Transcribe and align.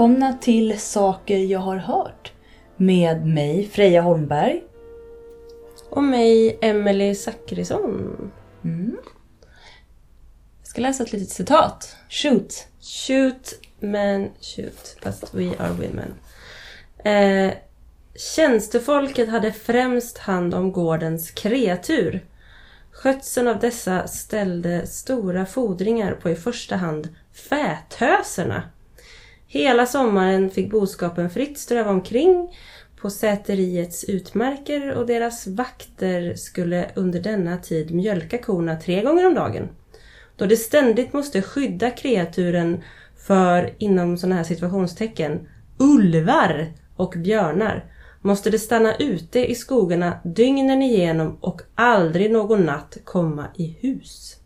Välkomna 0.00 0.32
till 0.32 0.80
Saker 0.80 1.38
jag 1.38 1.60
har 1.60 1.76
hört. 1.76 2.32
Med 2.76 3.26
mig 3.26 3.68
Freja 3.72 4.00
Holmberg. 4.00 4.62
Och 5.90 6.02
mig, 6.02 6.58
Emelie 6.60 7.14
Zackrisson. 7.14 8.30
Mm. 8.64 8.96
Jag 10.58 10.68
ska 10.68 10.80
läsa 10.80 11.02
ett 11.02 11.12
litet 11.12 11.28
citat. 11.28 11.96
Shoot! 12.08 12.66
Shoot, 12.80 13.60
men 13.80 14.30
shoot. 14.40 14.96
Fast 15.02 15.34
we 15.34 15.50
are 15.58 15.72
women. 15.72 16.14
Eh, 17.04 17.54
tjänstefolket 18.36 19.28
hade 19.28 19.52
främst 19.52 20.18
hand 20.18 20.54
om 20.54 20.72
gårdens 20.72 21.30
kreatur. 21.30 22.24
Skötseln 22.90 23.48
av 23.48 23.58
dessa 23.58 24.06
ställde 24.08 24.86
stora 24.86 25.46
fordringar 25.46 26.12
på 26.12 26.30
i 26.30 26.36
första 26.36 26.76
hand 26.76 27.08
fätöserna. 27.32 28.62
Hela 29.52 29.86
sommaren 29.86 30.50
fick 30.50 30.70
boskapen 30.70 31.30
fritt 31.30 31.58
ströva 31.58 31.90
omkring 31.90 32.56
på 33.00 33.10
säteriets 33.10 34.04
utmärker 34.04 34.90
och 34.90 35.06
deras 35.06 35.46
vakter 35.46 36.34
skulle 36.34 36.90
under 36.94 37.20
denna 37.20 37.56
tid 37.56 37.90
mjölka 37.90 38.38
korna 38.38 38.76
tre 38.76 39.02
gånger 39.02 39.26
om 39.26 39.34
dagen. 39.34 39.68
Då 40.36 40.46
de 40.46 40.56
ständigt 40.56 41.12
måste 41.12 41.42
skydda 41.42 41.90
kreaturen 41.90 42.82
för, 43.26 43.74
inom 43.78 44.16
sådana 44.18 44.36
här 44.36 44.44
situationstecken, 44.44 45.48
ulvar 45.78 46.72
och 46.96 47.14
björnar 47.16 47.84
måste 48.20 48.50
de 48.50 48.58
stanna 48.58 48.96
ute 48.96 49.50
i 49.50 49.54
skogarna 49.54 50.20
dygnen 50.24 50.82
igenom 50.82 51.38
och 51.40 51.62
aldrig 51.74 52.30
någon 52.30 52.60
natt 52.60 52.96
komma 53.04 53.46
i 53.56 53.76
hus. 53.80 54.36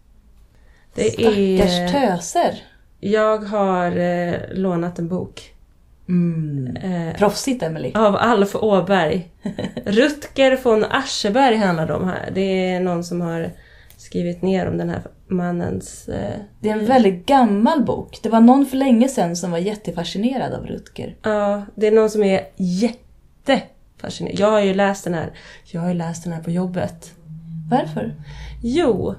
Det 0.95 1.11
Stackars 1.11 1.31
är... 1.31 1.89
töser! 1.89 2.74
Jag 3.11 3.39
har 3.39 3.97
eh, 3.97 4.35
lånat 4.53 4.99
en 4.99 5.09
bok. 5.09 5.51
Mm. 6.09 6.77
Eh, 6.77 7.15
Proffsigt 7.17 7.63
Emily. 7.63 7.93
av 7.95 8.17
Alf 8.17 8.55
Åberg. 8.55 9.31
Rutger 9.85 10.61
von 10.65 10.85
Ascheberg 10.85 11.57
handlar 11.57 11.87
det 11.87 11.95
om 11.95 12.09
här. 12.09 12.31
Det 12.35 12.41
är 12.69 12.81
någon 12.81 13.05
som 13.05 13.21
har 13.21 13.51
skrivit 13.97 14.43
ner 14.43 14.67
om 14.69 14.79
den 14.79 14.91
här 14.91 15.03
mannens... 15.29 16.09
Eh, 16.09 16.39
Det 16.61 16.69
är 16.69 16.73
en 16.73 16.87
väldigt 16.87 17.27
gammal 17.27 17.83
bok. 17.85 18.19
Det 18.23 18.29
var 18.29 18.41
någon 18.41 18.67
för 18.67 18.77
länge 18.77 19.09
sedan 19.09 19.37
som 19.37 19.51
var 19.51 19.59
jättefascinerad 19.59 20.53
av 20.53 20.67
Rutger. 20.67 21.17
ja, 21.23 21.63
det 21.75 21.87
är 21.87 21.93
någon 21.93 22.11
som 22.11 22.23
är 22.23 22.41
jättefascinerad. 22.57 24.39
Jag 24.41 24.51
har 24.51 24.61
ju 24.61 24.75
läst 24.75 25.05
den 25.05 25.15
här. 25.15 25.31
Jag 25.73 25.81
har 25.81 25.89
ju 25.89 25.95
läst 25.95 26.25
den 26.25 26.33
här 26.33 26.43
på 26.43 26.51
jobbet. 26.51 27.13
Varför? 27.71 28.15
Jo, 28.63 29.15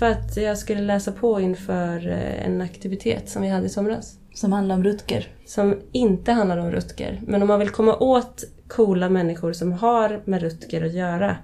för 0.00 0.06
att 0.10 0.36
jag 0.36 0.58
skulle 0.58 0.80
läsa 0.80 1.12
på 1.12 1.40
inför 1.40 2.08
eh, 2.08 2.46
en 2.46 2.60
aktivitet 2.60 3.28
som 3.28 3.42
vi 3.42 3.48
hade 3.48 3.66
i 3.66 3.68
somras. 3.68 4.16
Som 4.34 4.52
handlar 4.52 4.74
om 4.74 4.84
Rutger. 4.84 5.28
Som 5.46 5.80
inte 5.92 6.32
handlar 6.32 6.58
om 6.58 6.70
Rutger. 6.70 7.20
Men 7.26 7.42
om 7.42 7.48
man 7.48 7.58
vill 7.58 7.70
komma 7.70 7.96
åt 7.96 8.44
coola 8.68 9.08
människor 9.08 9.52
som 9.52 9.72
har 9.72 10.22
med 10.24 10.42
Rutger 10.42 10.84
att 10.86 10.92
göra. 10.92 11.36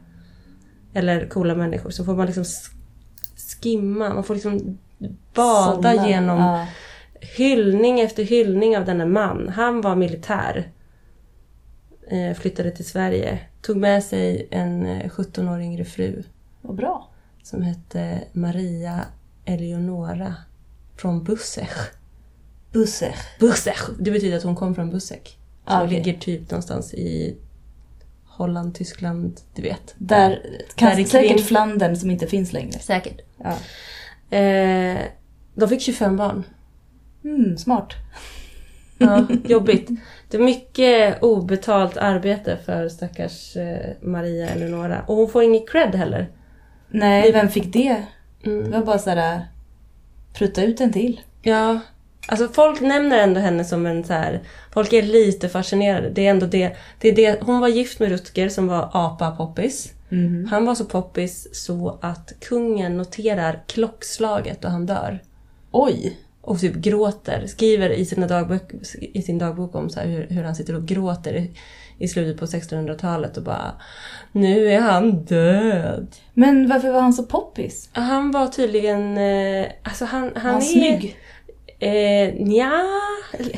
Eller 0.94 1.26
coola 1.28 1.54
människor 1.54 1.90
så 1.90 2.04
får 2.04 2.14
man 2.16 2.26
liksom 2.26 2.42
sk- 2.42 2.72
skimma, 3.62 4.14
man 4.14 4.24
får 4.24 4.34
liksom 4.34 4.78
bada 5.34 5.74
Sålla. 5.92 6.08
genom 6.08 6.38
Ja. 6.38 6.66
hyllning 7.36 8.00
efter 8.00 8.22
hyllning 8.24 8.76
av 8.78 8.84
denna 8.84 9.06
man. 9.06 9.48
Han 9.48 9.80
var 9.80 9.96
militär. 9.96 10.70
Eh, 12.10 12.36
flyttade 12.36 12.70
till 12.70 12.84
Sverige. 12.86 13.38
Tog 13.62 13.76
med 13.76 14.04
sig 14.04 14.48
en 14.50 14.86
eh, 14.86 15.08
17 15.10 15.48
år 15.48 15.60
yngre 15.60 15.84
fru. 15.84 16.22
Vad 16.62 16.76
bra. 16.76 17.08
Som 17.46 17.62
hette 17.62 18.24
Maria 18.32 19.04
Eleonora. 19.44 20.34
Från 20.96 21.24
Bussech. 21.24 21.90
Bussech. 22.72 23.16
Bussech! 23.40 23.90
Det 23.98 24.10
betyder 24.10 24.36
att 24.36 24.42
hon 24.42 24.56
kom 24.56 24.74
från 24.74 24.90
Bussech. 24.90 25.36
Ah, 25.64 25.78
Som 25.78 25.86
okej. 25.86 25.98
ligger 25.98 26.18
typ 26.20 26.50
någonstans 26.50 26.94
i 26.94 27.36
Holland, 28.24 28.74
Tyskland, 28.74 29.40
du 29.54 29.62
vet. 29.62 29.94
Där, 29.98 30.60
kan, 30.74 30.90
Där 30.90 31.00
är 31.00 31.04
säkert 31.04 31.40
Flandern 31.40 31.96
som 31.96 32.10
inte 32.10 32.26
finns 32.26 32.52
längre. 32.52 32.78
Säkert. 32.78 33.20
Ja. 33.38 33.56
Eh, 34.36 34.98
de 35.54 35.68
fick 35.68 35.80
25 35.80 36.16
barn. 36.16 36.44
Mm, 37.24 37.58
smart. 37.58 37.92
Ja, 38.98 39.26
jobbigt. 39.44 39.88
Det 40.30 40.36
är 40.36 40.42
mycket 40.42 41.22
obetalt 41.22 41.96
arbete 41.96 42.58
för 42.64 42.88
stackars 42.88 43.56
eh, 43.56 43.92
Maria 44.02 44.48
Eleonora. 44.48 45.02
Och 45.06 45.16
hon 45.16 45.28
får 45.28 45.42
ingen 45.42 45.66
cred 45.66 45.94
heller. 45.94 46.30
Nej, 46.88 47.32
vem 47.32 47.48
fick 47.48 47.72
det? 47.72 48.02
Det 48.42 48.50
Mm. 48.50 48.70
var 48.70 48.84
bara 48.84 48.98
sådär... 48.98 49.46
Prutta 50.34 50.62
ut 50.62 50.80
en 50.80 50.92
till. 50.92 51.20
Ja, 51.42 51.80
alltså 52.28 52.48
folk 52.48 52.80
nämner 52.80 53.18
ändå 53.18 53.40
henne 53.40 53.64
som 53.64 53.86
en 53.86 54.04
så 54.04 54.12
här. 54.12 54.40
Folk 54.72 54.92
är 54.92 55.02
lite 55.02 55.48
fascinerade. 55.48 56.10
Det 56.10 56.26
är 56.26 56.30
ändå 56.30 56.46
det. 56.46 56.76
det, 57.00 57.08
är 57.08 57.14
det 57.16 57.38
hon 57.42 57.60
var 57.60 57.68
gift 57.68 58.00
med 58.00 58.08
Rutger 58.08 58.48
som 58.48 58.66
var 58.66 58.90
apa-poppis. 58.92 59.92
Mhm. 60.08 60.46
Han 60.50 60.64
var 60.66 60.74
så 60.74 60.84
poppis 60.84 61.48
så 61.64 61.98
att 62.02 62.32
kungen 62.40 62.96
noterar 62.96 63.62
klockslaget 63.66 64.62
då 64.62 64.68
han 64.68 64.86
dör. 64.86 65.22
Oj! 65.70 66.18
Och 66.40 66.60
typ 66.60 66.74
gråter. 66.74 67.46
Skriver 67.46 67.90
i, 67.90 68.04
sina 68.04 68.26
dagbok, 68.26 68.62
i 69.00 69.22
sin 69.22 69.38
dagbok 69.38 69.74
om 69.74 69.90
så 69.90 70.00
hur, 70.00 70.26
hur 70.30 70.44
han 70.44 70.54
sitter 70.54 70.76
och 70.76 70.86
gråter 70.86 71.48
i, 71.98 72.04
i 72.04 72.08
slutet 72.08 72.40
på 72.40 72.46
1600-talet 72.46 73.36
och 73.36 73.42
bara 73.42 73.72
Nu 74.32 74.68
är 74.72 74.80
han 74.80 75.24
död. 75.24 76.06
Men 76.34 76.68
varför 76.68 76.92
var 76.92 77.00
han 77.00 77.12
så 77.12 77.22
poppis? 77.22 77.88
Han 77.92 78.30
var 78.30 78.46
tydligen... 78.46 79.18
Eh, 79.18 79.66
alltså 79.82 80.04
han, 80.04 80.22
han, 80.34 80.44
Han 80.52 80.56
är... 80.56 80.60
snygg. 80.60 81.16
Eh, 81.78 82.34
nja, 82.34 82.82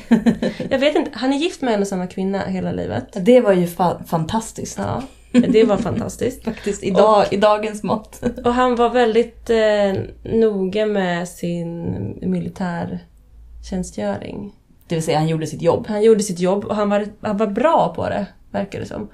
Jag 0.70 0.78
vet 0.78 0.96
inte. 0.96 1.10
Han 1.14 1.32
är 1.32 1.36
gift 1.36 1.62
med 1.62 1.74
en 1.74 1.80
och 1.80 1.86
samma 1.86 2.06
kvinna 2.06 2.38
hela 2.38 2.72
livet. 2.72 3.06
Det 3.24 3.40
var 3.40 3.52
ju 3.52 3.66
fa- 3.66 4.04
fantastiskt. 4.04 4.78
Ja, 4.78 5.02
det 5.32 5.64
var 5.64 5.76
fantastiskt. 5.76 6.44
Faktiskt, 6.50 6.82
idag, 6.82 7.24
i 7.30 7.36
dagens 7.36 7.82
mått. 7.82 8.22
Och 8.44 8.54
han 8.54 8.76
var 8.76 8.90
väldigt 8.90 9.50
eh, 9.50 9.92
noga 10.32 10.86
med 10.86 11.28
sin 11.28 11.92
militärtjänstgöring. 12.22 14.52
Det 14.88 14.94
vill 14.94 15.04
säga, 15.04 15.18
han 15.18 15.28
gjorde 15.28 15.46
sitt 15.46 15.62
jobb. 15.62 15.86
Han 15.86 16.02
gjorde 16.02 16.22
sitt 16.22 16.38
jobb 16.40 16.64
och 16.64 16.76
han 16.76 16.90
var, 16.90 17.06
han 17.20 17.36
var 17.36 17.46
bra 17.46 17.94
på 17.94 18.08
det, 18.08 18.26
verkar 18.50 18.80
det 18.80 18.86
som. 18.86 19.08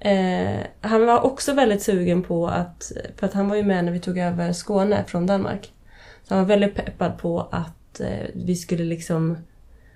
Eh, 0.00 0.60
han 0.80 1.06
var 1.06 1.20
också 1.20 1.52
väldigt 1.52 1.82
sugen 1.82 2.22
på 2.22 2.48
att, 2.48 2.92
för 3.16 3.26
att 3.26 3.32
han 3.32 3.48
var 3.48 3.56
ju 3.56 3.62
med 3.62 3.84
när 3.84 3.92
vi 3.92 3.98
tog 4.00 4.18
över 4.18 4.52
Skåne 4.52 5.04
från 5.06 5.26
Danmark. 5.26 5.72
Så 6.28 6.34
han 6.34 6.44
var 6.44 6.48
väldigt 6.48 6.74
peppad 6.74 7.18
på 7.18 7.48
att 7.52 8.00
eh, 8.00 8.26
vi 8.34 8.56
skulle 8.56 8.84
liksom... 8.84 9.38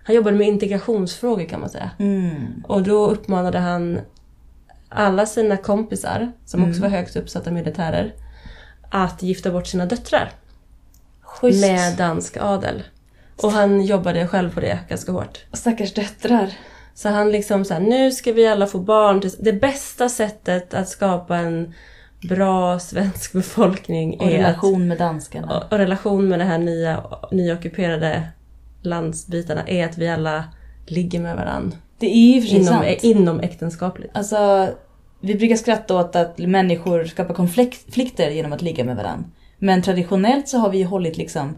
Han 0.05 0.17
jobbade 0.17 0.37
med 0.37 0.49
integrationsfrågor 0.49 1.45
kan 1.45 1.61
man 1.61 1.69
säga. 1.71 1.91
Mm. 1.99 2.65
Och 2.69 2.83
då 2.83 3.07
uppmanade 3.07 3.59
han 3.59 4.01
alla 4.89 5.27
sina 5.27 5.57
kompisar, 5.57 6.33
som 6.47 6.61
också 6.65 6.79
Mm. 6.79 6.91
var 6.91 6.99
högt 6.99 7.17
uppsatta 7.17 7.51
militärer, 7.51 8.15
att 8.91 9.23
gifta 9.23 9.51
bort 9.51 9.67
sina 9.67 9.87
döttrar 9.87 10.33
Schysst. 11.23 11.61
med 11.61 11.97
dansk 11.97 12.37
adel. 12.41 12.83
Och 13.43 13.53
han 13.53 13.85
jobbade 13.85 14.27
själv 14.27 14.55
på 14.55 14.61
det 14.61 14.79
ganska 14.89 15.13
hårt. 15.13 15.45
Stackars 15.53 15.95
döttrar. 15.95 16.51
Så 16.95 17.09
han 17.09 17.33
liksom 17.33 17.65
så 17.65 17.75
här, 17.75 17.81
nu 17.81 18.13
ska 18.13 18.33
vi 18.33 18.47
alla 18.47 18.67
få 18.67 18.79
barn. 18.79 19.23
Det 19.39 19.53
bästa 19.53 20.09
sättet 20.09 20.75
att 20.75 20.89
skapa 20.89 21.37
en 21.37 21.75
bra 22.29 22.79
svensk 22.79 23.33
befolkning 23.33 24.21
Och 24.21 24.27
är 24.27 24.31
relation 24.31 24.89
med 24.89 24.99
danskarna. 24.99 25.47
att, 25.49 25.65
och, 25.65 25.73
och 25.73 25.79
relation 25.79 26.29
med 26.29 26.39
de 26.39 26.45
här 26.45 26.59
nya, 26.59 27.05
nyockuperade 27.31 28.23
landsbitarna 28.83 29.63
är 29.67 29.85
att 29.85 29.99
vi 29.99 30.09
alla 30.09 30.45
ligger 30.87 31.21
med 31.21 31.37
varandra. 31.37 31.77
Det 31.99 32.07
är 32.07 32.35
ju 32.35 32.41
för 32.41 32.49
sig 32.49 32.59
Inom, 32.59 32.75
sant. 32.75 33.03
inom 33.03 33.41
äktenskapligt. 33.41 34.11
Alltså, 34.17 34.69
vi 35.21 35.35
brukar 35.35 35.57
skratta 35.57 35.97
åt 35.97 36.17
att 36.17 36.39
människor 36.39 37.05
skapar 37.05 37.35
konflikter 37.35 38.31
genom 38.31 38.53
att 38.53 38.63
ligga 38.63 38.85
med 38.85 38.97
varandra. 38.97 39.25
Men 39.59 39.83
traditionellt 39.83 40.49
så 40.49 40.59
har 40.59 40.71
vi 40.71 40.79
ju 40.79 40.85
hållit 40.85 41.17
liksom 41.17 41.57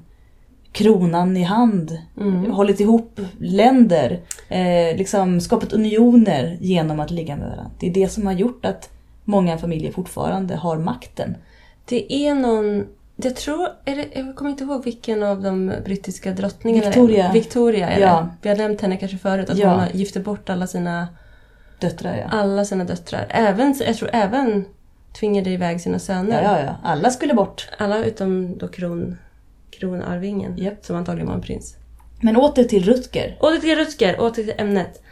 kronan 0.73 1.37
i 1.37 1.43
hand, 1.43 1.99
Mm. 2.21 2.51
hållit 2.51 2.81
ihop 2.81 3.21
länder, 3.39 4.21
eh, 4.49 4.97
liksom 4.97 5.41
skapat 5.41 5.73
unioner 5.73 6.57
genom 6.61 7.01
att 7.01 7.11
ligga 7.11 7.37
med 7.37 7.45
varandra. 7.49 7.71
Det 7.81 7.87
är 7.87 7.95
det 7.95 8.09
som 8.09 8.27
har 8.27 8.33
gjort 8.33 8.65
att 8.67 8.91
många 9.25 9.59
familjer 9.59 9.93
fortfarande 9.93 10.57
har 10.57 10.77
makten. 10.79 11.37
Det 11.85 12.13
är 12.13 12.35
någon... 12.35 12.87
Jag 13.17 13.37
tror... 13.37 13.69
Det, 13.85 14.09
jag 14.15 14.37
kommer 14.37 14.51
inte 14.51 14.65
ihåg 14.65 14.85
vilken 14.85 15.23
av 15.23 15.43
de 15.43 15.73
brittiska 15.85 16.31
drottningarna 16.33 16.85
är. 16.87 16.91
Victoria. 16.91 17.33
Victoria 17.33 17.89
är 17.91 18.01
Ja. 18.01 18.29
Vi 18.43 18.49
har 18.49 18.57
nämnt 18.57 18.81
henne 18.81 18.97
kanske 18.97 19.19
förut. 19.19 19.51
Att 19.51 19.59
Ja. 19.59 19.75
hon 19.75 19.99
gifte 19.99 20.21
bort 20.21 20.51
alla 20.51 20.67
sina, 20.67 21.09
Döttrar 21.81 22.17
ja. 22.17 22.25
alla 22.39 22.65
sina 22.65 22.85
döttrar. 22.85 23.27
Även, 23.29 23.75
jag 23.87 23.97
tror 23.97 24.11
även 24.13 24.65
tvingade 25.21 25.51
iväg 25.51 25.81
sina 25.81 25.95
Ja, 25.95 25.99
söner. 25.99 26.43
ja, 26.43 26.61
ja. 26.61 26.75
Alla 26.83 27.11
skulle 27.11 27.35
bort. 27.35 27.69
Alla 27.79 28.05
utom 28.05 28.59
då 28.59 28.69
kron, 28.69 29.19
kronarvingen. 29.79 30.57
Japp. 30.59 30.85
Som 30.85 30.97
antagligen 30.97 31.29
var 31.29 31.35
en 31.35 31.41
prins. 31.41 31.77
Men 32.21 32.37
åter 32.37 32.65
till 32.65 32.85
Rutger. 32.85 33.37
Åter 33.41 33.59
till 33.61 33.77
Rutger, 33.77 34.21
åter 34.21 34.43
till 34.43 34.55
ämnet. 34.59 35.03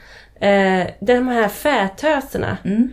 Eh, 0.40 0.86
de 1.00 1.28
här 1.28 1.48
fätöserna. 1.48 2.56
Mm. 2.64 2.88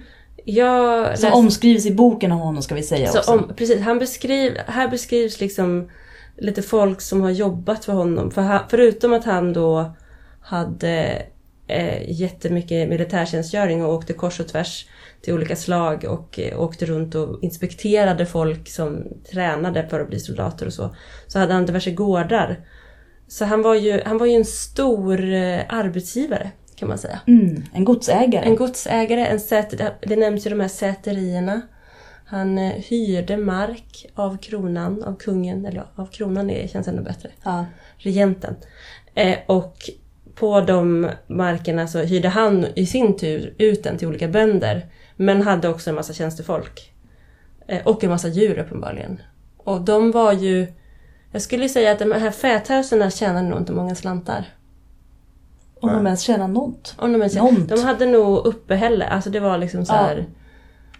Jag 0.45 1.05
Som 1.05 1.11
läste- 1.27 1.31
omskrivs 1.31 1.85
i 1.85 1.93
boken 1.93 2.31
om 2.31 2.39
honom 2.39 2.61
ska 2.63 2.75
vi 2.75 2.83
säga 2.83 3.07
Så 3.09 3.19
också. 3.19 3.31
om, 3.31 3.51
precis, 3.55 3.81
han 3.81 3.99
beskriv, 3.99 4.57
här 4.67 4.87
beskrivs 4.87 5.39
liksom 5.39 5.89
lite 6.37 6.61
folk 6.61 7.01
som 7.01 7.21
har 7.21 7.29
jobbat 7.29 7.85
för 7.85 7.93
honom. 7.93 8.31
För 8.31 8.59
förutom 8.69 9.13
att 9.13 9.25
han 9.25 9.53
då 9.53 9.95
hade 10.41 11.21
eh, 11.67 12.11
jättemycket 12.11 12.89
militärtjänstgöring 12.89 13.85
och 13.85 13.93
åkte 13.93 14.13
kors 14.13 14.39
och 14.39 14.47
tvärs 14.47 14.87
till 15.21 15.33
olika 15.33 15.55
slag 15.55 16.05
och 16.09 16.39
eh, 16.39 16.61
åkte 16.61 16.85
runt 16.85 17.15
och 17.15 17.43
inspekterade 17.43 18.25
folk 18.25 18.69
som 18.69 19.03
tränade 19.31 19.87
för 19.89 19.99
att 19.99 20.09
bli 20.09 20.19
soldater 20.19 20.65
och 20.65 20.73
så. 20.73 20.95
Så 21.27 21.39
hade 21.39 21.53
han 21.53 21.65
diverse 21.65 21.91
gårdar. 21.91 22.59
Så 23.27 23.45
han 23.45 23.61
var 23.61 23.75
ju, 23.75 24.01
han 24.05 24.17
var 24.17 24.25
ju 24.25 24.33
en 24.33 24.45
stor 24.45 25.33
eh, 25.33 25.61
arbetsgivare 25.69 26.51
kan 26.75 26.89
man 26.89 26.97
säga. 26.97 27.19
Mm, 27.27 27.63
en 27.73 27.85
godsägare. 27.85 28.45
En 28.45 28.55
godsägare, 28.55 29.25
en 29.25 29.39
säter, 29.39 29.93
det 30.01 30.15
nämns 30.15 30.45
ju 30.45 30.49
de 30.49 30.59
här 30.59 30.67
säterierna. 30.67 31.61
Han 32.25 32.57
eh, 32.57 32.71
hyrde 32.71 33.37
mark 33.37 34.05
av 34.15 34.37
kronan, 34.37 35.03
av 35.03 35.17
kungen, 35.17 35.65
eller 35.65 35.85
av 35.95 36.05
kronan 36.05 36.49
är, 36.49 36.67
känns 36.67 36.87
ännu 36.87 37.01
bättre. 37.01 37.29
Ja. 37.43 37.65
Regenten. 37.97 38.55
Eh, 39.15 39.37
och 39.45 39.89
på 40.39 40.61
de 40.61 41.09
markerna 41.27 41.87
så 41.87 41.99
hyrde 41.99 42.27
han 42.27 42.65
i 42.75 42.85
sin 42.85 43.17
tur 43.17 43.53
ut 43.57 43.83
den 43.83 43.97
till 43.97 44.07
olika 44.07 44.27
bönder. 44.27 44.85
Men 45.15 45.41
hade 45.41 45.69
också 45.69 45.89
en 45.89 45.95
massa 45.95 46.13
tjänstefolk. 46.13 46.93
Eh, 47.67 47.87
och 47.87 48.03
en 48.03 48.09
massa 48.09 48.27
djur 48.27 48.57
uppenbarligen. 48.59 49.21
Och 49.57 49.81
de 49.81 50.11
var 50.11 50.33
ju... 50.33 50.67
Jag 51.31 51.41
skulle 51.41 51.69
säga 51.69 51.91
att 51.91 51.99
de 51.99 52.11
här 52.11 52.31
fäthusen 52.31 53.11
tjänade 53.11 53.49
nog 53.49 53.59
inte 53.59 53.71
många 53.71 53.95
slantar. 53.95 54.45
Om 55.79 55.89
de 55.93 56.05
ens 56.05 56.21
tjänar 56.21 56.47
något. 56.47 56.95
Om 56.97 57.13
de, 57.13 57.21
ens, 57.21 57.35
Nånt. 57.35 57.69
de 57.69 57.79
hade 57.83 58.05
nog 58.05 58.45
uppehälle, 58.45 59.05
alltså 59.07 59.29
det 59.29 59.39
var 59.39 59.57
liksom 59.57 59.85
så 59.85 59.93
Ja. 59.93 59.97
här. 59.97 60.25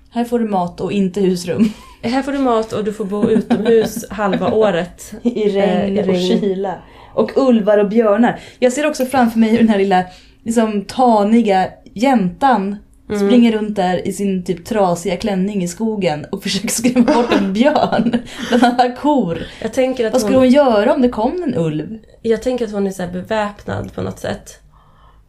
Här 0.10 0.24
får 0.26 0.40
du 0.40 0.46
mat 0.48 0.82
och 0.82 0.92
inte 0.92 1.22
husrum. 1.22 1.70
Här 2.02 2.22
får 2.24 2.32
du 2.32 2.38
mat 2.40 2.74
och 2.74 2.84
du 2.84 2.94
får 2.94 3.06
bo 3.06 3.30
utomhus 3.30 4.10
halva 4.10 4.52
året. 4.52 5.14
I 5.24 5.50
regn, 5.50 5.60
Eh, 5.70 5.90
i 5.90 6.02
regn. 6.02 6.10
och 6.10 6.42
kyla. 6.42 6.76
Och 7.18 7.32
ulvar 7.36 7.78
och 7.78 7.90
björnar. 7.90 8.40
Jag 8.60 8.74
ser 8.74 8.88
också 8.88 9.06
framför 9.06 9.40
mig 9.40 9.50
hur 9.50 9.58
den 9.58 9.70
här 9.70 9.78
lilla 9.78 10.04
liksom, 10.44 10.86
taniga 10.86 11.68
jäntan 11.94 12.76
Mm. 13.10 13.28
springer 13.28 13.52
runt 13.52 13.76
där 13.76 14.08
i 14.08 14.14
sin 14.14 14.44
typ 14.46 14.66
trasiga 14.66 15.18
klänning 15.18 15.64
i 15.64 15.68
skogen 15.68 16.26
och 16.32 16.44
försöker 16.44 16.68
skrämma 16.68 17.14
bort 17.14 17.34
en 17.42 17.54
björn 17.54 18.20
bland 18.50 18.64
alla 18.80 18.96
kor. 18.96 19.38
Jag 19.62 19.74
tänker 19.74 20.06
att 20.08 20.14
Vad 20.14 20.22
skulle 20.22 20.38
hon, 20.38 20.44
hon 20.46 20.54
göra 20.54 20.94
om 20.94 21.02
det 21.02 21.10
kom 21.10 21.44
en 21.44 21.56
ulv? 21.56 21.98
jag 22.22 22.42
tänker 22.42 22.66
att 22.66 22.72
hon 22.72 22.88
är 22.88 22.92
så 22.92 23.08
beväpnad 23.08 23.94
på 23.94 24.02
något 24.02 24.20
sätt. 24.20 24.60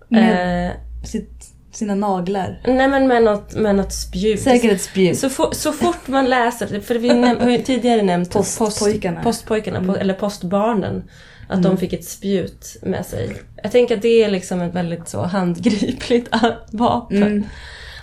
Med 0.08 0.66
Eh, 0.66 0.72
sitt, 1.06 1.30
sina 1.72 1.94
naglar. 1.94 2.60
nej 2.66 2.88
men 2.88 3.08
med 3.08 3.22
något, 3.22 3.54
med 3.56 3.74
något 3.76 3.92
spjut. 3.92 4.40
Säkert 4.40 4.72
ett 4.72 4.82
spjut. 4.82 5.18
Så, 5.18 5.28
for, 5.28 5.48
så 5.52 5.72
fort 5.72 6.08
man 6.08 6.24
läser, 6.26 6.80
för 6.80 6.94
vi 6.94 7.08
har 7.08 7.50
ju 7.50 7.58
tidigare 7.58 8.02
nämnt 8.12 8.32
Postpojkarna. 8.32 9.22
Post, 9.22 9.24
postpojkarna, 9.40 9.78
Mm. 9.78 9.94
eller 9.94 10.14
postbarnen. 10.14 11.02
Att 11.48 11.62
de 11.62 11.76
fick 11.76 11.92
ett 11.92 12.04
spjut 12.04 12.76
med 12.82 13.06
sig. 13.06 13.36
Jag 13.62 13.72
tänker 13.72 13.96
att 13.96 14.02
det 14.02 14.24
är 14.24 14.30
liksom 14.30 14.60
ett 14.60 14.74
väldigt 14.74 15.08
så 15.08 15.22
handgripligt 15.22 16.28
vapen. 16.72 17.22
Mm. 17.22 17.44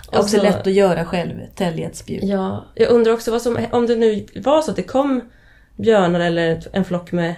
Och 0.08 0.18
Också 0.18 0.36
så- 0.36 0.42
lätt 0.42 0.66
att 0.66 0.72
göra 0.72 1.04
själv, 1.04 1.34
tälja 1.54 1.86
ett 1.86 1.96
spjut. 1.96 2.22
Ja, 2.24 2.64
jag 2.74 2.90
undrar 2.90 3.12
också 3.12 3.30
vad 3.30 3.42
som, 3.42 3.58
om 3.72 3.86
det 3.86 3.96
nu 3.96 4.26
var 4.36 4.62
så 4.62 4.70
att 4.70 4.76
det 4.76 4.82
kom 4.82 5.20
björnar 5.76 6.20
eller 6.20 6.62
en 6.72 6.84
flock 6.84 7.12
med 7.12 7.34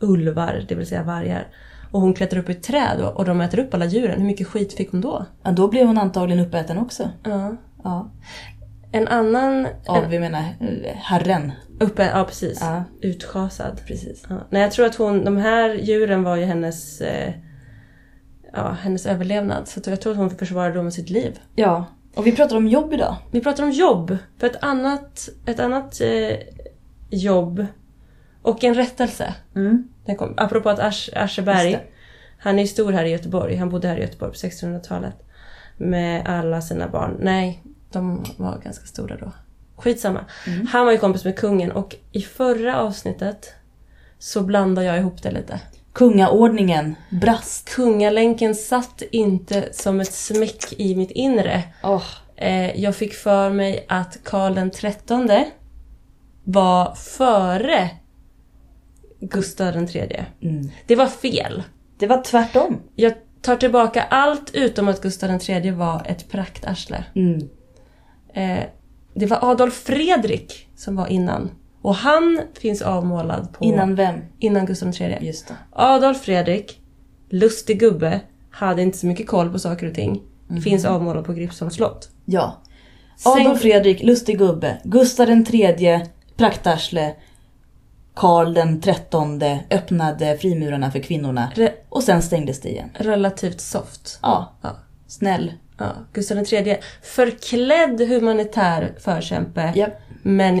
ulvar, 0.00 0.64
det 0.68 0.74
vill 0.74 0.86
säga 0.86 1.02
vargar. 1.02 1.46
Och 1.90 2.00
hon 2.00 2.14
klättrar 2.14 2.40
upp 2.40 2.48
i 2.48 2.52
ett 2.52 2.62
träd 2.62 3.00
och, 3.00 3.16
och 3.16 3.24
de 3.24 3.40
äter 3.40 3.58
upp 3.58 3.74
alla 3.74 3.84
djuren. 3.84 4.20
Hur 4.20 4.26
mycket 4.26 4.46
skit 4.46 4.72
fick 4.72 4.90
hon 4.90 5.00
då? 5.00 5.26
Ja, 5.42 5.50
då 5.50 5.68
blev 5.68 5.86
hon 5.86 5.98
antagligen 5.98 6.46
uppäten 6.46 6.78
också. 6.78 7.10
Ja. 7.24 7.56
Ja. 7.84 8.10
En 8.92 9.08
annan... 9.08 9.66
Av, 9.86 10.04
En, 10.04 10.10
vi 10.10 10.18
menar, 10.18 10.42
herren. 10.96 11.52
uppe, 11.80 12.04
ja 12.14 12.24
precis. 12.24 12.58
Ja, 12.60 12.84
Utschasad. 13.00 13.80
precis. 13.86 14.24
Ja. 14.28 14.36
Nej, 14.50 14.62
jag 14.62 14.72
tror 14.72 14.86
att 14.86 14.94
hon, 14.94 15.24
de 15.24 15.36
här 15.36 15.74
djuren 15.74 16.22
var 16.22 16.36
ju 16.36 16.44
hennes, 16.44 17.00
eh, 17.00 17.32
ja, 18.52 18.70
hennes 18.70 19.06
överlevnad. 19.06 19.68
Så 19.68 19.80
jag 19.86 20.00
tror 20.00 20.12
att 20.12 20.18
hon 20.18 20.30
försvarade 20.30 20.74
dem 20.74 20.84
med 20.84 20.94
sitt 20.94 21.10
liv. 21.10 21.38
Ja, 21.54 21.84
och 22.14 22.26
vi 22.26 22.36
pratar 22.36 22.56
om 22.56 22.66
jobb 22.68 22.92
idag. 22.92 23.16
Vi 23.30 23.40
pratar 23.40 23.64
om 23.64 23.70
jobb. 23.70 24.16
För 24.38 24.46
ett 24.46 24.62
annat, 24.64 25.28
ett 25.46 25.60
annat 25.60 26.00
eh, 26.00 26.36
jobb 27.10 27.66
och 28.42 28.64
en 28.64 28.74
rättelse. 28.74 29.34
Mm. 29.56 29.88
Den 30.06 30.16
kom, 30.16 30.34
apropå 30.36 30.68
att 30.68 30.78
Ars, 30.78 31.10
Ascheberg, 31.16 31.78
han 32.38 32.58
är 32.58 32.62
ju 32.62 32.68
stor 32.68 32.92
här 32.92 33.04
i 33.04 33.10
Göteborg. 33.10 33.56
Han 33.56 33.68
bodde 33.68 33.88
här 33.88 33.96
i 33.96 34.00
Göteborg 34.00 34.32
på 34.32 34.36
1600-talet. 34.38 35.14
Med 35.76 36.28
alla 36.28 36.60
sina 36.60 36.88
barn. 36.88 37.16
Nej, 37.20 37.62
de 37.92 38.24
var 38.36 38.58
ganska 38.64 38.86
stora 38.86 39.16
då. 39.16 39.32
Skitsamma. 39.76 40.24
Mm. 40.46 40.66
Han 40.66 40.84
var 40.84 40.92
ju 40.92 40.98
kompis 40.98 41.24
med 41.24 41.36
kungen 41.38 41.72
och 41.72 41.96
i 42.12 42.20
förra 42.20 42.80
avsnittet 42.80 43.54
så 44.18 44.42
blandade 44.42 44.86
jag 44.86 44.98
ihop 44.98 45.22
det 45.22 45.30
lite. 45.30 45.60
Kungaordningen 45.92 46.94
brast. 47.10 47.68
Kungalänken 47.68 48.54
satt 48.54 49.02
inte 49.10 49.68
som 49.72 50.00
ett 50.00 50.12
smäck 50.12 50.72
i 50.72 50.94
mitt 50.96 51.10
inre. 51.10 51.62
Oh. 51.82 52.04
Jag 52.74 52.96
fick 52.96 53.14
för 53.14 53.50
mig 53.50 53.86
att 53.88 54.18
Karl 54.24 54.54
den 54.54 54.70
trettonde 54.70 55.48
var 56.44 56.94
före 56.94 57.90
Gustav 59.20 59.72
den 59.72 59.86
tredje. 59.86 60.26
Mm. 60.42 60.70
Det 60.86 60.96
var 60.96 61.06
fel. 61.06 61.62
Det 61.98 62.06
var 62.06 62.22
tvärtom. 62.22 62.80
Jag 62.94 63.12
tar 63.42 63.56
tillbaka 63.56 64.02
allt 64.02 64.50
utom 64.54 64.88
att 64.88 65.02
Gustav 65.02 65.28
den 65.28 65.38
tredje 65.38 65.72
var 65.72 66.02
ett 66.06 66.30
praktarsle. 66.30 67.04
Mm. 67.14 67.48
Eh, 68.38 68.64
det 69.14 69.26
var 69.26 69.50
Adolf 69.50 69.74
Fredrik 69.74 70.68
som 70.76 70.96
var 70.96 71.06
innan. 71.06 71.50
Och 71.82 71.94
han 71.94 72.40
finns 72.60 72.82
avmålad 72.82 73.52
på... 73.52 73.64
Innan 73.64 73.94
vem? 73.94 74.20
innan 74.38 74.66
Gustav 74.66 74.92
tredje. 74.92 75.18
Just 75.22 75.48
det. 75.48 75.54
Adolf 75.72 76.20
Fredrik, 76.20 76.80
lustig 77.30 77.80
gubbe, 77.80 78.20
hade 78.50 78.82
inte 78.82 78.98
så 78.98 79.06
mycket 79.06 79.26
koll 79.26 79.50
på 79.52 79.58
saker 79.58 79.86
och 79.88 79.94
ting. 79.94 80.22
Finns 80.64 80.84
avmålad 80.84 81.24
på 81.24 81.32
Gripsholms 81.32 81.74
slott. 81.74 82.08
Ja. 82.24 82.56
Sen- 83.16 83.32
Adolf 83.32 83.60
Fredrik, 83.60 84.02
lustig 84.02 84.38
gubbe. 84.38 84.78
Gustav 84.84 85.44
tredje, 85.44 86.06
praktarsle. 86.36 87.14
Karl 88.14 88.54
den 88.54 88.80
trettonde 88.80 89.60
öppnade 89.70 90.36
frimurarna 90.40 90.90
för 90.90 90.98
kvinnorna. 90.98 91.52
Re- 91.54 91.72
Och 91.88 92.02
sen 92.02 92.22
stängdes 92.22 92.60
det 92.60 92.68
igen. 92.68 92.90
relativt 92.94 93.60
soft. 93.60 94.18
Ja, 94.22 94.52
Ja. 94.62 94.76
snäll. 95.06 95.52
Ja, 95.78 95.86
Gustav 96.12 96.44
tredje. 96.44 96.78
Förklädd 97.02 98.00
humanitär 98.00 98.92
förkämpe. 98.98 99.72
Japp. 99.74 100.00
Men, 100.22 100.60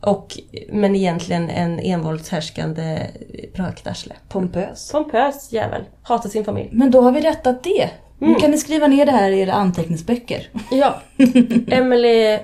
och, 0.00 0.38
men 0.68 0.96
egentligen 0.96 1.50
en 1.50 1.78
envåldshärskande 1.80 3.06
praktarsle. 3.54 4.14
Pompös. 4.28 4.92
Pompös 4.92 5.52
jävel. 5.52 5.82
Hatar 6.02 6.28
sin 6.28 6.44
familj. 6.44 6.68
Men 6.72 6.90
då 6.90 7.00
har 7.00 7.12
vi 7.12 7.20
rättat 7.20 7.64
det. 7.64 7.90
Nu 8.18 8.34
kan 8.34 8.50
ni 8.50 8.58
skriva 8.58 8.86
ner 8.86 9.06
det 9.06 9.12
här 9.12 9.30
i 9.30 9.40
era 9.40 9.52
anteckningsböcker. 9.52 10.48
Ja. 10.70 11.02
Emelie, 11.68 12.40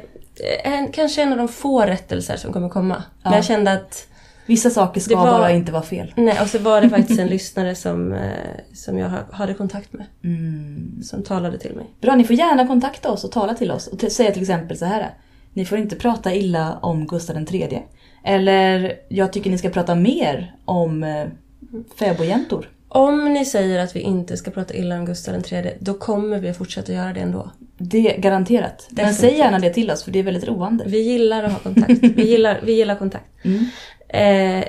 en, 0.64 0.92
kanske 0.92 1.22
en 1.22 1.32
av 1.32 1.38
de 1.38 1.48
få 1.48 1.80
rättelser 1.80 2.36
som 2.36 2.52
kommer 2.52 2.68
komma. 2.68 3.02
Men 3.22 3.32
Ja. 3.32 3.38
jag 3.38 3.44
kände 3.44 3.72
att 3.72 4.06
Vissa 4.52 4.70
saker 4.70 5.00
ska 5.00 5.16
var- 5.16 5.24
bara 5.26 5.50
inte 5.52 5.72
vara 5.72 5.82
fel. 5.82 6.12
Nej, 6.16 6.38
och 6.42 6.48
så 6.48 6.58
var 6.58 6.80
det 6.80 6.88
faktiskt 6.90 7.20
en 7.20 7.26
lyssnare 7.36 7.74
som, 7.74 8.12
eh, 8.12 8.20
som 8.74 8.98
jag 8.98 9.08
ha- 9.08 9.26
hade 9.32 9.54
kontakt 9.54 9.92
med. 9.92 10.06
Mm. 10.24 11.02
Som 11.02 11.22
talade 11.22 11.58
till 11.58 11.74
mig. 11.74 11.86
Bra, 12.00 12.14
ni 12.16 12.24
får 12.24 12.36
gärna 12.36 12.66
kontakta 12.66 13.10
oss 13.10 13.24
och 13.24 13.32
tala 13.32 13.54
till 13.54 13.70
oss 13.70 13.86
och 13.86 14.12
säga 14.12 14.30
till 14.32 14.42
exempel 14.42 14.76
så 14.78 14.84
här. 14.84 15.10
Ni 15.52 15.64
får 15.64 15.78
inte 15.78 15.96
prata 15.96 16.34
illa 16.34 16.78
om 16.82 17.06
Gustav 17.06 17.44
tredje. 17.44 17.82
Eller 18.24 18.92
jag 19.08 19.32
tycker 19.32 19.50
ni 19.50 19.58
ska 19.58 19.68
prata 19.70 19.94
mer 19.94 20.54
om 20.64 21.02
eh, 21.02 21.26
fäbodjäntor. 21.98 22.68
Om 22.88 23.32
ni 23.32 23.44
säger 23.44 23.78
att 23.84 23.96
vi 23.96 24.00
inte 24.00 24.36
ska 24.36 24.50
prata 24.50 24.74
illa 24.74 24.94
om 24.98 25.04
Gustav 25.04 25.34
III, 25.52 25.72
då 25.80 25.94
kommer 25.94 26.38
vi 26.38 26.48
att 26.50 26.56
fortsätta 26.56 26.92
göra 26.92 27.12
det 27.12 27.20
ändå. 27.20 27.50
Det 27.78 28.14
är 28.16 28.20
garanterat. 28.20 28.86
Men 28.90 29.14
säg 29.14 29.38
gärna 29.38 29.58
det 29.58 29.70
till 29.70 29.90
oss 29.90 30.02
för 30.04 30.10
det 30.10 30.18
är 30.18 30.22
väldigt 30.22 30.44
roande. 30.48 30.84
Vi 30.86 30.98
gillar 31.02 31.44
att 31.44 31.52
ha 31.52 31.58
kontakt. 31.58 31.90
Vi 32.02 32.28
gillar, 32.30 32.60
vi 32.64 32.72
gillar 32.72 32.94
kontakt. 32.96 33.24
Mm. 33.44 33.64
Eh, 34.12 34.64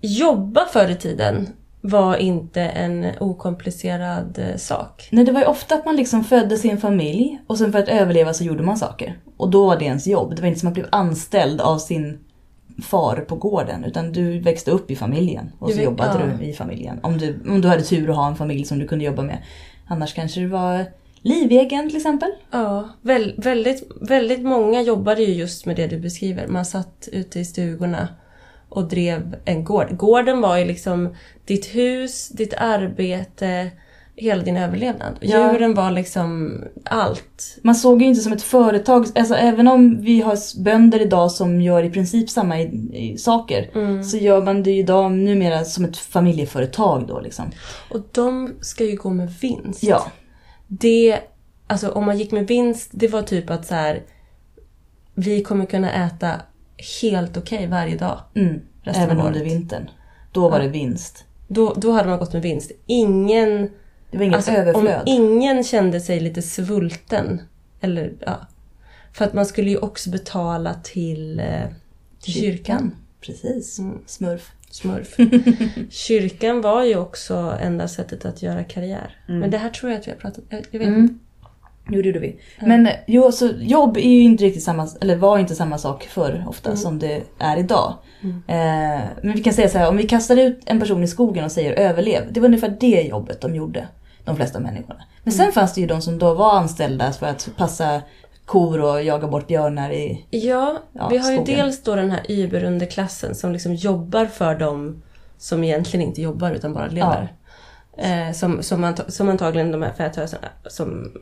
jobba 0.00 0.66
förr 0.72 0.88
i 0.90 0.94
tiden 0.94 1.48
var 1.80 2.16
inte 2.16 2.62
en 2.62 3.06
okomplicerad 3.20 4.38
eh, 4.38 4.56
sak. 4.56 5.08
Nej, 5.12 5.24
det 5.24 5.32
var 5.32 5.40
ju 5.40 5.46
ofta 5.46 5.74
att 5.74 5.84
man 5.84 5.96
liksom 5.96 6.24
födde 6.24 6.56
sin 6.56 6.78
familj 6.78 7.40
och 7.46 7.58
sen 7.58 7.72
för 7.72 7.78
att 7.78 7.88
överleva 7.88 8.34
så 8.34 8.44
gjorde 8.44 8.62
man 8.62 8.76
saker. 8.76 9.18
Och 9.36 9.50
då 9.50 9.66
var 9.66 9.76
det 9.76 9.84
ens 9.84 10.06
jobb. 10.06 10.36
Det 10.36 10.42
var 10.42 10.48
inte 10.48 10.60
som 10.60 10.66
att 10.68 10.76
man 10.76 10.82
blev 10.82 10.88
anställd 10.92 11.60
av 11.60 11.78
sin 11.78 12.18
far 12.82 13.16
på 13.28 13.36
gården 13.36 13.84
utan 13.84 14.12
du 14.12 14.40
växte 14.40 14.70
upp 14.70 14.90
i 14.90 14.96
familjen 14.96 15.52
och 15.58 15.68
Du 15.68 15.72
så 15.72 15.78
väx- 15.78 15.84
jobbade 15.84 16.20
ja. 16.20 16.36
du 16.38 16.44
i 16.44 16.52
familjen. 16.52 16.98
Om 17.02 17.18
du, 17.18 17.40
om 17.48 17.60
du 17.60 17.68
hade 17.68 17.82
tur 17.82 18.10
att 18.10 18.16
ha 18.16 18.26
en 18.28 18.36
familj 18.36 18.64
som 18.64 18.78
du 18.78 18.86
kunde 18.88 19.04
jobba 19.04 19.22
med. 19.22 19.38
Annars 19.86 20.14
kanske 20.14 20.40
du 20.40 20.46
var 20.46 20.84
livegen 21.22 21.88
till 21.88 21.96
exempel. 21.96 22.30
Ja, 22.50 22.88
väl, 23.02 23.34
väldigt, 23.38 23.92
väldigt 24.00 24.42
många 24.42 24.82
jobbade 24.82 25.22
ju 25.22 25.34
just 25.34 25.66
med 25.66 25.76
det 25.76 25.86
du 25.86 25.98
beskriver. 25.98 26.46
Man 26.46 26.64
satt 26.64 27.08
ute 27.12 27.40
i 27.40 27.44
stugorna 27.44 28.08
och 28.76 28.88
drev 28.88 29.36
en 29.44 29.64
gård. 29.64 29.96
Gården 29.96 30.40
var 30.40 30.56
ju 30.56 30.64
liksom 30.64 31.14
ditt 31.44 31.66
hus, 31.66 32.28
ditt 32.28 32.54
arbete, 32.54 33.70
hela 34.16 34.42
din 34.42 34.56
överlevnad. 34.56 35.18
Ja. 35.20 35.52
Djuren 35.52 35.74
var 35.74 35.90
liksom 35.90 36.54
allt. 36.84 37.58
Man 37.62 37.74
såg 37.74 38.02
ju 38.02 38.08
inte 38.08 38.20
som 38.20 38.32
ett 38.32 38.42
företag, 38.42 39.06
alltså 39.14 39.34
även 39.34 39.68
om 39.68 40.00
vi 40.00 40.20
har 40.20 40.62
bönder 40.62 41.00
idag 41.00 41.32
som 41.32 41.60
gör 41.60 41.82
i 41.82 41.90
princip 41.90 42.30
samma 42.30 42.60
i, 42.60 42.90
i 42.92 43.18
saker. 43.18 43.70
Mm. 43.74 44.04
Så 44.04 44.16
gör 44.16 44.42
man 44.42 44.62
det 44.62 44.70
ju 44.70 44.78
idag 44.78 45.12
numera 45.12 45.64
som 45.64 45.84
ett 45.84 45.96
familjeföretag 45.96 47.06
då 47.08 47.20
liksom. 47.20 47.50
Och 47.90 48.00
de 48.12 48.54
ska 48.60 48.84
ju 48.84 48.96
gå 48.96 49.10
med 49.10 49.32
vinst. 49.40 49.82
Ja. 49.82 50.06
Det, 50.68 51.18
alltså 51.66 51.88
om 51.88 52.04
man 52.04 52.18
gick 52.18 52.32
med 52.32 52.46
vinst, 52.46 52.90
det 52.92 53.08
var 53.08 53.22
typ 53.22 53.50
att 53.50 53.66
så 53.66 53.74
här. 53.74 54.02
Vi 55.14 55.42
kommer 55.42 55.66
kunna 55.66 55.92
äta 55.92 56.30
helt 57.00 57.36
okej 57.36 57.66
varje 57.66 57.96
dag. 57.96 58.20
Mm. 58.34 58.60
Även 58.84 59.20
under 59.20 59.44
vintern. 59.44 59.90
Då 60.32 60.48
var 60.48 60.58
Ja. 60.58 60.64
det 60.64 60.70
vinst. 60.70 61.24
Då, 61.48 61.74
då 61.74 61.92
hade 61.92 62.08
man 62.08 62.18
gått 62.18 62.32
med 62.32 62.42
vinst. 62.42 62.72
Ingen, 62.86 63.70
Det 64.10 64.18
var 64.18 64.24
inget 64.24 64.36
alltså, 64.36 64.50
om 64.50 64.56
överflöd. 64.56 65.02
ingen 65.06 65.64
kände 65.64 66.00
sig 66.00 66.20
lite 66.20 66.42
svulten. 66.42 67.40
Eller 67.80 68.12
ja. 68.26 68.46
För 69.12 69.24
att 69.24 69.34
man 69.34 69.46
skulle 69.46 69.70
ju 69.70 69.78
också 69.78 70.10
betala 70.10 70.74
till, 70.74 71.40
eh, 71.40 71.46
till 72.22 72.32
kyrkan. 72.32 72.94
Precis. 73.20 73.78
Mm. 73.78 73.98
Smurf. 74.06 74.52
Smurf. 74.70 75.16
Kyrkan 75.90 76.60
var 76.60 76.84
ju 76.84 76.96
också 76.96 77.56
enda 77.60 77.88
sättet 77.88 78.24
att 78.24 78.42
göra 78.42 78.64
karriär. 78.64 79.16
Mm. 79.28 79.40
Men 79.40 79.50
det 79.50 79.58
här 79.58 79.70
tror 79.70 79.92
jag 79.92 80.00
att 80.00 80.06
vi 80.06 80.10
har 80.10 80.18
pratat 80.18 80.44
Jag, 80.48 80.62
jag 80.70 80.78
vet 80.78 80.88
Mm. 80.88 81.00
inte. 81.00 81.14
Jo, 81.90 82.02
det 82.02 82.08
gjorde 82.08 82.18
vi. 82.18 82.36
Men 82.60 82.88
jo, 83.06 83.32
så 83.32 83.46
jobb 83.58 83.96
är 83.96 84.00
ju 84.10 84.22
inte 84.22 84.44
riktigt 84.44 84.62
samma, 84.62 84.88
eller 85.00 85.16
var 85.16 85.38
inte 85.38 85.54
samma 85.54 85.78
sak 85.78 86.02
förr 86.04 86.44
ofta 86.48 86.68
Mm. 86.68 86.76
som 86.76 86.98
det 86.98 87.22
är 87.38 87.56
idag. 87.56 87.94
Mm. 88.22 88.36
Eh, 88.48 89.02
men 89.22 89.32
vi 89.32 89.42
kan 89.42 89.52
säga 89.52 89.68
så 89.68 89.78
här, 89.78 89.88
om 89.88 89.96
vi 89.96 90.06
kastar 90.08 90.36
ut 90.36 90.60
en 90.66 90.80
person 90.80 91.02
i 91.04 91.08
skogen 91.08 91.44
och 91.44 91.52
säger 91.52 91.72
överlev. 91.72 92.22
Det 92.32 92.40
var 92.40 92.46
ungefär 92.46 92.76
det 92.80 93.02
jobbet 93.02 93.40
de 93.40 93.54
gjorde. 93.54 93.88
De 94.24 94.36
flesta 94.36 94.60
människorna. 94.60 95.02
Men 95.22 95.32
sen 95.32 95.52
fanns 95.52 95.74
det 95.74 95.80
ju 95.80 95.86
de 95.86 96.02
som 96.02 96.18
då 96.18 96.34
var 96.34 96.56
anställda 96.58 97.12
för 97.12 97.26
att 97.26 97.48
passa 97.56 98.02
kor 98.44 98.80
och 98.80 99.02
jaga 99.02 99.28
bort 99.28 99.46
björnar 99.46 99.90
i... 99.90 100.26
Ja, 100.30 100.78
Ja, 100.92 101.08
vi 101.08 101.16
har 101.18 101.30
ju 101.30 101.36
skogen. 101.36 101.56
dels 101.58 101.82
då 101.82 101.94
den 101.94 102.10
här 102.10 102.20
überunderklassen 102.28 103.34
som 103.34 103.52
liksom 103.52 103.74
jobbar 103.74 104.26
för 104.26 104.54
dem 104.54 105.02
som 105.38 105.64
egentligen 105.64 106.06
inte 106.06 106.22
jobbar 106.22 106.50
utan 106.50 106.74
bara 106.74 106.86
lever. 106.86 107.32
Eh, 107.98 108.32
som, 108.34 108.62
som, 108.62 108.84
anta- 108.84 109.10
som 109.10 109.28
antagligen 109.28 109.72
de 109.72 109.82
här 109.82 109.92
fätöserna 109.92 110.48
som, 110.66 111.12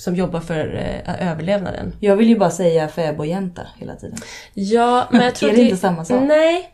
som 0.00 0.14
jobbar 0.14 0.40
för 0.40 0.74
eh, 1.04 1.30
överlevnaden. 1.30 1.96
Jag 2.00 2.16
vill 2.16 2.28
ju 2.28 2.38
bara 2.38 2.50
säga 2.50 2.88
fäbodjänta 2.88 3.62
hela 3.78 3.94
tiden. 3.94 4.18
Ja, 4.54 5.08
men 5.10 5.20
jag 5.20 5.34
tror 5.34 5.50
är 5.50 5.56
det 5.56 5.62
inte 5.62 5.76
samma 5.76 6.04
sak? 6.04 6.22
Nej, 6.22 6.70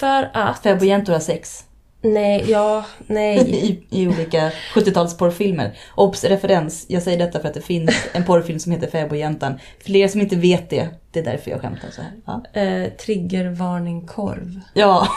för 0.00 0.30
att... 0.32 0.62
Fäbodjäntor 0.62 1.12
har 1.12 1.20
sex. 1.20 1.64
Nej, 2.02 2.44
ja, 2.48 2.84
nej. 3.06 3.38
I, 3.90 4.02
I 4.02 4.08
olika 4.08 4.52
70-tals 4.74 5.16
porrfilmer. 5.16 5.78
Obs! 5.94 6.24
Referens. 6.24 6.86
Jag 6.88 7.02
säger 7.02 7.18
detta 7.18 7.40
för 7.40 7.48
att 7.48 7.54
det 7.54 7.60
finns 7.60 8.08
en 8.12 8.24
porrfilm 8.24 8.58
som 8.58 8.72
heter 8.72 8.86
Fäbodjäntan. 8.86 9.58
För 9.84 9.96
er 9.96 10.08
som 10.08 10.20
inte 10.20 10.36
vet 10.36 10.70
det, 10.70 10.88
det 11.10 11.20
är 11.20 11.24
därför 11.24 11.50
jag 11.50 11.60
skämtar 11.60 11.88
så 11.90 12.02
här. 12.02 12.12
Ja. 12.26 12.60
Eh, 12.60 12.92
triggervarning 12.92 14.06
korv. 14.06 14.60
ja. 14.74 15.08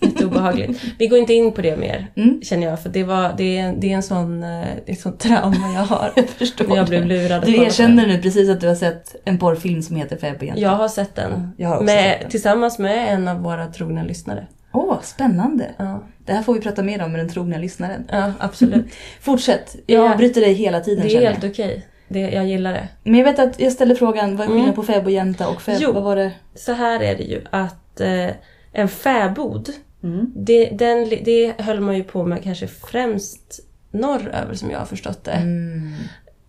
Lite 0.00 0.26
obehagligt. 0.26 0.80
Vi 0.98 1.06
går 1.06 1.18
inte 1.18 1.34
in 1.34 1.52
på 1.52 1.62
det 1.62 1.76
mer, 1.76 2.06
Mm. 2.16 2.40
känner 2.42 2.66
jag. 2.66 2.82
För 2.82 2.88
det, 2.88 3.04
var, 3.04 3.34
det, 3.36 3.58
är, 3.58 3.74
det 3.78 3.92
är 3.92 3.96
en 3.96 4.02
sån, 4.02 4.42
eh, 4.42 4.66
det 4.86 4.92
är 4.92 4.96
sånt 4.96 5.20
trauma 5.20 5.72
jag 5.74 5.80
har. 5.82 6.12
Jag 6.16 6.28
förstår. 6.28 6.66
När 6.68 6.76
jag 6.76 6.86
blev 6.88 7.06
lurad. 7.06 7.46
Du 7.46 7.56
erkänner 7.64 8.06
nu 8.06 8.18
precis 8.22 8.50
att 8.50 8.60
du 8.60 8.68
har 8.68 8.74
sett 8.74 9.16
en 9.24 9.38
porrfilm 9.38 9.82
som 9.82 9.96
heter 9.96 10.16
Fäbodjäntan. 10.16 10.62
Jag 10.62 10.70
har 10.70 10.88
sett 10.88 11.14
den. 11.14 11.30
Ja, 11.32 11.62
jag 11.62 11.68
har 11.68 11.74
också 11.76 11.84
med, 11.84 12.12
sett 12.12 12.20
den. 12.20 12.30
Tillsammans 12.30 12.78
med 12.78 13.14
en 13.14 13.28
av 13.28 13.42
våra 13.42 13.66
trogna 13.66 14.02
lyssnare. 14.02 14.46
Åh, 14.72 14.96
spännande. 15.02 15.66
Ja, 15.76 16.02
Det 16.26 16.32
här 16.32 16.42
får 16.42 16.54
vi 16.54 16.60
prata 16.60 16.82
mer 16.82 17.02
om 17.02 17.12
med 17.12 17.20
den 17.20 17.28
trogna 17.28 17.58
lyssnaren. 17.58 18.04
ja 18.12 18.32
absolut. 18.38 18.86
Fortsätt. 19.20 19.76
Jag 19.86 20.04
Ja. 20.04 20.12
avbryter 20.12 20.40
dig 20.40 20.52
hela 20.52 20.80
tiden 20.80 21.06
Det 21.08 21.16
är 21.16 21.20
helt 21.30 21.44
okej. 21.44 21.86
Det, 22.08 22.20
jag 22.20 22.46
gillar 22.46 22.72
det. 22.72 22.88
Men 23.02 23.14
jag 23.14 23.24
vet 23.24 23.38
att 23.38 23.60
jag 23.60 23.72
ställde 23.72 23.94
frågan, 23.94 24.36
vad 24.36 24.44
är 24.44 24.48
skillnaden 24.48 24.64
Mm. 24.64 24.74
på 24.74 24.82
fäbodjänta 24.82 25.48
och 25.48 25.62
fäb... 25.62 25.76
Jo. 25.80 25.92
Vad 25.92 26.02
var 26.02 26.16
det? 26.16 26.30
Så 26.54 26.72
här 26.72 27.00
är 27.02 27.16
det 27.16 27.22
ju 27.24 27.40
att 27.50 28.00
eh, 28.00 28.26
en 28.72 28.88
fäbod, 28.88 29.68
Mm. 30.02 30.32
det, 30.36 30.70
den, 30.70 31.08
det 31.08 31.54
höll 31.60 31.80
man 31.80 31.96
ju 31.96 32.04
på 32.04 32.26
med 32.26 32.42
kanske 32.42 32.66
främst 32.66 33.60
norröver 33.90 34.54
som 34.54 34.70
jag 34.70 34.78
har 34.78 34.86
förstått 34.86 35.24
det. 35.24 35.32
Mm. 35.32 35.92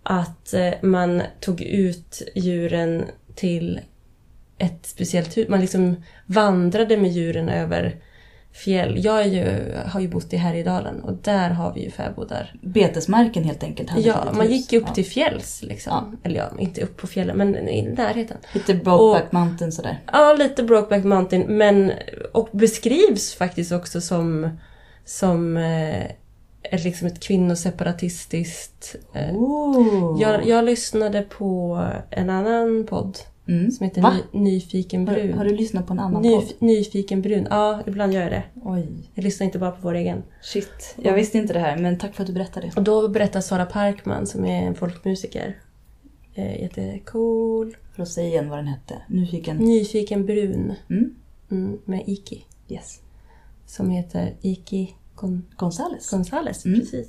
Att 0.03 0.53
eh, 0.53 0.73
man 0.81 1.21
tog 1.39 1.61
ut 1.61 2.21
djuren 2.35 3.05
till 3.35 3.79
ett 4.57 4.85
speciellt 4.85 5.37
hus. 5.37 5.49
Man 5.49 5.61
liksom 5.61 6.03
vandrade 6.25 6.97
med 6.97 7.11
djuren 7.11 7.49
över 7.49 7.95
fjäll. 8.59 9.05
Jag 9.05 9.21
är 9.21 9.25
ju, 9.25 9.75
har 9.85 9.99
ju 9.99 10.07
bott 10.07 10.33
i 10.33 10.37
Härjedalen 10.37 11.01
och 11.01 11.13
där 11.13 11.49
har 11.49 11.73
vi 11.73 11.83
ju 11.83 11.91
fäbodar. 11.91 12.53
Betesmarken 12.61 13.43
helt 13.43 13.63
enkelt. 13.63 13.91
Ja, 13.97 14.31
man 14.33 14.51
gick 14.51 14.73
ju 14.73 14.79
upp 14.79 14.87
Ja. 14.87 14.93
till 14.93 15.05
fjälls 15.05 15.61
liksom. 15.61 15.93
Ja. 15.93 16.17
Eller 16.23 16.39
ja, 16.39 16.49
inte 16.59 16.81
upp 16.81 16.97
på 16.97 17.07
fjällen 17.07 17.37
men 17.37 17.69
i 17.69 17.81
närheten. 17.81 18.37
Lite 18.53 18.73
Brokeback 18.73 19.31
Mountain 19.31 19.71
sådär. 19.71 19.99
Ja, 20.11 20.35
lite 20.39 20.63
Brokeback 20.63 21.03
Mountain 21.03 21.45
men 21.47 21.91
och 22.33 22.49
beskrivs 22.51 23.33
faktiskt 23.35 23.71
också 23.71 24.01
som 24.01 24.49
som 25.05 25.57
eh, 25.57 26.05
ett, 26.63 26.83
liksom 26.83 27.07
ett 27.07 27.19
kvinnoseparatistiskt... 27.19 28.95
Oh. 29.33 30.17
jag, 30.21 30.47
jag 30.47 30.65
lyssnade 30.65 31.21
på 31.21 31.85
en 32.09 32.29
annan 32.29 32.85
podd 32.89 33.17
mm. 33.49 33.71
som 33.71 33.83
heter 33.83 34.01
Va? 34.01 34.13
Ny, 34.31 34.39
Nyfiken 34.41 35.07
Har, 35.07 35.15
brun. 35.15 35.33
har 35.37 35.45
du 35.45 35.55
lyssnat 35.55 35.87
på 35.87 35.93
en 35.93 35.99
annan 35.99 36.21
Ny, 36.21 36.35
podd? 36.35 36.53
nyfiken 36.59 37.21
brun. 37.21 37.47
Ja, 37.49 37.81
ibland 37.87 38.13
gör 38.13 38.21
jag 38.21 38.31
det. 38.31 38.43
Oj. 38.63 38.87
Jag 39.13 39.23
lyssnar 39.23 39.45
inte 39.45 39.59
bara 39.59 39.71
på 39.71 39.77
vår 39.81 39.93
egen. 39.93 40.23
Shit. 40.41 40.95
Jag 41.01 41.13
visste 41.13 41.37
inte 41.37 41.53
det 41.53 41.59
här, 41.59 41.77
men 41.77 41.97
tack 41.97 42.13
för 42.15 42.23
att 42.23 42.27
du 42.27 42.33
berättade. 42.33 42.71
Och 42.75 42.83
då 42.83 43.07
berättar 43.07 43.41
Sara 43.41 43.65
Parkman 43.65 44.27
som 44.27 44.45
är 44.45 44.63
en 44.67 44.75
folkmusiker. 44.75 45.57
Eh, 46.35 46.61
jättecool. 46.61 47.77
För 47.95 48.03
att 48.03 48.09
säga 48.09 48.27
igen 48.27 48.49
vad 48.49 48.59
den 48.59 48.67
hette. 48.67 48.95
Nyfiken. 49.07 49.57
Nyfiken 49.57 50.25
brun. 50.25 50.73
Mm. 50.89 51.15
Mm, 51.51 51.79
med 51.85 52.03
Iki. 52.07 52.45
Yes. 52.67 52.99
Som 53.65 53.89
heter 53.89 54.33
Iki 54.41 54.93
Gon- 55.15 55.45
Gonzales. 55.55 56.09
Gonzales. 56.11 56.65
Mm. 56.65 56.79
Precis. 56.79 57.07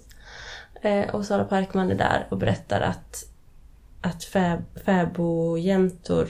Eh, 0.82 1.14
och 1.14 1.24
Sara 1.24 1.44
Parkman 1.44 1.90
är 1.90 1.94
där 1.94 2.26
och 2.30 2.38
berättar 2.38 2.80
att, 2.80 3.24
att 4.00 4.24
fäbodjäntor 4.84 6.28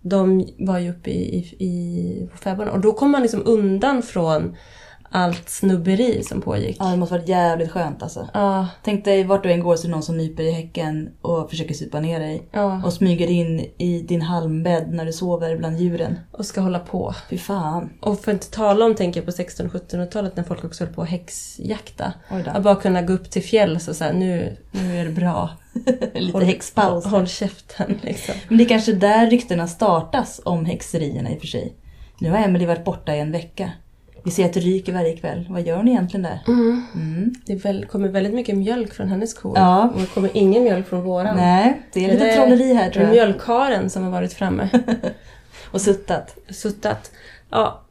de 0.00 0.48
var 0.58 0.78
ju 0.78 0.90
uppe 0.90 1.10
i, 1.10 1.36
i, 1.58 1.66
i 1.66 2.28
fäbodarna. 2.34 2.72
Och 2.72 2.80
då 2.80 2.92
kom 2.92 3.10
man 3.10 3.22
liksom 3.22 3.42
undan 3.46 4.02
från 4.02 4.56
allt 5.10 5.48
snubberi 5.48 6.22
som 6.22 6.40
pågick. 6.40 6.76
Ja, 6.80 6.84
det 6.84 6.96
måste 6.96 7.14
varit 7.14 7.28
jävligt 7.28 7.70
skönt 7.70 8.02
alltså. 8.02 8.28
Ja, 8.34 8.68
Tänk 8.84 9.04
dig 9.04 9.24
vart 9.24 9.42
du 9.42 9.52
än 9.52 9.60
går 9.60 9.76
så 9.76 9.82
är 9.82 9.88
det 9.88 9.92
någon 9.92 10.02
som 10.02 10.16
nyper 10.16 10.42
i 10.42 10.50
häcken 10.50 11.10
och 11.22 11.50
försöker 11.50 11.74
supa 11.74 12.00
ner 12.00 12.20
dig. 12.20 12.48
ja. 12.52 12.82
Och 12.84 12.92
smyger 12.92 13.26
in 13.30 13.60
i 13.78 14.04
din 14.08 14.22
halmbädd 14.22 14.92
när 14.92 15.04
du 15.04 15.12
sover 15.12 15.56
bland 15.56 15.78
djuren. 15.80 16.18
Och 16.32 16.46
ska 16.46 16.60
hålla 16.60 16.78
på. 16.78 17.14
Fy 17.30 17.38
fan. 17.38 17.90
Och 18.00 18.20
för 18.20 18.30
att 18.32 18.34
inte 18.34 18.50
tala 18.50 18.84
om, 18.84 18.94
tänker 18.94 19.20
jag, 19.20 19.24
på 19.24 19.30
1600 19.30 19.78
och 19.78 19.90
1700-talet 19.90 20.36
när 20.36 20.44
folk 20.44 20.64
också 20.64 20.84
höll 20.84 20.94
på 20.94 21.02
att 21.02 21.08
häxjakta. 21.08 22.12
Att 22.46 22.62
bara 22.62 22.74
kunna 22.74 23.02
gå 23.02 23.12
upp 23.12 23.30
till 23.30 23.42
fjälls 23.42 23.88
och 23.88 23.96
säga 23.96 24.12
nu, 24.12 24.56
nu 24.70 25.00
är 25.00 25.04
det 25.04 25.10
bra. 25.12 25.50
Lite 26.14 26.44
häxpaus. 26.44 27.04
Håll 27.06 27.26
käften 27.26 27.98
liksom. 28.02 28.34
Men 28.48 28.58
det 28.58 28.64
är 28.64 28.68
kanske 28.68 28.92
där 28.92 29.30
ryktena 29.30 29.66
startas 29.66 30.40
om 30.44 30.64
häxerierna 30.64 31.30
i 31.32 31.36
och 31.36 31.40
för 31.40 31.46
sig. 31.46 31.76
Nu 32.20 32.30
har 32.30 32.38
Emelie 32.38 32.66
varit 32.66 32.84
borta 32.84 33.14
i 33.16 33.20
en 33.20 33.32
vecka. 33.32 33.70
Vi 34.26 34.32
ser 34.32 34.44
att 34.44 34.52
det 34.52 34.60
ryker 34.60 34.92
varje 34.92 35.16
kväll. 35.16 35.46
Vad 35.50 35.62
gör 35.62 35.82
ni 35.82 35.90
egentligen 35.90 36.22
där? 36.22 36.40
Mm. 36.48 37.34
Det 37.46 37.52
är 37.52 37.56
väl, 37.56 37.84
kommer 37.84 38.08
väldigt 38.08 38.34
mycket 38.34 38.56
mjölk 38.56 38.94
från 38.94 39.08
hennes 39.08 39.34
kor. 39.34 39.52
Ja. 39.58 39.90
Och 39.94 40.00
det 40.00 40.06
kommer 40.06 40.30
ingen 40.34 40.64
mjölk 40.64 40.86
från 40.88 41.02
våran. 41.02 41.36
Nej, 41.36 41.82
det 41.92 42.04
är 42.04 42.12
lite 42.12 42.24
Det- 42.24 42.34
trolleri 42.36 42.74
här 42.74 42.84
Det 42.86 42.90
tror 42.92 43.02
är 43.02 43.06
jag. 43.06 43.14
mjölkkaren 43.14 43.90
som 43.90 44.02
har 44.02 44.10
varit 44.10 44.32
framme. 44.32 44.68
Och 45.70 45.80
suttat. 45.80 46.36
Suttat. 46.50 47.10
Ja. 47.50 47.82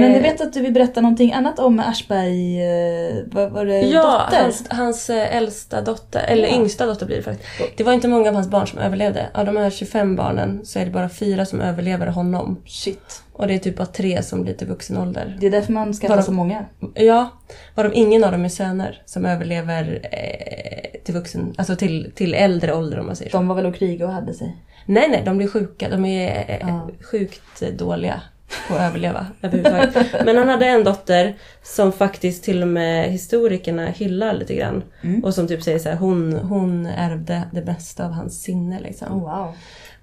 Men 0.00 0.10
Eh, 0.10 0.12
jag 0.16 0.22
vet 0.22 0.40
att 0.40 0.52
du 0.52 0.60
vill 0.60 0.72
berätta 0.72 1.00
någonting 1.00 1.32
annat 1.32 1.58
om 1.58 1.80
Aschberg... 1.80 2.62
Eh, 2.62 3.14
vad 3.26 3.50
var 3.50 3.64
det? 3.64 3.80
Ja, 3.80 4.22
dotter? 4.30 4.42
hans, 4.42 4.64
hans 4.70 5.10
eh, 5.10 5.36
äldsta 5.36 5.80
dotter, 5.80 6.24
eller 6.28 6.48
Ja. 6.48 6.54
yngsta 6.54 6.86
dotter 6.86 7.06
blir 7.06 7.16
det 7.16 7.22
faktiskt. 7.22 7.48
Det 7.76 7.84
var 7.84 7.92
inte 7.92 8.08
många 8.08 8.28
av 8.28 8.34
hans 8.34 8.48
barn 8.48 8.66
som 8.66 8.78
överlevde. 8.78 9.26
Av 9.34 9.46
de 9.46 9.56
här 9.56 9.70
25 9.70 10.16
barnen 10.16 10.60
så 10.64 10.78
är 10.78 10.84
det 10.84 10.90
bara 10.90 11.08
fyra 11.08 11.44
som 11.46 11.60
överlever 11.60 12.06
honom. 12.06 12.60
Shit. 12.66 13.22
Och 13.32 13.46
det 13.48 13.54
är 13.54 13.58
typ 13.58 13.76
bara 13.76 13.86
tre 13.86 14.22
som 14.22 14.42
blir 14.42 14.54
till 14.54 14.66
vuxen 14.66 14.96
ålder. 14.96 15.36
Det 15.40 15.46
är 15.46 15.50
därför 15.50 15.72
man 15.72 15.92
skaffar 15.92 16.22
så 16.22 16.32
många. 16.32 16.64
Ja, 16.94 17.30
varav 17.74 17.92
ingen 17.94 18.24
av 18.24 18.32
dem 18.32 18.44
är 18.44 18.48
söner 18.48 19.02
som 19.04 19.24
överlever 19.26 20.08
eh, 20.12 21.00
till 21.04 21.14
vuxen, 21.14 21.54
alltså 21.58 21.76
till, 21.76 22.12
till 22.14 22.34
äldre 22.34 22.74
ålder 22.74 22.98
om 22.98 23.06
man 23.06 23.16
säger 23.16 23.30
så. 23.30 23.36
De 23.36 23.48
var 23.48 23.54
väl 23.54 23.66
och 23.66 23.74
kriga 23.74 24.06
och 24.06 24.12
hade 24.12 24.34
sig. 24.34 24.56
Nej, 24.86 25.08
nej, 25.08 25.22
de 25.24 25.36
blir 25.38 25.48
sjuka. 25.48 25.88
De 25.88 26.04
är 26.04 26.44
eh, 26.48 26.56
Ja. 26.68 26.88
sjukt 27.10 27.62
dåliga 27.78 28.20
på 28.68 28.74
att 28.74 28.80
överleva 28.80 29.26
överhuvudtaget. 29.42 30.24
Men 30.24 30.36
han 30.36 30.48
hade 30.48 30.66
en 30.66 30.84
dotter 30.84 31.34
som 31.62 31.92
faktiskt 31.92 32.44
till 32.44 32.62
och 32.62 32.68
med 32.68 33.10
historikerna 33.10 33.86
hyllar 33.86 34.32
lite 34.32 34.54
grann. 34.54 34.82
Mm. 35.02 35.24
Och 35.24 35.34
som 35.34 35.48
typ 35.48 35.62
säger 35.62 35.78
så 35.78 35.88
här, 35.88 35.96
hon, 35.96 36.32
hon 36.32 36.86
ärvde 36.86 37.42
det 37.52 37.62
bästa 37.62 38.04
av 38.04 38.10
hans 38.10 38.42
sinne 38.42 38.80
liksom. 38.80 39.12
Oh, 39.12 39.20
wow. 39.20 39.54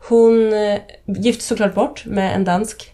Hon 0.09 0.53
eh, 0.53 0.79
gifte 1.05 1.43
såklart 1.43 1.73
bort 1.73 2.05
med 2.05 2.35
en 2.35 2.43
dansk. 2.43 2.93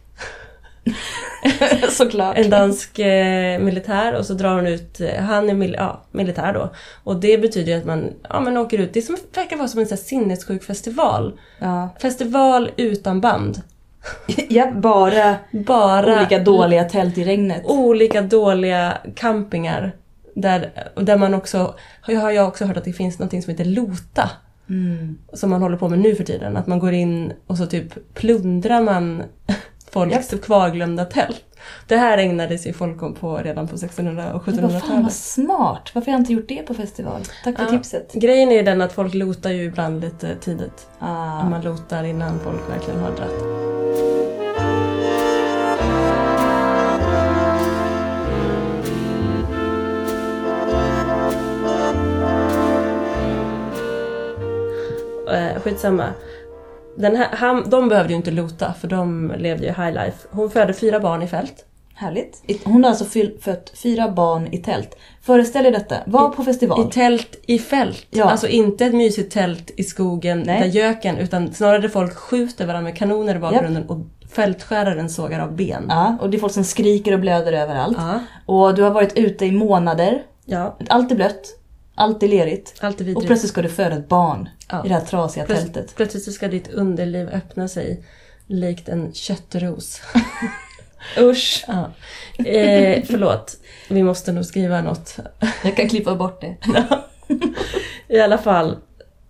Såklart. 1.89 2.37
En 2.37 2.49
dansk 2.49 2.99
eh, 2.99 3.59
militär 3.59 4.15
och 4.15 4.25
så 4.25 4.33
drar 4.33 4.55
hon 4.55 4.67
ut, 4.67 5.01
eh, 5.01 5.23
han 5.23 5.49
är 5.49 5.53
mil, 5.53 5.75
ja, 5.77 6.01
militär 6.11 6.53
då. 6.53 6.69
Och 7.03 7.19
det 7.19 7.37
betyder 7.37 7.71
ju 7.71 7.77
att 7.77 7.85
man 7.85 8.13
ja, 8.29 8.39
men 8.39 8.57
åker 8.57 8.77
ut, 8.77 8.93
det 8.93 9.01
som, 9.01 9.17
verkar 9.35 9.57
vara 9.57 9.67
som 9.67 9.79
en 9.79 9.87
här 9.89 9.97
sinnessjuk 9.97 10.63
festival. 10.63 11.39
Ja. 11.59 11.89
Festival 11.99 12.71
utan 12.77 13.21
band. 13.21 13.61
Ja, 14.49 14.71
bara 14.71 15.35
Bara 15.51 16.17
olika 16.17 16.39
dåliga 16.39 16.83
tält 16.83 17.17
i 17.17 17.23
regnet. 17.23 17.61
olika 17.65 18.21
dåliga 18.21 18.97
campingar. 19.15 19.95
Där, 20.35 20.71
där 20.95 21.17
man 21.17 21.33
också, 21.33 21.75
jag 22.07 22.19
har 22.21 22.31
jag 22.31 22.47
också 22.47 22.65
hört 22.65 22.77
att 22.77 22.83
det 22.85 22.93
finns 22.93 23.19
något 23.19 23.43
som 23.43 23.51
heter 23.51 23.65
LOTA. 23.65 24.29
Mm. 24.69 25.17
Som 25.33 25.49
man 25.49 25.61
håller 25.61 25.77
på 25.77 25.89
med 25.89 25.99
nu 25.99 26.15
för 26.15 26.23
tiden. 26.23 26.57
Att 26.57 26.67
man 26.67 26.79
går 26.79 26.93
in 26.93 27.33
och 27.47 27.57
så 27.57 27.65
typ 27.65 28.13
plundrar 28.13 28.81
man 28.81 29.23
folks 29.91 30.33
kvarglömda 30.43 31.05
tält. 31.05 31.44
Det 31.87 31.95
här 31.97 32.17
ägnade 32.17 32.57
sig 32.57 32.73
folk 32.73 33.03
om 33.03 33.13
på 33.15 33.37
redan 33.37 33.67
på 33.67 33.75
1600 33.75 34.33
och 34.33 34.47
Men 34.47 34.61
vad 34.61 34.71
fan 34.71 34.79
1700-talet. 34.81 35.03
vad 35.03 35.11
smart. 35.13 35.91
Varför 35.95 36.11
har 36.11 36.13
jag 36.17 36.21
inte 36.21 36.33
gjort 36.33 36.47
det 36.47 36.63
på 36.67 36.73
festival? 36.73 37.21
Tack 37.43 37.55
för 37.55 37.63
Ja. 37.63 37.69
tipset. 37.69 38.13
Grejen 38.13 38.51
är 38.51 38.63
den 38.63 38.81
att 38.81 38.93
folk 38.93 39.13
lotar 39.13 39.49
ju 39.49 39.63
ibland 39.63 40.01
lite 40.01 40.35
tidigt. 40.35 40.87
Ah. 40.99 41.43
Man 41.49 41.61
lotar 41.61 42.03
innan 42.03 42.39
folk 42.39 42.69
verkligen 42.69 42.99
har 42.99 43.11
dratt. 43.11 43.65
Eh, 55.31 55.61
skitsamma. 55.61 56.05
Den 56.97 57.15
här, 57.15 57.27
han, 57.31 57.69
de 57.69 57.89
behövde 57.89 58.13
ju 58.13 58.17
inte 58.17 58.31
lota 58.31 58.73
för 58.81 58.87
de 58.87 59.33
levde 59.37 59.65
ju 59.65 59.71
high 59.71 59.93
life. 59.93 60.27
Hon 60.31 60.49
födde 60.49 60.73
fyra 60.73 60.99
barn 60.99 61.21
i 61.21 61.27
fält. 61.27 61.65
Härligt. 61.97 62.61
Hon 62.63 62.83
har 62.83 62.89
alltså 62.91 63.05
fött 63.41 63.73
fyra 63.83 64.11
barn 64.11 64.47
i 64.53 64.57
tält. 64.57 64.97
Föreställ 65.21 65.65
er 65.65 65.71
detta. 65.71 65.95
Var 66.05 66.29
på 66.29 66.43
festival. 66.43 66.87
I 66.87 66.91
tält 66.91 67.39
i 67.47 67.59
fält. 67.59 68.07
Ja. 68.09 68.25
Alltså 68.25 68.47
inte 68.47 68.85
ett 68.85 68.93
mysigt 68.93 69.33
tält 69.33 69.71
i 69.77 69.83
skogen 69.83 70.43
Nej. 70.45 70.59
där 70.59 70.67
göken 70.67 71.17
utan 71.17 71.53
snarare 71.53 71.79
där 71.79 71.89
folk 71.89 72.13
skjuter 72.15 72.65
varandra 72.65 72.89
med 72.89 72.97
kanoner 72.97 73.35
i 73.35 73.39
bakgrunden 73.39 73.89
och 73.89 73.97
fältskäraren 74.31 75.09
sågar 75.09 75.39
av 75.39 75.55
ben. 75.55 75.85
Ja, 75.89 76.17
och 76.21 76.29
det 76.29 76.37
är 76.37 76.39
folk 76.39 76.53
som 76.53 76.63
skriker 76.63 77.13
och 77.13 77.19
blöder 77.19 77.53
överallt. 77.53 77.97
Ja. 77.99 78.19
Och 78.45 78.75
du 78.75 78.83
har 78.83 78.91
varit 78.91 79.17
ute 79.17 79.45
i 79.45 79.51
månader. 79.51 80.23
ja. 80.45 80.77
Allt 80.89 81.11
är 81.11 81.15
blött. 81.15 81.59
Allt 81.95 82.23
är 82.23 82.27
lerigt. 82.27 82.73
Allt 82.79 83.01
är 83.01 83.17
Och 83.17 83.25
plötsligt 83.25 83.51
ska 83.51 83.61
du 83.61 83.69
föda 83.69 83.95
ett 83.95 84.09
barn 84.09 84.49
Ja. 84.69 84.85
i 84.85 84.87
det 84.87 84.93
här 84.93 85.05
trasiga 85.05 85.45
Plöts- 85.45 85.61
tältet. 85.61 85.95
Plötsligt 85.95 86.23
så 86.23 86.31
ska 86.31 86.47
ditt 86.47 86.67
underliv 86.73 87.29
öppna 87.29 87.67
sig 87.67 88.03
likt 88.47 88.89
en 88.89 89.13
köttros. 89.13 90.01
Usch! 91.19 91.65
Ja. 91.67 91.91
Eh, 92.45 93.03
förlåt, 93.07 93.57
vi 93.89 94.03
måste 94.03 94.31
nog 94.31 94.45
skriva 94.45 94.81
något. 94.81 95.17
Jag 95.63 95.75
kan 95.75 95.89
klippa 95.89 96.15
bort 96.15 96.41
det. 96.41 96.55
I 98.15 98.19
alla 98.19 98.37
fall, 98.37 98.77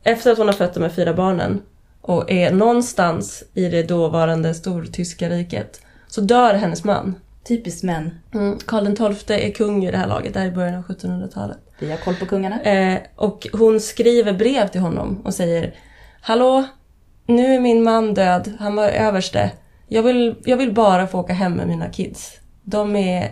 efter 0.04 0.32
att 0.32 0.38
hon 0.38 0.48
har 0.48 0.54
fött 0.54 0.74
de 0.74 0.84
här 0.84 0.90
fyra 0.90 1.14
barnen 1.14 1.62
och 2.02 2.32
är 2.32 2.52
någonstans 2.52 3.44
i 3.54 3.70
det 3.70 3.84
dåvarande 3.84 4.54
stortyska 4.54 5.30
riket 5.30 5.82
så 6.08 6.22
dör 6.22 6.54
hennes 6.54 6.84
man. 6.84 7.16
Typiskt 7.48 7.84
män. 7.84 8.20
Mm. 8.34 8.60
Karl 8.66 9.16
XII 9.16 9.48
är 9.48 9.52
kung 9.52 9.86
i 9.86 9.92
det 9.92 9.98
här 9.98 10.08
laget, 10.08 10.34
det 10.34 10.40
här 10.40 10.48
är 10.48 10.52
i 10.52 10.56
början 10.56 10.76
av 10.76 10.84
1700-talet. 10.84 11.58
Vi 11.80 11.92
har 11.92 11.98
koll 11.98 12.16
på 12.16 12.26
kungarna. 12.26 12.62
Eh, 12.62 13.00
och 13.16 13.48
hon 13.54 13.80
skriver 13.80 14.34
brev 14.34 14.68
till 14.68 14.82
honom 14.82 15.22
och 15.26 15.34
säger 15.34 15.76
Hallå, 16.22 16.64
nu 17.26 17.56
är 17.56 17.60
min 17.60 17.84
man 17.84 18.14
död, 18.14 18.54
han 18.60 18.76
var 18.76 18.90
överste. 18.90 19.52
Jag 19.88 20.04
vill, 20.04 20.36
jag 20.46 20.58
vill 20.58 20.74
bara 20.74 21.08
få 21.08 21.20
åka 21.20 21.34
hem 21.34 21.54
med 21.54 21.68
mina 21.68 21.90
kids. 21.90 22.40
De 22.64 22.96
är 22.96 23.32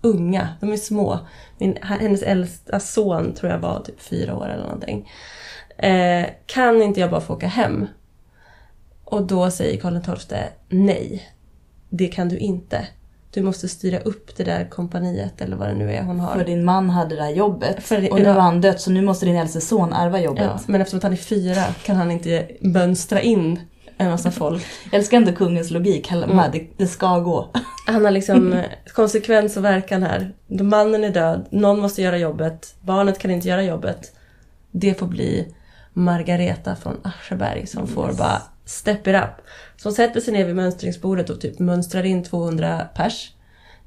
unga, 0.00 0.48
de 0.60 0.72
är 0.72 0.76
små. 0.76 1.18
Min, 1.58 1.78
hennes 1.82 2.22
äldsta 2.22 2.80
son 2.80 3.34
tror 3.34 3.52
jag 3.52 3.58
var 3.58 3.80
typ 3.80 4.00
fyra 4.00 4.36
år 4.36 4.48
eller 4.48 4.62
någonting. 4.62 5.10
Eh, 5.78 6.26
kan 6.46 6.82
inte 6.82 7.00
jag 7.00 7.10
bara 7.10 7.20
få 7.20 7.34
åka 7.34 7.48
hem? 7.48 7.86
Och 9.04 9.26
då 9.26 9.50
säger 9.50 9.80
Karl 9.80 10.16
XII 10.16 10.38
nej. 10.68 11.32
Det 11.88 12.08
kan 12.08 12.28
du 12.28 12.38
inte. 12.38 12.86
Du 13.36 13.42
måste 13.42 13.68
styra 13.68 13.98
upp 14.00 14.36
det 14.36 14.44
där 14.44 14.70
kompaniet 14.70 15.40
eller 15.40 15.56
vad 15.56 15.68
det 15.68 15.74
nu 15.74 15.92
är 15.92 16.02
hon 16.02 16.20
har. 16.20 16.34
För 16.34 16.44
din 16.44 16.64
man 16.64 16.90
hade 16.90 17.16
det 17.16 17.22
här 17.22 17.30
jobbet. 17.30 17.82
För- 17.82 18.12
och 18.12 18.18
nu 18.18 18.24
ja. 18.24 18.32
har 18.32 18.40
han 18.40 18.60
dött 18.60 18.80
så 18.80 18.90
nu 18.90 19.02
måste 19.02 19.26
din 19.26 19.36
äldste 19.36 19.60
son 19.60 19.92
ärva 19.92 20.20
jobbet. 20.20 20.44
Ja, 20.44 20.60
men 20.66 20.80
eftersom 20.80 20.96
att 20.98 21.02
han 21.02 21.12
är 21.12 21.16
fyra 21.16 21.62
kan 21.84 21.96
han 21.96 22.10
inte 22.10 22.48
mönstra 22.60 23.20
in 23.20 23.60
en 23.96 24.10
massa 24.10 24.30
folk. 24.30 24.64
Jag 24.90 24.98
älskar 24.98 25.16
ändå 25.16 25.32
kungens 25.32 25.70
logik. 25.70 26.08
Han 26.08 26.24
Mm. 26.24 26.50
det, 26.52 26.66
det 26.76 26.86
ska 26.86 27.18
gå. 27.18 27.50
Han 27.86 28.04
har 28.04 28.10
liksom 28.10 28.52
eh, 28.52 28.64
konsekvens 28.94 29.56
och 29.56 29.64
verkan 29.64 30.02
här. 30.02 30.34
Mannen 30.48 31.04
är 31.04 31.10
död, 31.10 31.46
någon 31.50 31.78
måste 31.80 32.02
göra 32.02 32.18
jobbet, 32.18 32.74
barnet 32.80 33.18
kan 33.18 33.30
inte 33.30 33.48
göra 33.48 33.62
jobbet. 33.62 34.12
Det 34.70 34.98
får 34.98 35.06
bli 35.06 35.54
Margareta 35.92 36.76
från 36.76 36.96
Ascheberg 37.04 37.66
som 37.66 37.86
får 37.88 38.08
Yes. 38.08 38.18
bara 38.18 38.42
step 38.66 39.06
it 39.06 39.14
up. 39.14 39.30
Som 39.76 39.92
sätter 39.92 40.20
sig 40.20 40.32
ner 40.32 40.44
vid 40.44 40.56
mönstringsbordet 40.56 41.30
och 41.30 41.40
typ 41.40 41.58
mönstrar 41.58 42.02
in 42.02 42.24
200 42.24 42.88
pers 42.94 43.32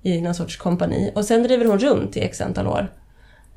i 0.01 0.21
någon 0.21 0.35
sorts 0.35 0.57
kompani. 0.57 1.11
Och 1.15 1.25
sen 1.25 1.43
driver 1.43 1.65
hon 1.65 1.79
runt 1.79 2.17
i 2.17 2.21
x 2.21 2.41
antal 2.41 2.67
år. 2.67 2.93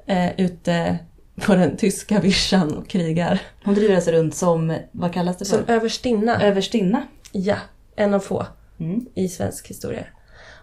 Eh, 0.06 0.40
ute 0.40 0.98
på 1.40 1.54
den 1.54 1.76
tyska 1.76 2.20
vischan 2.20 2.76
och 2.76 2.88
krigar. 2.88 3.40
Hon 3.64 3.74
driver 3.74 3.94
alltså 3.94 4.10
runt 4.10 4.34
som, 4.34 4.76
vad 4.92 5.12
kallas 5.12 5.38
det 5.38 5.44
för? 5.44 5.56
Som 5.56 5.64
överstinna. 5.74 6.42
Överstinna. 6.42 7.02
Ja, 7.32 7.56
en 7.96 8.14
av 8.14 8.20
få 8.20 8.46
Mm. 8.80 9.06
i 9.14 9.28
svensk 9.28 9.68
historia. 9.68 10.04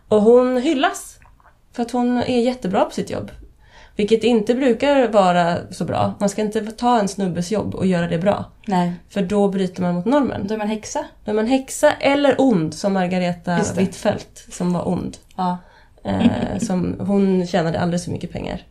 Och 0.08 0.22
hon 0.22 0.58
hyllas 0.58 1.20
för 1.74 1.84
att 1.84 1.92
hon 1.92 2.18
är 2.18 2.42
jättebra 2.42 2.86
på 2.86 2.92
sitt 2.92 3.10
jobb. 3.10 3.32
Vilket 4.00 4.24
inte 4.24 4.56
brukar 4.56 5.08
vara 5.08 5.58
så 5.72 5.86
bra. 5.86 6.14
Man 6.20 6.30
ska 6.30 6.42
inte 6.42 6.62
ta 6.62 7.00
en 7.00 7.08
snubbes 7.08 7.52
jobb 7.52 7.76
och 7.76 7.86
göra 7.86 8.08
det 8.08 8.18
bra. 8.18 8.46
Nej, 8.66 8.94
För 9.10 9.22
då 9.22 9.48
bryter 9.48 9.82
man 9.82 9.96
mot 9.96 10.06
normen. 10.06 10.48
då 10.48 10.54
är 10.54 10.58
man 10.58 10.68
häxa. 10.68 11.06
Då 11.26 11.32
är 11.32 11.36
man 11.36 11.48
häxa 11.48 11.92
eller 11.92 12.36
ond, 12.38 12.74
som 12.74 12.94
Margareta. 12.94 13.60
Hvitfeldt 13.76 14.54
som 14.54 14.74
var 14.74 14.88
ond. 14.88 15.18
Ja. 15.36 15.58
Eh, 16.04 16.60
som, 16.60 16.96
hon 17.00 17.48
tjänade 17.48 17.80
alldeles 17.80 18.06
för 18.06 18.12
mycket 18.12 18.32
pengar. 18.32 18.62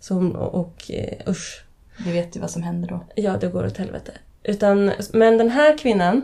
Så 0.00 0.14
hon, 0.14 0.36
och, 0.36 0.54
och 0.54 0.90
eh, 0.90 1.30
usch, 1.30 1.64
Vi 2.04 2.12
vet 2.12 2.36
ju 2.36 2.40
vad 2.40 2.50
som 2.50 2.62
händer 2.62 2.88
då. 2.88 3.04
Ja, 3.14 3.36
det 3.40 3.46
går 3.46 3.66
åt 3.66 3.76
helvete. 3.76 4.12
Utan, 4.42 4.92
men 5.12 5.38
den 5.38 5.50
här 5.50 5.78
kvinnan, 5.78 6.22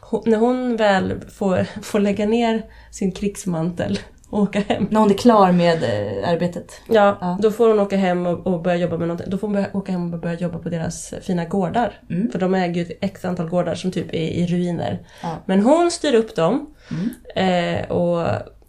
hon, 0.00 0.22
när 0.26 0.38
hon 0.38 0.76
väl 0.76 1.20
får, 1.30 1.66
får 1.82 2.00
lägga 2.00 2.26
ner 2.26 2.62
sin 2.90 3.12
krigsmantel 3.12 3.98
åka 4.32 4.60
hem. 4.60 4.86
När 4.90 5.00
hon 5.00 5.10
är 5.10 5.14
klar 5.14 5.52
med 5.52 5.82
eh, 5.82 6.28
arbetet. 6.28 6.80
Ja, 6.88 7.18
Ja. 7.20 7.38
då 7.42 7.50
får 7.50 7.68
hon 7.68 7.80
åka 7.80 7.96
hem 7.96 8.26
och, 8.26 8.46
och 8.46 8.62
börja 8.62 8.76
jobba 8.76 8.96
med 8.98 9.08
någonting. 9.08 9.30
Då 9.30 9.38
får 9.38 9.46
hon 9.46 9.54
börja, 9.54 9.66
åka 9.72 9.92
hem 9.92 10.14
och 10.14 10.20
börja 10.20 10.38
jobba 10.38 10.58
på 10.58 10.68
deras 10.68 11.14
fina 11.22 11.44
gårdar. 11.44 12.00
Mm. 12.10 12.30
För 12.30 12.38
de 12.38 12.54
äger 12.54 12.74
ju 12.74 12.82
ett 12.82 12.98
x 13.00 13.24
antal 13.24 13.48
gårdar 13.48 13.74
som 13.74 13.90
typ 13.90 14.08
är 14.14 14.28
i 14.28 14.46
ruiner. 14.46 14.98
Ja. 15.22 15.36
Men 15.46 15.62
hon 15.62 15.90
styr 15.90 16.14
upp 16.14 16.36
dem 16.36 16.74
Mm. 16.90 17.80
eh, 17.80 17.90
och, 17.90 18.26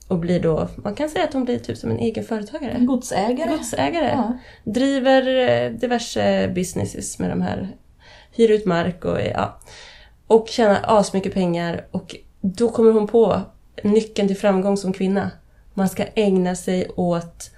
och 0.08 0.20
blir 0.20 0.40
då, 0.40 0.68
man 0.76 0.96
kan 0.96 1.10
säga 1.10 1.24
att 1.26 1.34
hon 1.34 1.46
blir 1.46 1.60
typ 1.60 1.78
som 1.78 1.92
en 1.92 2.00
egen 2.00 2.24
företagare. 2.24 2.72
En 2.72 2.86
godsägare. 2.86 3.50
Godsägare. 3.58 4.10
Ja. 4.16 4.38
Driver 4.64 5.28
eh, 5.50 5.72
diverse 5.72 6.48
businesses 6.56 7.20
med 7.20 7.30
de 7.30 7.42
här. 7.42 7.70
Hyr 8.32 8.52
ut 8.52 8.66
mark 8.66 9.06
och 9.06 9.18
ja. 9.34 9.60
Och 10.28 10.48
tjänar 10.48 10.80
asmycket 10.84 11.34
pengar. 11.34 11.86
Och 11.92 12.16
då 12.42 12.70
kommer 12.70 12.92
hon 12.92 13.08
på 13.08 13.42
nyckeln 13.84 14.28
till 14.28 14.38
framgång 14.38 14.78
som 14.78 14.94
kvinna. 14.94 15.32
Man 15.74 15.90
ska 15.90 16.06
ägna 16.16 16.56
sig 16.56 16.90
åt 16.96 17.52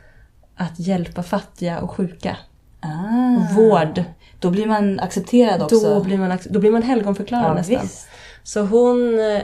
att 0.56 0.80
hjälpa 0.80 1.24
fattiga 1.24 1.80
och 1.80 1.92
sjuka. 1.92 2.38
Ah. 2.80 3.54
Vård. 3.56 4.04
Då 4.40 4.50
blir 4.50 4.66
man 4.66 5.00
accepterad 5.00 5.62
också. 5.62 5.94
Då 5.94 6.04
blir 6.04 6.18
man, 6.18 6.38
då 6.50 6.60
blir 6.60 6.72
man 6.72 6.84
helgonförklarad 6.84 7.50
ja, 7.50 7.54
nästan. 7.54 7.82
visst. 7.82 8.08
Så 8.44 8.62
hon 8.62 9.20
eh, 9.20 9.42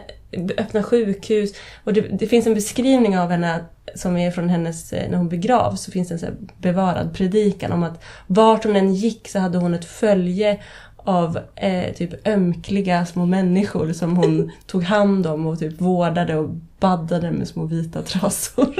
öppnar 0.57 0.83
sjukhus 0.83 1.53
och 1.83 1.93
det, 1.93 2.01
det 2.01 2.27
finns 2.27 2.47
en 2.47 2.53
beskrivning 2.53 3.19
av 3.19 3.29
henne 3.29 3.65
som 3.95 4.17
är 4.17 4.31
från 4.31 4.49
hennes, 4.49 4.93
eh, 4.93 5.09
när 5.09 5.17
hon 5.17 5.29
begravs, 5.29 5.81
så 5.81 5.91
finns 5.91 6.07
det 6.07 6.13
en 6.13 6.19
så 6.19 6.27
bevarad 6.57 7.13
predikan 7.13 7.71
om 7.71 7.83
att 7.83 8.03
vart 8.27 8.63
hon 8.63 8.75
än 8.75 8.93
gick 8.93 9.29
så 9.29 9.39
hade 9.39 9.57
hon 9.57 9.73
ett 9.73 9.85
följe 9.85 10.59
av 11.03 11.39
eh, 11.55 11.93
typ 11.93 12.27
ömkliga 12.27 13.05
små 13.05 13.25
människor 13.25 13.93
som 13.93 14.17
hon 14.17 14.51
tog 14.67 14.83
hand 14.83 15.27
om 15.27 15.47
och 15.47 15.59
typ 15.59 15.81
vårdade 15.81 16.35
och 16.35 16.49
baddade 16.79 17.31
med 17.31 17.47
små 17.47 17.65
vita 17.65 18.01
trasor. 18.01 18.75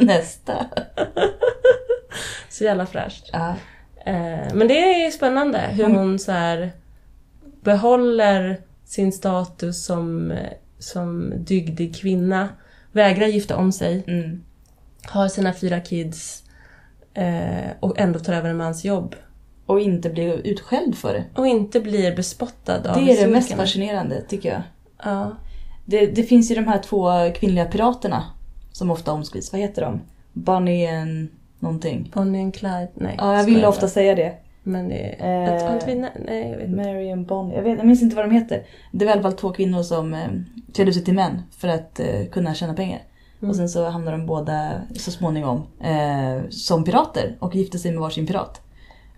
Nästa. 0.00 0.66
så 2.48 2.64
jävla 2.64 2.86
fräscht. 2.86 3.30
Ja. 3.32 3.48
Eh, 4.04 4.54
men 4.54 4.68
det 4.68 5.04
är 5.04 5.10
spännande 5.10 5.58
hur 5.58 5.84
Mm. 5.84 5.96
hon 5.96 6.18
så 6.18 6.32
här 6.32 6.72
behåller 7.60 8.60
sin 8.84 9.12
status 9.12 9.84
som, 9.84 10.32
som 10.78 11.32
dygdig 11.36 11.96
kvinna, 11.96 12.48
vägrar 12.92 13.26
gifta 13.26 13.56
om 13.56 13.72
sig, 13.72 14.04
Mm. 14.06 14.42
har 15.04 15.28
sina 15.28 15.52
fyra 15.52 15.80
kids 15.80 16.42
eh, 17.14 17.70
och 17.80 17.98
ändå 17.98 18.18
tar 18.18 18.32
över 18.32 18.50
en 18.50 18.56
mans 18.56 18.84
jobb. 18.84 19.14
Och 19.66 19.80
inte 19.80 20.10
bli 20.10 20.40
utskälld 20.44 20.96
för 20.96 21.12
det. 21.12 21.24
Och 21.34 21.46
inte 21.46 21.80
blir 21.80 22.16
bespottad 22.16 22.76
av 22.76 23.04
Det 23.04 23.12
är 23.12 23.26
det 23.26 23.32
mest 23.32 23.52
fascinerande 23.52 24.22
tycker 24.28 24.52
jag. 24.52 24.62
Ja. 25.04 25.36
Det, 25.84 26.06
det 26.06 26.22
finns 26.22 26.50
ju 26.50 26.54
de 26.54 26.66
här 26.66 26.78
två 26.78 27.10
kvinnliga 27.34 27.64
piraterna 27.64 28.24
som 28.72 28.90
ofta 28.90 29.12
omskrivs. 29.12 29.52
Vad 29.52 29.60
heter 29.60 29.82
de? 29.82 30.00
Bunny 30.32 30.86
and 30.86 31.28
någonting. 31.58 32.10
Bonnie 32.14 32.42
and 32.42 32.54
Clyde? 32.54 32.88
Nej. 32.94 33.14
Ja, 33.18 33.36
jag 33.36 33.44
vill 33.44 33.64
ofta 33.64 33.88
säga 33.88 34.14
det. 34.14 34.34
Men 34.62 34.88
det. 34.88 35.16
Eh, 35.20 35.30
jag 35.30 35.60
tror 35.60 35.72
inte 35.72 35.86
vi... 35.86 35.94
Nej, 35.94 36.50
jag 36.50 36.56
vet 36.56 36.68
inte. 36.68 36.82
Mary 36.82 37.10
and 37.10 37.26
Bonnie. 37.26 37.54
Jag, 37.54 37.62
vet, 37.62 37.78
jag 37.78 37.86
minns 37.86 38.02
inte 38.02 38.16
vad 38.16 38.24
de 38.24 38.30
heter. 38.30 38.62
Det 38.92 39.04
var 39.04 39.10
i 39.10 39.12
alla 39.12 39.22
fall 39.22 39.32
två 39.32 39.52
kvinnor 39.52 39.82
som 39.82 40.14
eh, 40.14 40.28
klädde 40.74 40.92
sig 40.92 41.04
till 41.04 41.14
män 41.14 41.42
för 41.50 41.68
att 41.68 42.00
eh, 42.00 42.26
kunna 42.32 42.54
tjäna 42.54 42.74
pengar. 42.74 43.02
Mm. 43.40 43.50
Och 43.50 43.56
sen 43.56 43.68
så 43.68 43.88
hamnar 43.88 44.12
de 44.12 44.26
båda 44.26 44.70
så 44.96 45.10
småningom 45.10 45.62
eh, 45.80 46.48
som 46.50 46.84
pirater 46.84 47.36
och 47.38 47.54
gifter 47.54 47.78
sig 47.78 47.90
med 47.90 48.00
varsin 48.00 48.26
pirat. 48.26 48.62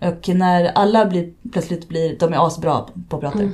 Och 0.00 0.28
när 0.28 0.64
alla 0.64 1.06
blir, 1.06 1.32
plötsligt 1.52 1.88
blir, 1.88 2.18
de 2.18 2.32
är 2.32 2.46
asbra 2.46 2.86
på 3.08 3.18
pirater. 3.18 3.50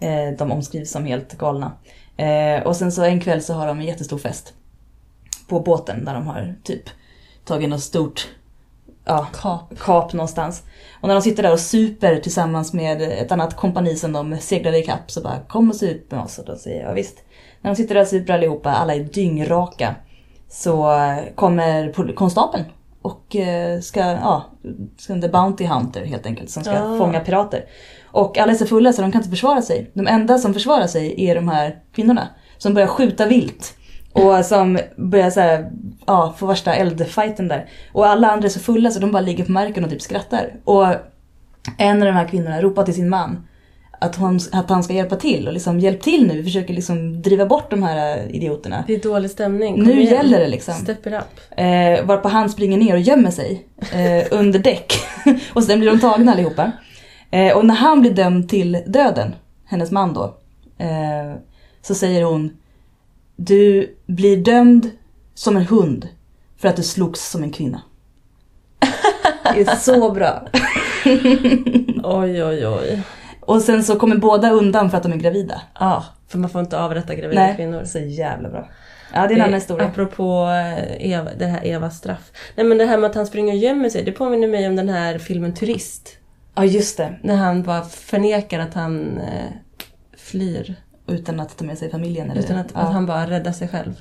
Mm. 0.00 0.28
Eh, 0.30 0.38
de 0.38 0.52
omskrivs 0.52 0.90
som 0.90 1.04
helt 1.04 1.38
galna. 1.38 1.72
Eh, 2.16 2.66
och 2.66 2.76
sen 2.76 2.92
så 2.92 3.04
en 3.04 3.20
kväll 3.20 3.42
så 3.42 3.54
har 3.54 3.66
de 3.66 3.78
en 3.78 3.86
jättestor 3.86 4.18
fest. 4.18 4.54
På 5.48 5.60
båten 5.60 6.04
där 6.04 6.14
de 6.14 6.26
har 6.26 6.54
typ 6.62 6.82
tagit 7.44 7.68
något 7.68 7.82
stort 7.82 8.28
ja, 9.04 9.26
Kap. 9.32 9.78
kap 9.78 10.12
någonstans. 10.12 10.62
Och 11.00 11.08
när 11.08 11.14
de 11.14 11.22
sitter 11.22 11.42
där 11.42 11.52
och 11.52 11.60
super 11.60 12.16
tillsammans 12.16 12.72
med 12.72 13.02
ett 13.02 13.32
annat 13.32 13.56
kompani 13.56 13.96
som 13.96 14.12
de 14.12 14.38
seglade 14.38 14.78
ikapp 14.78 15.10
så 15.10 15.20
bara 15.20 15.40
kom 15.48 15.70
och 15.70 15.76
sup 15.76 16.10
med 16.10 16.20
oss. 16.20 16.38
Och 16.38 16.44
då 16.44 16.56
säger 16.56 16.86
jag 16.86 16.94
visst. 16.94 17.24
När 17.60 17.70
de 17.70 17.76
sitter 17.76 17.94
där 17.94 18.02
och 18.02 18.08
super 18.08 18.34
allihopa, 18.34 18.70
alla 18.70 18.94
är 18.94 19.00
dyngraka. 19.00 19.94
Så 20.48 20.94
kommer 21.34 22.12
konstapeln 22.14 22.64
och 23.02 23.36
eh, 23.36 23.80
ska, 23.80 24.00
ja, 24.00 24.44
ska 24.96 25.20
The 25.20 25.28
Bounty 25.28 25.64
Hunter 25.66 26.04
helt 26.04 26.26
enkelt 26.26 26.50
som 26.50 26.64
ska 26.64 26.72
Ah. 26.78 26.98
fånga 26.98 27.20
pirater. 27.20 27.64
Och 28.06 28.38
alla 28.38 28.52
är 28.52 28.56
så 28.56 28.66
fulla 28.66 28.92
så 28.92 29.02
de 29.02 29.12
kan 29.12 29.18
inte 29.18 29.30
försvara 29.30 29.62
sig. 29.62 29.90
De 29.94 30.06
enda 30.06 30.38
som 30.38 30.54
försvarar 30.54 30.86
sig 30.86 31.28
är 31.30 31.34
de 31.34 31.48
här 31.48 31.76
kvinnorna 31.92 32.28
som 32.58 32.74
börjar 32.74 32.88
skjuta 32.88 33.26
vilt. 33.26 33.74
Och 34.12 34.44
som 34.44 34.78
börjar 34.96 35.30
så 35.30 35.40
här, 35.40 35.70
ja, 36.06 36.34
få 36.38 36.46
värsta 36.46 36.74
eldfighten 36.74 37.48
där. 37.48 37.68
Och 37.92 38.06
alla 38.06 38.30
andra 38.30 38.46
är 38.46 38.50
så 38.50 38.60
fulla 38.60 38.90
så 38.90 39.00
de 39.00 39.12
bara 39.12 39.20
ligger 39.22 39.44
på 39.44 39.52
marken 39.52 39.84
och 39.84 39.90
typ 39.90 40.02
skrattar. 40.02 40.52
Och 40.64 40.86
en 41.78 41.98
av 42.02 42.06
de 42.06 42.12
här 42.12 42.28
kvinnorna 42.28 42.62
ropar 42.62 42.82
till 42.84 42.94
sin 42.94 43.08
man 43.08 43.47
att, 43.98 44.16
hon, 44.16 44.40
att 44.52 44.70
han 44.70 44.82
ska 44.82 44.92
hjälpa 44.92 45.16
till 45.16 45.46
och 45.46 45.52
liksom 45.52 45.80
hjälp 45.80 46.02
till 46.02 46.26
nu, 46.26 46.36
vi 46.36 46.44
försöker 46.44 46.74
liksom 46.74 47.22
driva 47.22 47.46
bort 47.46 47.70
de 47.70 47.82
här 47.82 48.28
idioterna. 48.30 48.84
Det 48.86 48.94
är 48.94 49.00
dålig 49.02 49.30
stämning. 49.30 49.74
Kom 49.74 49.84
Nu 49.84 50.00
igen. 50.00 50.14
gäller 50.14 50.38
det 50.40 50.48
liksom. 50.48 50.74
Step 50.74 51.06
it 51.06 51.12
up. 51.12 51.58
Eh, 51.58 52.04
varpå 52.06 52.28
han 52.28 52.50
springer 52.50 52.78
ner 52.78 52.94
och 52.94 53.00
gömmer 53.00 53.30
sig 53.30 53.66
eh, 53.92 54.26
under 54.38 54.58
däck. 54.58 54.92
och 55.52 55.64
sen 55.64 55.80
blir 55.80 55.90
de 55.90 56.00
tagna 56.00 56.32
allihopa. 56.32 56.72
Eh, 57.30 57.56
och 57.56 57.66
när 57.66 57.74
han 57.74 58.00
blir 58.00 58.10
dömd 58.10 58.48
till 58.48 58.82
döden, 58.86 59.34
hennes 59.64 59.90
man 59.90 60.14
då, 60.14 60.24
eh, 60.78 61.40
så 61.82 61.94
säger 61.94 62.22
hon 62.22 62.56
Du 63.36 63.96
blir 64.06 64.36
dömd 64.36 64.90
som 65.34 65.56
en 65.56 65.66
hund 65.66 66.08
för 66.58 66.68
att 66.68 66.76
du 66.76 66.82
slogs 66.82 67.30
som 67.30 67.42
en 67.42 67.50
kvinna. 67.52 67.82
Det 69.54 69.60
är 69.60 69.76
så 69.76 70.10
bra. 70.10 70.42
Oj, 72.04 72.44
oj, 72.44 72.66
oj. 72.66 73.02
Och 73.48 73.62
sen 73.62 73.84
så 73.84 73.96
kommer 73.96 74.16
båda 74.16 74.50
undan 74.50 74.90
för 74.90 74.96
att 74.96 75.02
de 75.02 75.12
är 75.12 75.16
gravida. 75.16 75.62
Ja, 75.80 76.04
för 76.28 76.38
man 76.38 76.50
får 76.50 76.60
inte 76.60 76.78
avrätta 76.80 77.14
gravida 77.14 77.40
Nej, 77.40 77.56
kvinnor. 77.56 77.84
så 77.84 77.98
jävla 77.98 78.48
bra. 78.48 78.68
Ja, 79.14 79.26
det 79.26 79.34
är 79.34 79.36
en 79.36 79.40
annan 79.40 79.54
historia. 79.54 79.86
Apropå 79.86 80.46
eh, 80.46 81.10
Eva, 81.12 81.30
det 81.38 81.46
här 81.46 81.66
Evas 81.66 81.98
straff. 81.98 82.32
Nej 82.54 82.66
men 82.66 82.78
det 82.78 82.84
här 82.84 82.98
med 82.98 83.10
att 83.10 83.14
han 83.16 83.26
springer 83.26 83.52
och 83.52 83.58
gömmer 83.58 83.88
sig, 83.88 84.04
det 84.04 84.12
påminner 84.12 84.48
mig 84.48 84.66
om 84.68 84.76
den 84.76 84.88
här 84.88 85.18
filmen 85.18 85.54
Turist. 85.54 86.18
Ja, 86.54 86.64
just 86.64 86.96
det. 86.96 87.18
När 87.22 87.36
han 87.36 87.62
bara 87.62 87.82
förnekar 87.82 88.58
att 88.60 88.74
han 88.74 89.18
eh, 89.18 89.52
flyr. 90.16 90.74
Utan 91.06 91.40
att 91.40 91.56
ta 91.58 91.64
med 91.64 91.78
sig 91.78 91.90
familjen. 91.90 92.30
Eller? 92.30 92.40
Utan 92.40 92.56
att, 92.58 92.70
ja. 92.74 92.80
att 92.80 92.92
han 92.92 93.06
bara 93.06 93.30
räddar 93.30 93.52
sig 93.52 93.68
själv. 93.68 94.00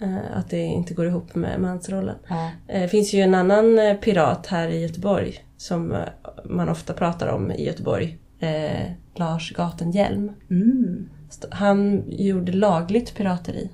Eh, 0.00 0.36
att 0.38 0.50
det 0.50 0.58
inte 0.58 0.94
går 0.94 1.06
ihop 1.06 1.34
med 1.34 1.60
mansrollen. 1.60 2.16
Ja. 2.28 2.50
Eh, 2.68 2.80
Det 2.80 2.88
finns 2.88 3.12
ju 3.12 3.20
en 3.20 3.34
annan 3.34 3.78
eh, 3.78 3.94
pirat 3.96 4.46
här 4.46 4.68
i 4.68 4.82
Göteborg 4.82 5.44
som 5.56 5.92
eh, 5.92 5.98
man 6.44 6.68
ofta 6.68 6.92
pratar 6.92 7.28
om 7.28 7.52
i 7.52 7.66
Göteborg. 7.66 8.18
Eh, 8.44 8.90
Lars 9.16 9.52
Gatenhjelm. 9.52 10.32
Mm. 10.50 11.08
Han 11.50 12.04
gjorde 12.08 12.52
lagligt 12.52 13.14
pirateri 13.14 13.70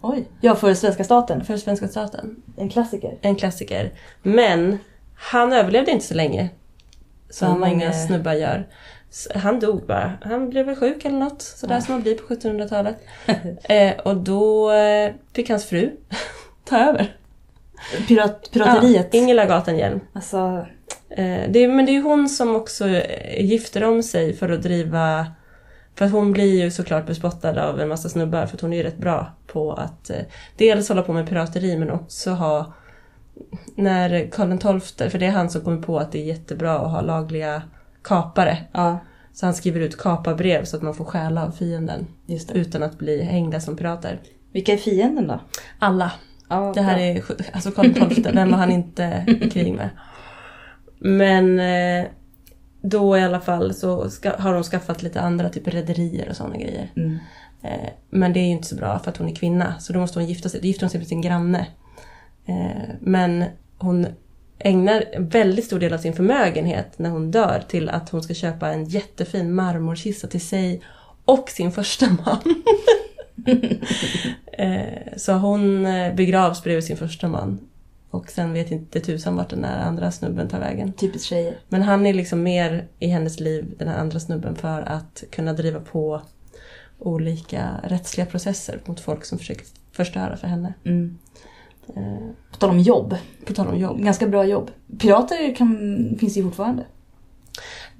Oj. 0.00 0.28
Ja, 0.40 0.54
för 0.54 0.74
svenska 0.74 1.04
staten. 1.04 1.44
för 1.44 1.56
svenska 1.56 1.88
staten. 1.88 2.42
En 2.56 2.68
klassiker. 2.68 3.18
En 3.20 3.36
klassiker. 3.36 3.92
Men 4.22 4.78
han 5.14 5.52
överlevde 5.52 5.90
inte 5.90 6.04
så 6.06 6.14
länge. 6.14 6.48
Som 7.30 7.48
var 7.48 7.54
många 7.58 7.72
inga- 7.72 7.92
snubbar 7.92 8.32
gör. 8.32 8.68
Han 9.34 9.60
dog 9.60 9.86
bara. 9.86 10.12
Han 10.22 10.50
blev 10.50 10.66
väl 10.66 10.76
sjuk 10.76 11.04
eller 11.04 11.18
något. 11.18 11.42
Sådär 11.42 11.74
Ja. 11.74 11.80
som 11.80 11.94
man 11.94 12.02
blir 12.02 12.14
på 12.14 12.34
1700-talet. 12.34 12.96
eh, 13.62 13.98
och 14.04 14.16
då 14.16 14.72
eh, 14.72 15.12
fick 15.32 15.50
hans 15.50 15.64
fru 15.64 15.90
ta 16.64 16.78
över. 16.78 17.16
Pirat, 18.08 18.50
pirateriet. 18.52 19.08
Ja, 19.12 19.18
Ingela 19.20 19.44
Gatenhjelm. 19.46 20.00
Alltså, 20.12 20.66
Eh, 21.10 21.50
det, 21.50 21.68
men 21.68 21.86
det 21.86 21.92
är 21.92 21.94
ju 21.94 22.02
hon 22.02 22.28
som 22.28 22.56
också 22.56 22.88
eh, 22.88 23.44
gifter 23.44 23.84
om 23.84 24.02
sig 24.02 24.32
för 24.36 24.48
att 24.48 24.62
driva... 24.62 25.26
För 25.94 26.04
att 26.04 26.12
hon 26.12 26.32
blir 26.32 26.62
ju 26.64 26.70
såklart 26.70 27.06
bespottad 27.06 27.58
av 27.58 27.80
en 27.80 27.88
massa 27.88 28.08
snubbar 28.08 28.46
för 28.46 28.56
att 28.56 28.60
hon 28.60 28.72
är 28.72 28.76
ju 28.76 28.82
rätt 28.82 28.98
bra 28.98 29.32
på 29.46 29.72
att 29.72 30.10
eh, 30.10 30.16
dels 30.56 30.88
hålla 30.88 31.02
på 31.02 31.12
med 31.12 31.28
pirateri 31.28 31.76
men 31.76 31.90
också 31.90 32.30
ha... 32.30 32.72
När 33.74 34.30
Karl 34.30 34.80
XII, 34.80 35.10
för 35.10 35.18
det 35.18 35.26
är 35.26 35.30
han 35.30 35.50
som 35.50 35.60
kommer 35.60 35.82
på 35.82 35.98
att 35.98 36.12
det 36.12 36.18
är 36.18 36.24
jättebra 36.24 36.78
att 36.78 36.90
ha 36.90 37.00
lagliga 37.00 37.62
kapare. 38.02 38.58
ja, 38.72 38.98
Så 39.32 39.46
han 39.46 39.54
skriver 39.54 39.80
ut 39.80 39.98
kaparbrev 39.98 40.64
så 40.64 40.76
att 40.76 40.82
man 40.82 40.94
får 40.94 41.04
stjäla 41.04 41.46
av 41.46 41.50
fienden 41.50 42.06
utan 42.54 42.82
att 42.82 42.98
bli 42.98 43.22
hängda 43.22 43.60
som 43.60 43.76
pirater. 43.76 44.20
Vilka 44.52 44.72
är 44.72 44.76
fienden 44.76 45.26
då? 45.26 45.40
Alla. 45.78 46.12
Ja, 46.48 46.72
Det 46.74 46.80
här 46.82 46.94
bra. 46.94 47.02
är 47.04 47.22
alltså 47.52 47.70
Karl 47.70 48.10
XII, 48.10 48.24
vem 48.34 48.50
var 48.50 48.58
han 48.58 48.70
inte 48.70 49.24
i 49.26 49.50
krig 49.50 49.74
med? 49.74 49.90
Men 51.00 51.60
eh, 51.60 52.06
då 52.82 53.18
i 53.18 53.22
alla 53.22 53.40
fall 53.40 53.74
så 53.74 54.10
ska, 54.10 54.36
har 54.36 54.54
de 54.54 54.62
skaffat 54.62 55.02
lite 55.02 55.20
andra 55.20 55.48
typ 55.48 55.68
rederier 55.68 56.28
och 56.28 56.36
sådana 56.36 56.56
grejer. 56.56 56.90
Mm. 56.96 57.18
Eh, 57.62 57.90
men 58.10 58.32
det 58.32 58.40
är 58.40 58.44
ju 58.44 58.50
inte 58.50 58.68
så 58.68 58.76
bra 58.76 58.98
för 58.98 59.10
att 59.10 59.16
hon 59.16 59.28
är 59.28 59.34
kvinna 59.34 59.74
så 59.78 59.92
då 59.92 59.98
måste 59.98 60.18
hon 60.18 60.28
gifta 60.28 60.48
sig. 60.48 60.60
Då 60.60 60.66
gifter 60.66 60.82
hon 60.82 60.90
sig 60.90 61.00
med 61.00 61.08
sin 61.08 61.20
granne. 61.20 61.66
Eh, 62.46 62.94
men 63.00 63.44
hon 63.78 64.06
ägnar 64.58 65.04
en 65.12 65.28
väldigt 65.28 65.64
stor 65.64 65.78
del 65.78 65.92
av 65.92 65.98
sin 65.98 66.12
förmögenhet 66.12 66.98
när 66.98 67.10
hon 67.10 67.30
dör 67.30 67.62
till 67.68 67.88
att 67.88 68.08
hon 68.08 68.22
ska 68.22 68.34
köpa 68.34 68.68
en 68.68 68.84
jättefin 68.84 69.54
marmorkista 69.54 70.26
till 70.26 70.40
sig 70.40 70.82
och 71.24 71.50
sin 71.50 71.72
första 71.72 72.06
man. 72.06 72.62
Så 75.16 75.32
hon 75.32 75.82
begravs 76.16 76.62
bredvid 76.62 76.84
sin 76.84 76.96
första 76.96 77.28
man. 77.28 77.69
Och 78.10 78.30
sen 78.30 78.52
vet 78.52 78.70
inte 78.70 79.00
tusan 79.00 79.36
vart 79.36 79.50
den 79.50 79.62
där 79.62 79.78
andra 79.78 80.10
snubben 80.10 80.48
tar 80.48 80.60
vägen. 80.60 80.92
Typiskt 80.92 81.28
tjejer. 81.28 81.58
Men 81.68 81.82
han 81.82 82.06
är 82.06 82.14
liksom 82.14 82.42
mer 82.42 82.88
i 82.98 83.06
hennes 83.06 83.40
liv, 83.40 83.74
den 83.78 83.88
här 83.88 83.98
andra 83.98 84.20
snubben, 84.20 84.56
för 84.56 84.82
att 84.82 85.24
kunna 85.30 85.52
driva 85.52 85.80
på 85.80 86.22
olika 86.98 87.80
rättsliga 87.84 88.26
processer 88.26 88.80
mot 88.84 89.00
folk 89.00 89.24
som 89.24 89.38
försöker 89.38 89.66
förstöra 89.92 90.36
för 90.36 90.48
henne. 90.48 90.74
Mm. 90.84 91.18
Eh, 91.96 92.28
På 92.50 92.56
tal 92.58 92.70
om 92.70 92.78
jobb. 92.78 93.16
På 93.46 93.52
tal 93.52 93.68
om 93.68 93.78
jobb. 93.78 94.04
Ganska 94.04 94.26
bra 94.26 94.44
jobb. 94.44 94.70
Pirater 94.98 95.54
kan, 95.54 95.76
finns 96.20 96.36
ju 96.36 96.42
fortfarande. 96.42 96.86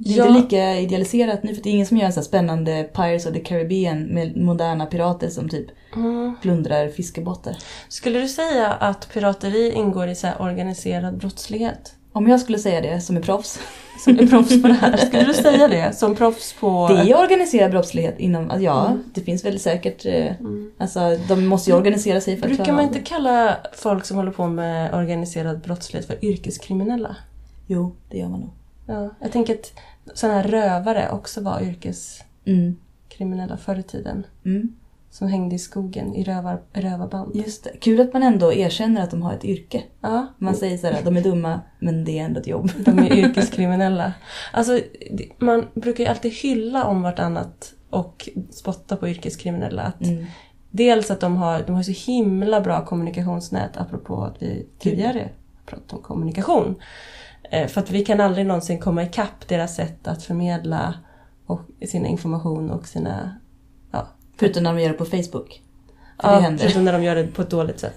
Det 0.03 0.13
är 0.15 0.17
Ja. 0.19 0.27
inte 0.29 0.41
lika 0.41 0.79
idealiserat 0.81 1.43
nu 1.43 1.55
för 1.55 1.63
det 1.63 1.69
är 1.69 1.73
ingen 1.73 1.87
som 1.87 1.97
gör 1.97 2.07
en 2.07 2.13
sån 2.13 2.21
här 2.21 2.27
spännande 2.29 2.85
Pirates 2.95 3.27
of 3.27 3.33
the 3.33 3.41
Caribbean 3.41 4.03
med 4.03 4.37
moderna 4.37 4.87
pirater 4.87 5.29
som 5.29 5.49
typ 5.49 5.67
Mm. 5.97 6.35
plundrar 6.43 6.89
fiskebåtar. 6.89 7.57
Skulle 7.89 8.19
du 8.21 8.29
säga 8.29 8.69
att 8.73 9.09
pirateri 9.13 9.73
ingår 9.73 10.09
i 10.09 10.15
så 10.15 10.27
här 10.27 10.43
organiserad 10.43 11.19
brottslighet? 11.19 11.95
Om 12.13 12.29
jag 12.29 12.41
skulle 12.41 12.59
säga 12.59 12.81
det 12.81 13.01
som 13.01 13.17
är 13.17 13.21
proffs. 13.23 13.59
Som 14.05 14.19
är 14.19 14.27
proffs 14.27 14.63
på 14.63 14.69
det 14.69 14.75
här. 14.75 14.97
Skulle 14.97 15.25
du 15.25 15.35
säga 15.35 15.69
det 15.69 15.97
som 15.97 16.15
proffs 16.17 16.53
på... 16.61 16.89
Det 16.89 17.11
är 17.11 17.19
organiserad 17.19 17.71
brottslighet 17.71 18.19
inom, 18.19 18.43
alltså, 18.51 18.65
ja 18.65 18.87
Mm. 18.87 19.03
det 19.15 19.21
finns 19.21 19.45
väl 19.45 19.61
säkert, 19.61 20.07
eh, 20.07 20.27
Mm. 20.41 20.73
alltså 20.79 21.17
de 21.29 21.47
måste 21.47 21.71
ju 21.71 21.77
organisera 21.77 22.21
sig 22.21 22.37
för 22.37 22.47
att 22.51 22.57
Brukar 22.57 22.73
man 22.73 22.85
inte 22.85 22.99
kalla 23.01 23.57
folk 23.73 24.05
som 24.05 24.17
håller 24.17 24.31
på 24.33 24.47
med 24.47 24.95
organiserad 24.95 25.61
brottslighet 25.61 26.07
för 26.07 26.25
yrkeskriminella? 26.25 27.17
Jo, 27.67 27.93
det 28.11 28.19
gör 28.19 28.29
man 28.29 28.41
nog. 28.41 28.51
Ja, 28.87 29.09
jag 29.21 29.33
tänker 29.33 29.55
att 29.55 29.73
sådana 30.15 30.41
här 30.41 30.49
rövare 30.49 31.09
också 31.13 31.41
var 31.41 31.61
yrkeskriminella 31.61 33.45
Mm. 33.45 33.59
förr 33.59 33.79
i 33.79 33.83
tiden. 33.83 34.27
Mm. 34.45 34.77
Som 35.11 35.29
hängde 35.29 35.55
i 35.55 35.59
skogen 35.59 36.15
i 36.15 36.25
rövar, 36.25 36.61
rövarband. 36.73 37.37
Just 37.37 37.65
det. 37.65 37.71
Kul 37.81 38.01
att 38.01 38.13
man 38.13 38.23
ändå 38.23 38.53
erkänner 38.53 39.03
att 39.03 39.11
de 39.11 39.23
har 39.23 39.33
ett 39.33 39.45
yrke. 39.45 39.83
Ja, 40.01 40.27
Man 40.39 40.55
säger 40.55 40.79
så 40.79 40.87
här, 40.87 41.03
de 41.05 41.17
är 41.17 41.23
dumma 41.23 41.61
men 41.79 42.05
det 42.05 42.19
är 42.19 42.25
ändå 42.25 42.41
ett 42.41 42.47
jobb. 42.47 42.71
de 42.85 42.99
är 42.99 43.13
yrkeskriminella. 43.17 44.13
Alltså, 44.53 44.81
man 45.39 45.67
brukar 45.75 46.05
ju 46.05 46.11
alltid 46.11 46.33
hylla 46.33 46.85
om 46.85 47.03
vartannat 47.03 47.75
och 47.91 48.29
spotta 48.51 48.97
på 48.97 49.09
yrkeskriminella. 49.09 49.83
Att 49.83 50.07
Mm. 50.07 50.27
Dels 50.73 51.11
att 51.11 51.21
de 51.21 51.37
har, 51.37 51.63
de 51.67 51.75
har 51.77 51.83
så 51.83 52.11
himla 52.11 52.61
bra 52.61 52.85
kommunikationsnät, 52.87 53.77
apropå 53.77 54.23
att 54.25 54.43
vi 54.43 54.67
tidigare 54.79 55.29
pratade 55.67 55.97
om 55.97 56.03
kommunikation. 56.03 56.75
Eh, 57.51 57.67
För 57.67 57.81
att 57.81 57.91
vi 57.91 58.05
kan 58.05 58.21
aldrig 58.21 58.47
någonsin 58.47 58.79
komma 58.79 59.03
ikapp 59.03 59.49
deras 59.49 59.75
sätt 59.77 60.09
att 60.09 60.23
förmedla 60.23 60.95
och 61.47 61.61
sin 61.89 62.07
information 62.07 62.71
och 62.71 62.87
sina... 62.87 63.37
Ja, 63.93 64.09
Förutom 64.37 64.63
när 64.63 64.75
de 64.75 64.81
gör 64.83 64.89
det 64.89 64.95
på 64.95 65.05
Facebook. 65.05 65.63
För 66.23 66.29
Ja, 66.43 66.53
förutom 66.59 66.85
när 66.85 66.93
de 66.93 67.03
gör 67.05 67.15
det 67.15 67.27
på 67.27 67.43
ett 67.43 67.51
dåligt 67.51 67.81
sätt. 67.81 67.95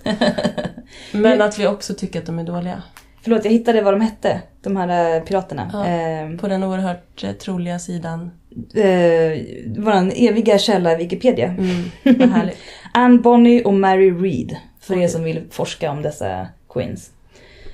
Men 1.11 1.41
att 1.41 1.59
vi 1.59 1.67
också 1.67 1.93
tycker 1.93 2.19
att 2.19 2.25
de 2.25 2.39
är 2.39 2.43
dåliga. 2.43 2.83
Förlåt, 3.21 3.45
jag 3.45 3.51
hittade 3.51 3.81
vad 3.81 3.93
de 3.93 4.01
hette. 4.01 4.41
De 4.61 4.75
här 4.77 5.15
eh, 5.17 5.23
piraterna. 5.23 5.69
Ja. 5.73 5.87
Eh, 5.87 6.37
På 6.37 6.47
den 6.47 6.63
oerhört 6.63 7.23
eh, 7.23 7.31
troliga 7.31 7.79
sidan. 7.79 8.31
eh, 8.73 9.41
våran 9.83 10.11
eviga 10.15 10.57
källa 10.57 10.95
Wikipedia. 10.97 11.47
Mm, 11.47 11.91
vad 12.19 12.29
härligt. 12.29 12.57
Anne 12.93 13.17
Bonny 13.19 13.63
och 13.63 13.73
Mary 13.73 14.11
Reed. 14.11 14.55
För 14.79 14.93
er 14.93 14.97
Okej. 14.97 15.09
som 15.09 15.23
vill 15.23 15.43
forska 15.51 15.91
om 15.91 16.01
dessa 16.01 16.47
queens. 16.73 17.11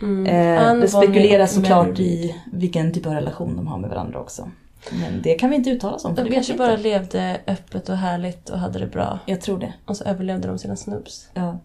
Mm. 0.01 0.25
Eh, 0.25 0.81
det 0.81 0.87
spekuleras 0.87 1.53
såklart 1.53 1.99
i 1.99 2.35
vilken 2.53 2.93
typ 2.93 3.05
av 3.05 3.13
relation 3.13 3.55
de 3.55 3.67
har 3.67 3.77
med 3.77 3.89
varandra 3.89 4.19
också. 4.19 4.51
Men 4.91 5.21
det 5.21 5.33
kan 5.33 5.49
vi 5.49 5.55
inte 5.55 5.69
uttala 5.69 5.95
oss 5.95 6.05
om, 6.05 6.15
De 6.15 6.29
kanske 6.31 6.53
bara 6.53 6.75
levde 6.75 7.41
öppet 7.47 7.89
och 7.89 7.97
härligt 7.97 8.49
och 8.49 8.59
hade 8.59 8.79
det 8.79 8.87
bra. 8.87 9.19
Jag 9.25 9.41
tror 9.41 9.59
det. 9.59 9.73
Och 9.85 9.97
så 9.97 10.03
överlevde 10.03 10.47
de 10.47 10.59
sina 10.59 10.75
snubbs. 10.75 11.29
Ja. 11.33 11.59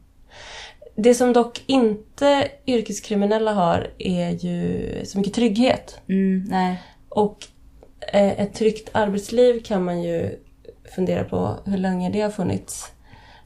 Det 0.96 1.14
som 1.14 1.32
dock 1.32 1.62
inte 1.66 2.48
yrkeskriminella 2.66 3.52
har 3.52 3.90
är 3.98 4.30
ju 4.30 4.90
så 5.04 5.18
mycket 5.18 5.34
trygghet. 5.34 6.00
Mm, 6.08 6.44
nej. 6.48 6.82
Och 7.08 7.46
eh, 8.12 8.40
ett 8.40 8.54
tryggt 8.54 8.88
arbetsliv 8.92 9.62
kan 9.62 9.84
man 9.84 10.02
ju 10.02 10.38
fundera 10.96 11.24
på 11.24 11.56
hur 11.64 11.78
länge 11.78 12.10
det 12.10 12.20
har 12.20 12.30
funnits. 12.30 12.92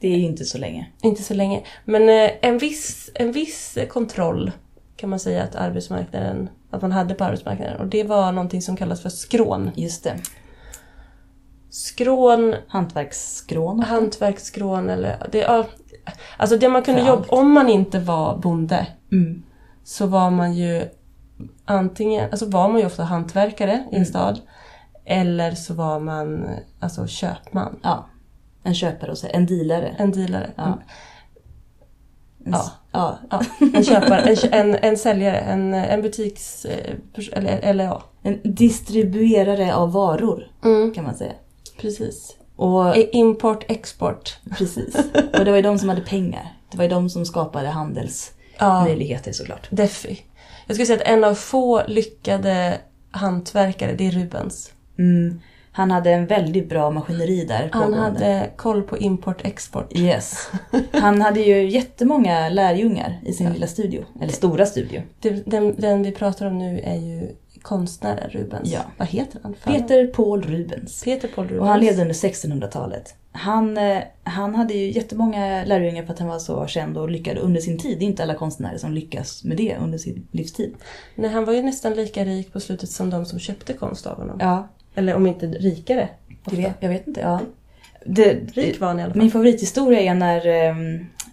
Det 0.01 0.07
är 0.07 0.17
ju 0.17 0.23
inte 0.23 0.45
så 0.45 0.57
länge. 0.57 0.87
Inte 1.01 1.23
så 1.23 1.33
länge. 1.33 1.61
Men 1.85 2.09
eh, 2.09 2.31
en 2.41 2.57
viss, 2.57 3.09
en 3.13 3.31
viss 3.31 3.77
kontroll 3.89 4.51
kan 4.99 5.09
man 5.09 5.19
säga 5.19 5.43
att 5.43 5.55
arbetsmarknaden, 5.55 6.49
att 6.71 6.81
man 6.81 6.91
hade 6.91 7.13
på 7.13 7.23
arbetsmarknaden. 7.23 7.79
Och 7.81 7.87
det 7.87 8.03
var 8.03 8.31
någonting 8.31 8.61
som 8.61 8.77
kallas 8.77 9.01
för 9.01 9.09
skrån. 9.09 9.71
Just 9.75 10.03
det. 10.03 10.19
Skrån, 11.69 12.55
Hantverksskrån. 12.67 13.79
hantverksskrån 13.83 14.89
eller... 14.89 15.27
Det, 15.31 15.37
ja, 15.37 15.65
alltså 16.37 16.57
det 16.57 16.69
man 16.69 16.83
kunde 16.83 17.01
jobba... 17.01 17.25
Om 17.29 17.51
man 17.51 17.69
inte 17.69 17.99
var 17.99 18.37
bonde 18.37 18.87
Mm. 19.11 19.43
så 19.83 20.05
var 20.07 20.29
man 20.31 20.53
ju 20.53 20.89
antingen... 21.65 22.29
Alltså 22.31 22.45
var 22.45 22.69
man 22.69 22.79
ju 22.79 22.85
ofta 22.85 23.03
hantverkare 23.03 23.71
i 23.71 23.75
en 23.75 23.95
Mm. 23.95 24.05
stad. 24.05 24.39
Eller 25.05 25.51
så 25.51 25.73
var 25.73 25.99
man 25.99 26.45
alltså 26.79 27.07
köpman. 27.07 27.79
Ja. 27.83 28.05
En 28.63 28.73
köpare 28.75 29.11
och 29.11 29.17
en 29.33 29.45
dealare. 29.45 29.95
En 29.97 30.11
dealare. 30.11 30.49
Ja. 30.55 30.79
Ja. 32.45 32.71
ja. 32.91 33.19
Ja, 33.31 33.41
en 33.73 33.83
köpare, 33.83 34.35
en, 34.51 34.75
en, 34.75 34.97
säljare, 34.97 35.37
en, 35.37 35.73
en 35.73 36.01
butiks... 36.01 36.65
eh, 36.65 36.93
Eller, 37.33 37.59
eller 37.59 37.83
ja. 37.85 38.03
En 38.23 38.39
distribuerare 38.43 39.75
av 39.75 39.91
varor 39.91 40.43
Mm, 40.63 40.93
kan 40.93 41.03
man 41.03 41.15
säga. 41.15 41.33
precis. 41.81 42.35
Och, 42.55 42.97
I- 42.97 43.09
Import, 43.13 43.65
export. 43.67 44.37
precis. 44.57 44.95
Och 45.39 45.45
det 45.45 45.51
var 45.51 45.55
ju 45.55 45.61
de 45.61 45.79
som 45.79 45.89
hade 45.89 46.01
pengar. 46.01 46.53
Det 46.71 46.77
var 46.77 46.83
ju 46.83 46.89
de 46.89 47.09
som 47.09 47.25
skapade 47.25 47.65
Ja, 47.65 47.71
handelsmöjligheter 47.71 49.31
såklart. 49.31 49.67
Defi. 49.71 50.19
Jag 50.67 50.75
skulle 50.75 50.85
säga 50.85 50.97
att 51.01 51.07
en 51.07 51.23
av 51.23 51.33
få 51.35 51.81
lyckade 51.87 52.77
hantverkare, 53.11 53.93
det 53.93 54.07
är 54.07 54.11
Rubens. 54.11 54.71
Mm. 54.99 55.41
Han 55.71 55.91
hade 55.91 56.11
en 56.11 56.25
väldigt 56.25 56.69
bra 56.69 56.91
maskineri 56.91 57.45
där. 57.45 57.69
Han 57.71 57.83
pågående. 57.83 58.25
hade 58.25 58.49
koll 58.55 58.83
på 58.83 58.97
import, 58.97 59.45
export. 59.45 59.97
Yes. 59.97 60.51
Han 60.91 61.21
hade 61.21 61.39
ju 61.39 61.69
jättemånga 61.69 62.49
lärjungar 62.49 63.19
i 63.25 63.33
sin 63.33 63.53
lilla 63.53 63.67
studio. 63.67 64.05
Eller 64.21 64.33
stora 64.33 64.65
studio. 64.65 65.01
Den, 65.45 65.75
den 65.77 66.03
vi 66.03 66.11
pratar 66.11 66.45
om 66.45 66.57
nu 66.57 66.79
är 66.79 66.95
ju 66.95 67.35
konstnären 67.61 68.29
Rubens. 68.29 68.71
Ja. 68.71 68.79
Vad 68.97 69.07
heter 69.07 69.39
han? 69.43 69.55
Fan. 69.55 69.73
Peter 69.73 70.07
Paul 70.07 70.41
Rubens. 70.41 71.03
Peter 71.03 71.27
Paul 71.27 71.45
Rubens. 71.45 71.61
Och 71.61 71.67
han 71.67 71.79
levde 71.79 72.01
under 72.01 72.15
1600-talet. 72.15 73.15
Han, 73.31 73.77
eh, 73.77 73.97
han 74.23 74.55
hade 74.55 74.73
ju 74.73 74.91
jättemånga 74.91 75.65
lärjungar 75.65 76.05
för 76.05 76.13
att 76.13 76.19
han 76.19 76.27
var 76.27 76.39
så 76.39 76.67
känd 76.67 76.97
och 76.97 77.09
lyckad 77.09 77.37
under 77.37 77.61
sin 77.61 77.77
tid. 77.77 77.99
Det 77.99 78.05
är 78.05 78.07
inte 78.07 78.23
alla 78.23 78.35
konstnärer 78.35 78.77
som 78.77 78.93
lyckas 78.93 79.43
med 79.43 79.57
det 79.57 79.77
under 79.77 79.97
sin 79.97 80.27
livstid. 80.31 80.75
Nej, 81.15 81.29
han 81.29 81.45
var 81.45 81.53
ju 81.53 81.61
nästan 81.61 81.93
lika 81.93 82.25
rik 82.25 82.53
på 82.53 82.59
slutet 82.59 82.89
som 82.89 83.09
de 83.09 83.25
som 83.25 83.39
köpte 83.39 83.73
konst 83.73 84.07
av 84.07 84.17
honom. 84.17 84.37
Ja, 84.39 84.67
Eller 84.99 85.15
om 85.15 85.27
inte 85.27 85.47
rikare. 85.47 86.09
det 86.45 86.55
vet, 86.55 86.75
jag 86.79 86.89
vet 86.89 87.07
inte. 87.07 87.21
Ja. 87.21 87.39
Det, 88.05 88.33
Rik 88.53 88.79
var 88.79 88.87
han 88.87 88.99
i 88.99 89.03
alla 89.03 89.13
fall. 89.13 89.21
min 89.21 89.31
favorithistoria 89.31 89.99
är 89.99 90.13
när 90.13 90.47
eh, 90.47 90.75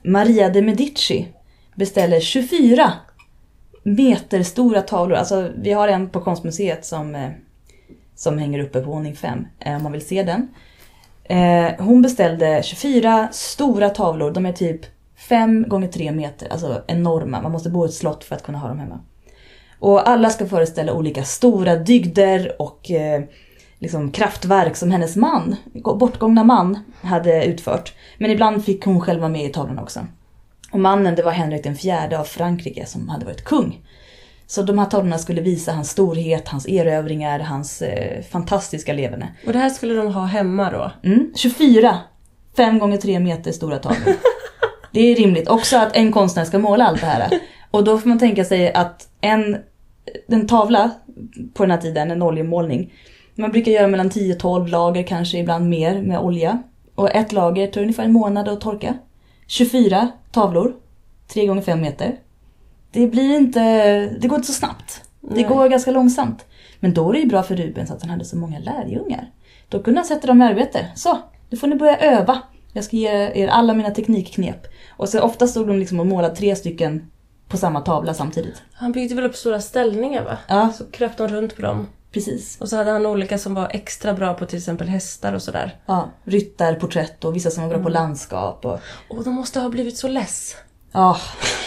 Maria 0.02 0.48
de 0.48 0.62
Medici 0.62 1.29
beställer 1.74 2.20
24 2.20 2.92
meter 3.83 4.42
stora 4.42 4.83
tavlor. 4.83 5.16
Alltså 5.16 5.50
vi 5.57 5.72
har 5.72 5.88
en 5.88 6.09
på 6.09 6.20
konstmuseet 6.20 6.85
som, 6.85 7.14
eh, 7.14 7.31
som 8.14 8.38
hänger 8.38 8.59
uppe 8.59 8.81
på 8.81 8.90
våning 8.90 9.16
5 9.16 9.46
eh, 9.61 9.76
om 9.76 9.83
man 9.83 9.92
vill 9.92 10.07
se 10.07 10.22
den. 10.22 10.48
Eh, 11.24 11.85
hon 11.85 12.02
beställde 12.02 12.62
24 12.64 13.29
stora 13.33 13.90
tavlor. 13.90 14.31
De 14.31 14.46
är 14.46 14.52
typ 14.52 14.81
5 15.16 15.68
gånger 15.68 15.88
3 15.88 16.12
meter, 16.12 16.48
alltså 16.48 16.83
enorma. 16.87 17.42
Man 17.42 17.52
måste 17.52 17.70
bo 17.70 17.85
i 17.85 17.88
ett 17.88 17.94
slott 17.94 18.24
för 18.24 18.35
att 18.35 18.42
kunna 18.42 18.59
ha 18.59 18.68
dem 18.68 18.79
hemma. 18.79 19.00
Och 19.79 20.09
alla 20.09 20.31
ska 20.31 20.46
föreställa 20.46 20.92
olika 20.92 21.24
stora 21.24 21.76
dygder 21.76 22.62
och 22.62 22.90
liksom 23.78 24.10
kraftverk 24.10 24.76
som 24.76 24.90
hennes 24.90 25.16
man, 25.16 25.56
bortgångna 25.98 26.44
man, 26.44 26.78
hade 27.02 27.44
utfört. 27.44 27.92
Men 28.18 28.30
ibland 28.30 28.64
fick 28.64 28.84
hon 28.84 29.00
själv 29.00 29.20
vara 29.20 29.30
med 29.30 29.44
i 29.44 29.48
tavlorna 29.48 29.82
också. 29.82 30.06
Och 30.70 30.80
mannen 30.80 31.14
det 31.14 31.22
var 31.22 31.32
Henrik 31.32 31.64
den 31.64 31.76
fjärde 31.76 32.18
av 32.18 32.24
Frankrike 32.24 32.86
som 32.86 33.08
hade 33.08 33.24
varit 33.24 33.44
kung. 33.44 33.80
Så 34.46 34.62
de 34.62 34.78
här 34.78 34.86
tavlorna 34.86 35.18
skulle 35.18 35.40
visa 35.40 35.72
hans 35.72 35.90
storhet, 35.90 36.48
hans 36.48 36.68
erövringar, 36.68 37.40
hans 37.40 37.82
eh, 37.82 38.22
fantastiska 38.22 38.92
leverne. 38.92 39.28
Och 39.46 39.52
det 39.52 39.58
här 39.58 39.70
skulle 39.70 39.94
de 39.94 40.14
ha 40.14 40.24
hemma 40.24 40.70
då? 40.70 40.92
Mm, 41.08 41.32
24 41.36 41.98
5 42.56 42.78
gånger 42.78 42.96
3 42.96 43.18
meter 43.18 43.52
stora 43.52 43.78
tavlor. 43.78 44.14
Det 44.92 45.00
är 45.00 45.16
rimligt. 45.16 45.48
Också 45.48 45.76
att 45.76 45.96
en 45.96 46.12
konstnär 46.12 46.44
ska 46.44 46.58
måla 46.58 46.86
allt 46.86 47.00
det 47.00 47.06
här. 47.06 47.40
Och 47.70 47.84
då 47.84 47.98
får 47.98 48.08
man 48.08 48.18
tänka 48.18 48.44
sig 48.44 48.72
att 48.72 49.08
en, 49.20 49.56
en 50.28 50.46
tavla 50.46 50.90
på 51.54 51.62
den 51.62 51.70
här 51.70 51.78
tiden, 51.78 52.10
en 52.10 52.22
oljemålning. 52.22 52.92
Man 53.38 53.51
brukar 53.53 53.72
göra 53.72 53.88
mellan 53.88 54.11
10-12 54.11 54.68
lager, 54.68 55.03
kanske 55.03 55.38
ibland 55.38 55.68
mer 55.68 56.03
med 56.03 56.18
olja. 56.18 56.62
Och 56.94 57.14
ett 57.14 57.33
lager 57.33 57.66
tar 57.66 57.81
ungefär 57.81 58.05
en 58.05 58.12
månad 58.12 58.49
att 58.49 58.61
torka. 58.61 58.94
24 59.46 60.09
tavlor, 60.33 60.75
3 61.29 61.46
gånger 61.46 61.62
5 61.62 61.81
meter. 61.81 62.16
Det 62.90 63.07
blir 63.07 63.37
inte, 63.37 63.61
det 64.20 64.29
går 64.29 64.37
inte 64.37 64.53
så 64.53 64.53
snabbt. 64.53 65.03
Det 65.20 65.35
Nej. 65.35 65.44
går 65.44 65.68
ganska 65.68 65.90
långsamt. 65.90 66.44
Men 66.81 66.94
då 66.94 67.09
är 67.09 67.12
det 67.12 67.18
ju 67.18 67.27
bra 67.27 67.42
för 67.42 67.57
Rubens 67.57 67.90
att 67.90 68.03
han 68.03 68.11
hade 68.11 68.25
så 68.25 68.37
många 68.37 68.59
lärjungar. 68.59 69.31
Då 69.68 69.83
kunde 69.83 70.01
han 70.01 70.07
sätta 70.07 70.27
dem 70.27 70.42
i 70.42 70.44
arbete. 70.44 70.87
Så, 70.94 71.18
nu 71.51 71.57
får 71.57 71.66
ni 71.66 71.77
börja 71.77 71.96
öva. 71.96 72.38
Jag 72.72 72.85
ska 72.85 72.96
ge 72.96 73.09
er 73.35 73.49
alla 73.49 73.75
mina 73.75 73.90
teknikknep. 73.90 74.66
Och 74.96 75.09
så 75.09 75.20
ofta 75.20 75.46
stod 75.46 75.66
de 75.66 75.79
liksom 75.79 76.01
och 76.01 76.07
målade 76.07 76.37
tre 76.37 76.57
stycken 76.57 77.11
på 77.49 77.57
samma 77.57 77.81
tavla 77.81 78.14
samtidigt. 78.14 78.62
Han 78.72 78.92
byggde 78.92 79.14
väl 79.14 79.25
upp 79.25 79.37
stora 79.37 79.61
ställningar 79.61 80.25
va? 80.25 80.38
Ja, 80.49 80.72
Så 80.79 80.85
kröp 80.85 81.16
de 81.16 81.29
runt 81.29 81.57
på 81.57 81.62
dem. 81.62 81.87
Precis. 82.16 82.57
Och 82.61 82.68
så 82.68 82.76
hade 82.76 82.90
han 82.90 83.07
olika 83.07 83.38
som 83.38 83.55
var 83.55 83.68
extra 83.70 84.12
bra 84.14 84.35
på 84.35 84.46
till 84.46 84.59
exempel 84.59 84.88
hästar 84.88 85.33
och 85.33 85.42
sådär. 85.42 85.74
Ja, 85.87 86.11
ryttarporträtt 86.24 87.24
och 87.24 87.37
vissa 87.37 87.50
som 87.50 87.62
var 87.62 87.70
bra 87.70 87.83
på 87.83 87.88
landskap. 87.88 88.64
Och, 88.64 88.81
Och 89.09 89.24
de 89.24 89.35
måste 89.35 89.61
ha 89.61 89.68
blivit 89.68 89.96
så 89.96 90.09
less. 90.09 90.57
ja, 90.92 91.16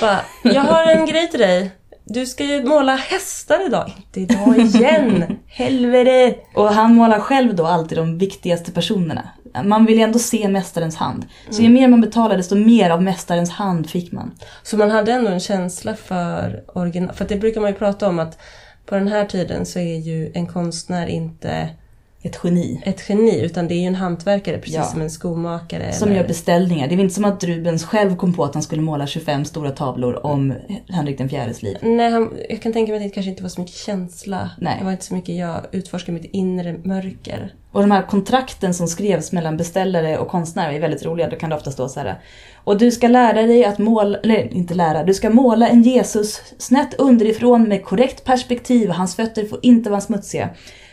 Bara, 0.01 0.19
jag 0.43 0.61
har 0.61 0.91
en 0.91 1.05
grej 1.05 1.29
till 1.29 1.39
dig. 1.39 1.71
Du 2.03 2.25
ska 2.25 2.43
ju 2.43 2.63
måla 2.63 2.95
hästar 2.95 3.65
idag. 3.65 3.91
Inte 3.97 4.19
idag 4.19 4.57
igen! 4.57 5.37
Helvete! 5.47 6.35
och 6.55 6.73
han 6.73 6.95
målar 6.95 7.19
själv 7.19 7.55
då 7.55 7.65
alltid 7.65 7.97
de 7.97 8.17
viktigaste 8.17 8.71
personerna. 8.71 9.29
Man 9.63 9.85
vill 9.85 9.97
ju 9.97 10.03
ändå 10.03 10.19
se 10.19 10.47
mästarens 10.47 10.95
hand. 10.95 11.25
Så 11.49 11.61
ju 11.61 11.69
mer 11.69 11.87
man 11.87 12.01
betalade 12.01 12.37
desto 12.37 12.55
mer 12.55 12.89
av 12.89 13.03
mästarens 13.03 13.49
hand 13.51 13.89
fick 13.89 14.11
man. 14.11 14.31
Så 14.63 14.77
man 14.77 14.91
hade 14.91 15.11
ändå 15.11 15.31
en 15.31 15.39
känsla 15.39 15.95
för 15.95 16.63
original. 16.67 17.15
För 17.15 17.25
det 17.25 17.35
brukar 17.35 17.61
man 17.61 17.69
ju 17.71 17.75
prata 17.77 18.07
om 18.07 18.19
att 18.19 18.37
på 18.89 18.95
den 18.95 19.07
här 19.07 19.25
tiden 19.25 19.65
så 19.65 19.79
är 19.79 19.97
ju 19.97 20.31
en 20.33 20.47
konstnär 20.47 21.07
inte 21.07 21.69
ett 22.21 22.39
geni. 22.43 22.81
ett 22.85 23.09
geni 23.09 23.41
utan 23.41 23.67
det 23.67 23.73
är 23.73 23.79
ju 23.79 23.85
en 23.85 23.95
hantverkare 23.95 24.57
precis 24.57 24.75
Ja. 24.75 24.83
som 24.83 25.01
en 25.01 25.09
skomakare. 25.09 25.93
Som 25.93 26.07
eller- 26.07 26.19
gör 26.19 26.27
beställningar. 26.27 26.87
Det 26.87 26.95
är 26.95 26.99
inte 26.99 27.15
som 27.15 27.25
att 27.25 27.43
Rubens 27.43 27.83
själv 27.85 28.15
kom 28.15 28.33
på 28.33 28.43
att 28.43 28.53
han 28.53 28.63
skulle 28.63 28.81
måla 28.81 29.07
25 29.07 29.45
stora 29.45 29.71
tavlor 29.71 30.25
om 30.25 30.53
Henrik 30.89 31.17
den 31.17 31.29
fjärdes 31.29 31.61
liv. 31.61 31.77
Nej, 31.81 32.11
han, 32.11 32.33
jag 32.49 32.61
kan 32.61 32.73
tänka 32.73 32.91
mig 32.91 32.97
att 32.97 33.03
det 33.03 33.09
kanske 33.09 33.29
inte 33.29 33.43
var 33.43 33.49
så 33.49 33.61
mycket 33.61 33.75
känsla. 33.75 34.49
Nej. 34.57 34.75
Det 34.79 34.85
var 34.85 34.91
inte 34.91 35.05
så 35.05 35.13
mycket 35.13 35.35
jag 35.35 35.61
utforskade 35.71 36.11
mitt 36.21 36.31
inre 36.33 36.75
mörker. 36.83 37.53
Och 37.71 37.81
de 37.81 37.91
här 37.91 38.01
kontrakten 38.01 38.73
som 38.73 38.87
skrevs 38.87 39.31
mellan 39.31 39.57
beställare 39.57 40.17
och 40.17 40.27
konstnär 40.27 40.71
är 40.73 40.79
väldigt 40.79 41.05
roliga. 41.05 41.29
Då 41.29 41.35
kan 41.35 41.49
det 41.49 41.55
ofta 41.55 41.71
stå 41.71 41.89
så 41.89 41.99
här. 41.99 42.19
Och 42.63 42.77
du 42.77 42.91
ska 42.91 43.07
lära 43.07 43.41
dig 43.41 43.65
att 43.65 43.77
måla, 43.77 44.17
eller 44.17 44.53
inte 44.53 44.73
lära, 44.73 45.03
du 45.03 45.13
ska 45.13 45.29
måla 45.29 45.67
en 45.67 45.83
Jesus 45.83 46.41
snett 46.57 46.93
underifrån 46.93 47.63
med 47.63 47.85
korrekt 47.85 48.23
perspektiv. 48.23 48.89
Hans 48.89 49.15
fötter 49.15 49.45
får 49.45 49.59
inte 49.61 49.89
vara 49.89 50.01
smutsiga. 50.01 50.49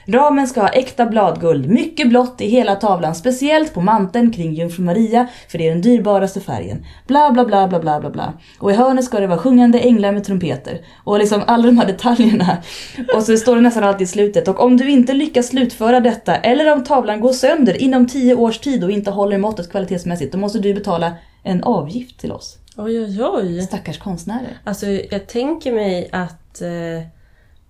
Ramen 0.08 0.46
ska 0.46 0.60
ha 0.60 0.68
äkta 0.68 1.06
bladguld, 1.06 1.70
mycket 1.70 2.08
blått 2.08 2.40
i 2.40 2.48
hela 2.48 2.74
tavlan, 2.74 3.14
speciellt 3.14 3.74
på 3.74 3.80
manteln 3.80 4.32
kring 4.32 4.54
Jungfru 4.54 4.84
Maria, 4.84 5.26
för 5.48 5.58
det 5.58 5.66
är 5.66 5.70
den 5.70 5.82
dyrbaraste 5.82 6.40
färgen. 6.40 6.86
Bla 7.06 7.30
bla 7.30 7.44
bla 7.44 7.68
bla 7.68 7.80
bla 7.80 8.00
bla 8.00 8.10
bla. 8.10 8.32
Och 8.58 8.70
i 8.70 8.74
hörnet 8.74 9.04
ska 9.04 9.20
det 9.20 9.26
vara 9.26 9.38
sjungande 9.38 9.78
änglar 9.78 10.12
med 10.12 10.24
trumpeter. 10.24 10.80
Och 11.04 11.18
liksom 11.18 11.42
alla 11.46 11.66
de 11.66 11.78
här 11.78 11.86
detaljerna. 11.86 12.56
Och 13.14 13.22
så 13.22 13.36
står 13.36 13.56
det 13.56 13.62
nästan 13.62 13.84
alltid 13.84 14.02
i 14.02 14.06
slutet. 14.06 14.48
Och 14.48 14.60
om 14.60 14.76
du 14.76 14.90
inte 14.90 15.12
lyckas 15.12 15.46
slutföra 15.46 16.00
detta, 16.00 16.36
eller 16.36 16.72
om 16.72 16.84
tavlan 16.84 17.20
går 17.20 17.32
sönder 17.32 17.82
inom 17.82 18.08
tio 18.08 18.34
års 18.34 18.58
tid 18.58 18.84
och 18.84 18.90
inte 18.90 19.10
håller 19.10 19.38
måttet 19.38 19.70
kvalitetsmässigt, 19.70 20.32
då 20.32 20.38
måste 20.38 20.58
du 20.58 20.74
betala 20.74 21.12
en 21.42 21.62
avgift 21.62 22.20
till 22.20 22.32
oss. 22.32 22.58
Oj, 22.76 23.00
oj, 23.00 23.22
oj. 23.22 23.62
Stackars 23.62 23.98
konstnärer. 23.98 24.58
Alltså, 24.64 24.86
jag 24.86 25.26
tänker 25.26 25.72
mig 25.72 26.08
att, 26.12 26.62
eh, 26.62 27.08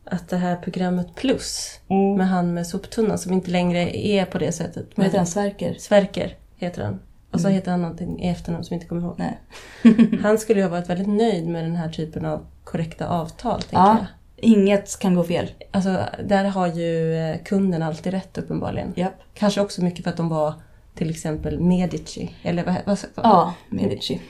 att 0.06 0.28
det 0.28 0.36
här 0.36 0.56
programmet 0.56 1.14
Plus 1.14 1.80
med 2.16 2.28
han 2.28 2.54
med 2.54 2.66
soptunnan 2.66 3.18
som 3.18 3.32
inte 3.32 3.50
längre 3.50 3.98
är 4.06 4.24
på 4.24 4.38
det 4.38 4.52
sättet. 4.52 4.86
Vad 4.94 5.06
heter 5.06 5.18
han? 5.18 5.26
Sverker? 5.26 5.74
Sverker 5.78 6.36
heter 6.56 6.84
han. 6.84 7.00
Och 7.30 7.40
så 7.40 7.48
heter 7.48 7.70
han 7.70 7.82
någonting 7.82 8.22
i 8.22 8.28
efternamn 8.28 8.64
som 8.64 8.74
jag 8.74 8.76
inte 8.76 8.88
kommer 8.88 9.02
ihåg. 9.02 9.14
Nej. 9.18 9.38
Han 10.22 10.38
skulle 10.38 10.60
ju 10.60 10.64
ha 10.64 10.70
varit 10.70 10.90
väldigt 10.90 11.08
nöjd 11.08 11.48
med 11.48 11.64
den 11.64 11.76
här 11.76 11.88
typen 11.88 12.24
av 12.24 12.46
korrekta 12.64 13.08
avtal, 13.08 13.60
Ja, 13.70 13.96
jag. 13.98 14.06
inget 14.36 14.98
kan 14.98 15.14
gå 15.14 15.24
fel. 15.24 15.50
Alltså, 15.70 15.98
där 16.24 16.44
har 16.44 16.66
ju 16.66 17.14
eh, 17.18 17.36
kunden 17.44 17.82
alltid 17.82 18.12
rätt 18.12 18.38
uppenbarligen. 18.38 18.92
Japp. 18.96 19.14
Kanske 19.34 19.60
också 19.60 19.82
mycket 19.84 20.04
för 20.04 20.10
att 20.10 20.16
de 20.16 20.28
var 20.28 20.54
till 20.94 21.10
exempel 21.10 21.60
Medici. 21.60 22.34
Eller 22.42 22.64
vad, 22.64 22.74
vad, 22.86 22.98
vad 23.14 23.26
Ja, 23.26 23.54
Medici. 23.68 24.20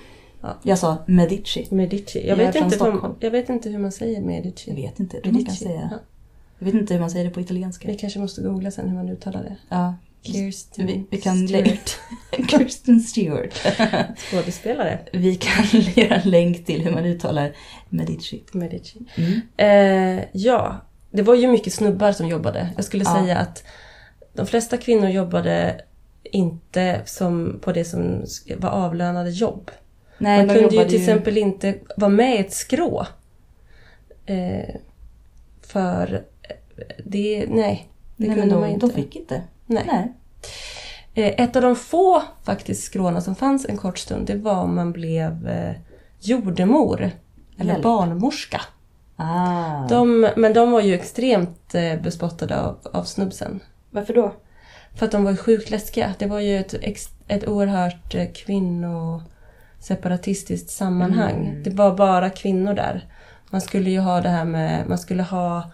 Ja. 0.47 0.57
Jag 0.63 0.79
sa 0.79 0.97
Medici. 1.07 1.67
Medici. 1.71 2.19
Jag 2.19 2.29
Jag 2.29 2.37
vet, 2.37 2.55
inte 2.55 2.65
hur, 2.69 2.71
Stockholm. 2.71 3.15
jag 3.21 3.31
vet 3.31 3.49
inte 3.49 3.69
hur 3.69 3.79
man 3.79 3.93
säger 3.93 4.21
Medici. 4.21 4.71
Jag 4.71 4.77
vet 4.77 5.01
inte, 5.01 5.17
jag 5.17 5.23
tror 5.23 5.33
man 5.33 5.43
Medici. 5.43 5.65
säga. 5.65 5.89
Ja. 5.93 5.99
Jag 6.59 6.67
vet 6.67 6.75
inte 6.75 6.95
hur 6.95 7.01
man 7.01 7.11
säger 7.11 7.25
det 7.25 7.31
på 7.31 7.41
italienska. 7.41 7.89
Vi 7.89 7.95
kanske 7.95 8.19
måste 8.19 8.41
googla 8.43 8.71
sen 8.71 8.89
hur 8.89 8.97
man 8.97 9.09
uttalar 9.09 9.43
det. 9.43 9.57
Ja. 9.69 9.95
Kirsten 10.23 10.87
Vi, 10.87 11.05
vi 11.11 11.21
kan 11.21 11.49
Stewart. 11.49 11.99
Kirsten 12.51 13.01
Stewart. 13.01 13.55
Skådespelare. 14.31 14.99
Vi 15.13 15.35
kan 15.37 15.81
göra 15.97 16.15
en 16.17 16.31
länk 16.31 16.65
till 16.67 16.83
hur 16.83 16.91
man 16.91 17.05
uttalar 17.05 17.53
Medici. 17.89 18.43
Medici. 18.53 18.99
Mm. 19.17 19.41
Eh, 20.19 20.25
ja, 20.33 20.77
det 21.11 21.23
var 21.23 21.35
ju 21.35 21.49
mycket 21.49 21.73
snubbar 21.73 22.13
som 22.13 22.29
jobbade. 22.29 22.69
Jag 22.77 22.85
skulle 22.85 23.05
Ja. 23.05 23.15
säga 23.23 23.39
att 23.39 23.65
de 24.35 24.47
flesta 24.47 24.77
kvinnor 24.77 25.09
jobbade 25.09 25.81
inte 26.25 27.01
som 27.05 27.59
på 27.63 27.73
det 27.73 27.85
som 27.85 28.25
var 28.57 28.71
avlönade 28.71 29.31
jobb. 29.31 29.71
Nej, 30.19 30.39
Man 30.47 30.57
de 30.57 30.61
kunde 30.61 30.77
ju 30.77 30.89
till 30.89 31.01
exempel 31.01 31.39
inte 31.39 31.75
vara 31.97 32.09
med 32.11 32.35
i 32.35 32.39
ett 32.39 32.53
skrå. 32.53 33.07
Eh, 34.27 34.75
för 35.63 36.25
eh, 36.43 36.57
det, 37.05 37.47
nej. 37.49 37.89
Det 38.17 38.27
Nej, 38.27 38.37
kunde 38.37 38.55
de, 38.55 38.61
man 38.61 38.71
inte. 38.71 38.87
de 38.87 38.93
fick 38.93 39.17
inte. 39.17 39.43
Nej. 39.67 39.85
Nej. 39.87 40.13
Eh, 41.15 41.45
ett 41.45 41.57
av 41.57 41.63
de 41.63 41.77
få 41.77 42.23
faktiskt 42.45 42.85
skråna 42.85 43.21
som 43.21 43.35
fanns 43.35 43.67
en 43.67 43.77
kort 43.77 43.99
stund, 43.99 44.27
det 44.27 44.35
var 44.35 44.63
om 44.63 44.75
man 44.75 44.93
blev 44.93 45.49
eh, 45.49 45.75
jordemor. 46.21 47.11
Eller 47.59 47.73
Hjälp. 47.73 47.83
barnmorska. 47.83 48.61
Ah. 49.17 49.87
De, 49.89 50.31
men 50.37 50.53
de 50.53 50.71
var 50.71 50.81
ju 50.81 50.95
extremt 50.95 51.75
eh, 51.75 52.01
bespottade 52.01 52.61
av, 52.61 52.77
av 52.93 53.05
snubbsen. 53.05 53.61
Varför 53.91 54.15
då? 54.15 54.33
För 54.95 55.07
att 55.07 55.13
de 55.13 55.25
var 55.25 55.31
ju 55.31 55.37
sjukt 55.37 55.71
läskiga. 55.71 56.15
Det 56.19 56.27
var 56.27 56.41
ju 56.41 56.59
ett, 56.59 56.75
ett 57.29 57.49
oerhört 57.49 58.15
eh, 58.15 58.27
kvinnoseparatistiskt 59.87 60.71
sammanhang. 60.71 61.49
Mm. 61.49 61.63
Det 61.63 61.71
var 61.71 61.97
bara 61.97 62.31
kvinnor 62.31 62.75
där. 62.75 63.05
Man 63.51 63.61
skulle 63.61 63.91
ju 63.91 64.01
ha 64.01 64.21
det 64.21 64.29
här 64.29 64.45
med, 64.45 64.89
man 64.89 64.99
skulle 64.99 65.23
ha... 65.23 65.73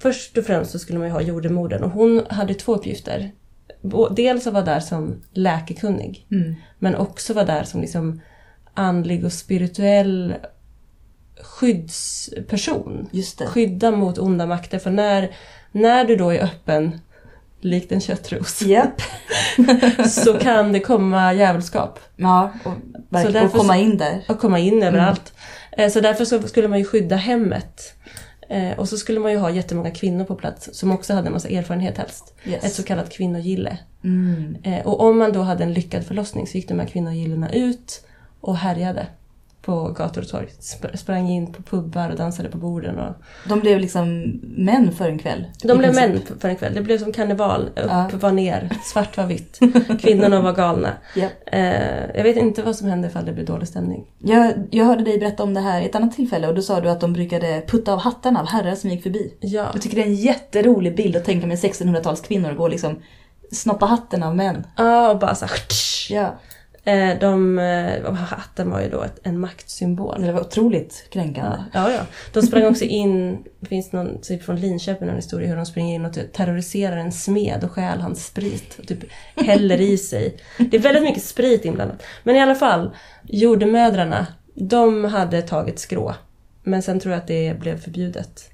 Först 0.00 0.38
och 0.38 0.44
främst 0.44 0.70
så 0.70 0.78
skulle 0.78 0.98
man 0.98 1.08
ju 1.08 1.14
ha 1.14 1.20
jordemodern 1.20 1.82
och 1.82 1.90
hon 1.90 2.22
hade 2.30 2.54
två 2.54 2.74
uppgifter. 2.74 3.32
Dels 4.16 4.46
att 4.46 4.52
vara 4.52 4.64
där 4.64 4.80
som 4.80 5.22
läkekunnig, 5.32 6.26
Mm. 6.30 6.54
men 6.78 6.94
också 6.94 7.34
vara 7.34 7.46
där 7.46 7.64
som 7.64 7.80
liksom 7.80 8.20
andlig 8.74 9.24
och 9.24 9.32
spirituell 9.32 10.34
skyddsperson 11.42 13.08
skydda 13.46 13.90
mot 13.90 14.18
onda 14.18 14.46
makter. 14.46 14.78
För 14.78 14.90
när, 14.90 15.30
när 15.72 16.04
du 16.04 16.16
då 16.16 16.30
är 16.30 16.44
öppen, 16.44 17.00
likt 17.64 17.92
en 17.92 18.00
köttros, 18.00 18.62
Japp. 18.62 19.02
så 20.08 20.34
kan 20.38 20.72
det 20.72 20.80
komma 20.80 21.32
djävulskap 21.34 21.98
Ja, 22.16 22.50
och, 22.64 22.72
därför 23.10 23.44
och 23.44 23.52
komma 23.52 23.72
så- 23.74 23.78
in 23.80 23.96
där. 23.96 24.24
och 24.28 24.38
komma 24.38 24.58
in 24.58 24.82
överallt. 24.82 25.32
Eh, 25.72 25.90
Så 25.90 26.00
därför 26.00 26.24
så 26.24 26.42
skulle 26.42 26.68
man 26.68 26.78
ju 26.78 26.84
skydda 26.84 27.16
hemmet. 27.16 27.94
Eh, 28.48 28.78
Och 28.78 28.88
så 28.88 28.96
skulle 28.96 29.20
man 29.20 29.32
ju 29.32 29.38
ha 29.38 29.50
jättemånga 29.50 29.90
kvinnor 29.90 30.24
på 30.24 30.34
plats 30.34 30.68
som 30.72 30.90
också 30.92 31.14
hade 31.14 31.26
en 31.26 31.32
massa 31.32 31.48
erfarenhet 31.48 31.98
helst. 31.98 32.34
Yes. 32.44 32.64
Ett 32.64 32.72
så 32.72 32.82
kallat 32.82 33.10
kvinnogille. 33.12 33.78
Mm. 34.04 34.56
Eh, 34.62 34.86
Och 34.86 35.00
om 35.00 35.18
man 35.18 35.32
då 35.32 35.42
hade 35.42 35.64
en 35.64 35.72
lyckad 35.72 36.04
förlossning 36.06 36.46
så 36.46 36.56
gick 36.56 36.68
de 36.68 36.78
här 36.78 36.86
kvinnogillena 36.86 37.52
ut 37.52 38.04
och 38.40 38.56
härjade 38.56 39.06
på 39.62 39.88
gator 39.88 40.20
och 40.22 40.28
torg. 40.28 40.46
Sp- 40.60 40.96
Sprang 40.96 41.28
in 41.30 41.52
på 41.52 41.62
pubbar 41.62 42.10
och 42.10 42.16
dansade 42.16 42.48
på 42.48 42.58
borden. 42.58 42.98
Och 42.98 43.14
De 43.48 43.60
blev 43.60 43.80
liksom 43.80 44.22
män 44.42 44.92
för 44.92 45.08
en 45.08 45.18
kväll. 45.18 45.44
De 45.62 45.78
blev 45.78 45.92
princip. 45.94 46.28
män 46.28 46.38
för 46.40 46.48
en 46.48 46.56
kväll. 46.56 46.74
Det 46.74 46.80
blev 46.80 46.98
som 46.98 47.12
karneval. 47.12 47.62
Upp 47.66 47.72
Ja. 47.90 48.10
var 48.12 48.32
ner, 48.32 48.70
svart 48.84 49.16
var 49.16 49.26
vitt. 49.26 49.58
Kvinnorna 50.00 50.40
var 50.40 50.52
galna. 50.52 50.88
Japp. 51.16 51.32
Eh, 51.46 52.16
jag 52.16 52.22
vet 52.22 52.36
inte 52.36 52.62
vad 52.62 52.76
som 52.76 52.88
hände 52.88 53.08
ifall 53.08 53.24
det 53.24 53.32
blev 53.32 53.46
dålig 53.46 53.68
stämning. 53.68 54.04
Jag, 54.18 54.52
jag 54.70 54.84
hörde 54.84 55.04
dig 55.04 55.18
berätta 55.18 55.42
om 55.42 55.54
det 55.54 55.60
här 55.60 55.80
i 55.80 55.84
ett 55.86 55.94
annat 55.94 56.12
tillfälle 56.16 56.48
och 56.48 56.54
då 56.54 56.62
sa 56.62 56.80
du 56.80 56.90
att 56.90 57.00
de 57.00 57.12
brukade 57.12 57.62
putta 57.68 57.92
av 57.92 57.98
hattarna 57.98 58.40
av 58.40 58.46
herrar 58.46 58.74
som 58.74 58.90
gick 58.90 59.02
förbi. 59.02 59.34
Ja, 59.40 59.66
Jag 59.72 59.82
tycker 59.82 59.96
det 59.96 60.02
är 60.02 60.06
en 60.06 60.14
jätterolig 60.14 60.96
bild 60.96 61.16
att 61.16 61.24
tänka 61.24 61.46
mig 61.46 61.56
1600-tals 61.56 62.20
kvinnor 62.20 62.52
gå 62.52 62.62
och 62.62 62.70
liksom 62.70 62.96
snoppa 63.52 63.86
hatten 63.86 64.22
av 64.22 64.36
män. 64.36 64.66
ah, 64.76 65.10
och 65.10 65.18
bara 65.18 65.34
så 65.34 65.46
här, 65.46 65.54
Ja, 66.10 66.34
de, 67.20 67.58
eh, 67.58 68.14
Hatten 68.14 68.70
var 68.70 68.80
ju 68.80 68.88
då 68.88 69.02
ett, 69.02 69.18
en 69.22 69.40
maktsymbol. 69.40 70.22
det 70.22 70.32
var 70.32 70.40
otroligt 70.40 71.06
kränkande. 71.10 71.56
Ja, 71.72 71.90
ja. 71.92 72.00
De 72.32 72.42
sprang 72.42 72.64
också 72.64 72.84
in, 72.84 73.44
det 73.60 73.66
finns 73.66 73.92
någon 73.92 74.20
typ 74.20 74.42
från 74.42 74.56
Linköping, 74.56 75.08
en 75.08 75.16
historia 75.16 75.48
hur 75.48 75.56
de 75.56 75.66
springer 75.66 75.94
in 75.94 76.04
och 76.04 76.12
typ 76.12 76.32
terroriserar 76.32 76.96
en 76.96 77.12
smed 77.12 77.64
och 77.64 77.70
stjäl 77.70 78.00
hans 78.00 78.26
sprit. 78.26 78.78
Och 78.78 78.86
typ 78.86 78.98
häller 79.36 79.80
i 79.80 79.98
sig. 79.98 80.36
Det 80.58 80.76
är 80.76 80.80
väldigt 80.80 81.02
mycket 81.02 81.22
sprit 81.22 81.64
inblandat. 81.64 82.02
Men 82.22 82.36
i 82.36 82.40
alla 82.40 82.54
fall, 82.54 82.90
jordemödrarna, 83.22 84.26
de 84.54 85.04
hade 85.04 85.42
tagit 85.42 85.78
skrå. 85.78 86.14
Men 86.62 86.82
sen 86.82 87.00
tror 87.00 87.12
jag 87.12 87.20
att 87.20 87.28
det 87.28 87.60
blev 87.60 87.80
förbjudet. 87.80 88.50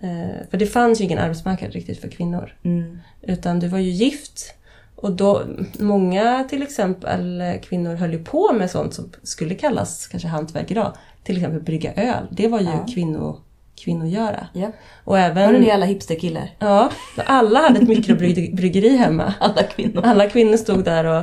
Eh, 0.00 0.48
för 0.50 0.58
det 0.58 0.66
fanns 0.66 1.00
ju 1.00 1.04
ingen 1.04 1.18
arbetsmarknad 1.18 1.72
riktigt 1.72 2.00
för 2.00 2.08
kvinnor. 2.08 2.54
Mm. 2.62 2.98
Utan 3.22 3.60
du 3.60 3.68
var 3.68 3.78
ju 3.78 3.90
gift. 3.90 4.54
Och 4.96 5.12
då, 5.12 5.42
många 5.78 6.44
till 6.50 6.62
exempel 6.62 7.40
eh, 7.40 7.60
kvinnor 7.62 7.94
höll 7.94 8.12
ju 8.12 8.24
på 8.24 8.52
med 8.52 8.70
sånt 8.70 8.94
som 8.94 9.10
skulle 9.22 9.54
kallas 9.54 10.06
kanske 10.06 10.28
hantverk 10.28 10.70
idag. 10.70 10.92
Till 11.24 11.36
exempel 11.36 11.62
brygga 11.62 11.92
öl. 11.94 12.26
Det 12.30 12.48
var 12.48 12.60
ju 12.60 12.66
Ja. 12.66 12.86
kvinno, 12.94 13.40
kvinnogöra. 13.84 14.46
Ja. 14.52 14.66
Och 15.04 15.12
Var 15.12 15.18
det 15.18 15.24
även... 15.24 15.54
ni 15.60 15.70
alla 15.70 15.86
hipsterkillar? 15.86 16.50
Ja, 16.58 16.90
alla 17.26 17.58
hade 17.60 17.80
ett 17.80 17.88
mikrobryggeri 17.88 18.96
hemma. 18.96 19.34
Alla 19.40 19.62
kvinnor. 19.62 20.02
Alla 20.04 20.28
kvinnor 20.28 20.56
stod 20.56 20.84
där 20.84 21.04
och 21.04 21.22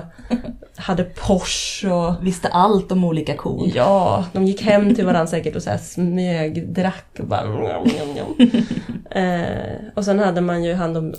hade 0.76 1.04
Porsche 1.04 1.88
och... 1.92 2.26
Visste 2.26 2.48
allt 2.48 2.92
om 2.92 3.04
olika 3.04 3.36
kor. 3.38 3.72
Ja, 3.76 4.26
de 4.34 4.46
gick 4.46 4.62
hem 4.62 4.96
till 4.96 5.06
varandra 5.06 5.28
säkert 5.28 5.56
och 5.56 5.64
så 5.64 5.70
här 5.70 5.78
smögdrack 5.78 7.06
och 7.20 7.28
bara... 7.28 7.44
Eh, 9.16 9.76
och 9.96 10.06
sen 10.06 10.20
hade 10.20 10.42
man 10.42 10.64
ju 10.64 10.74
hand 10.74 10.98
om... 10.98 11.14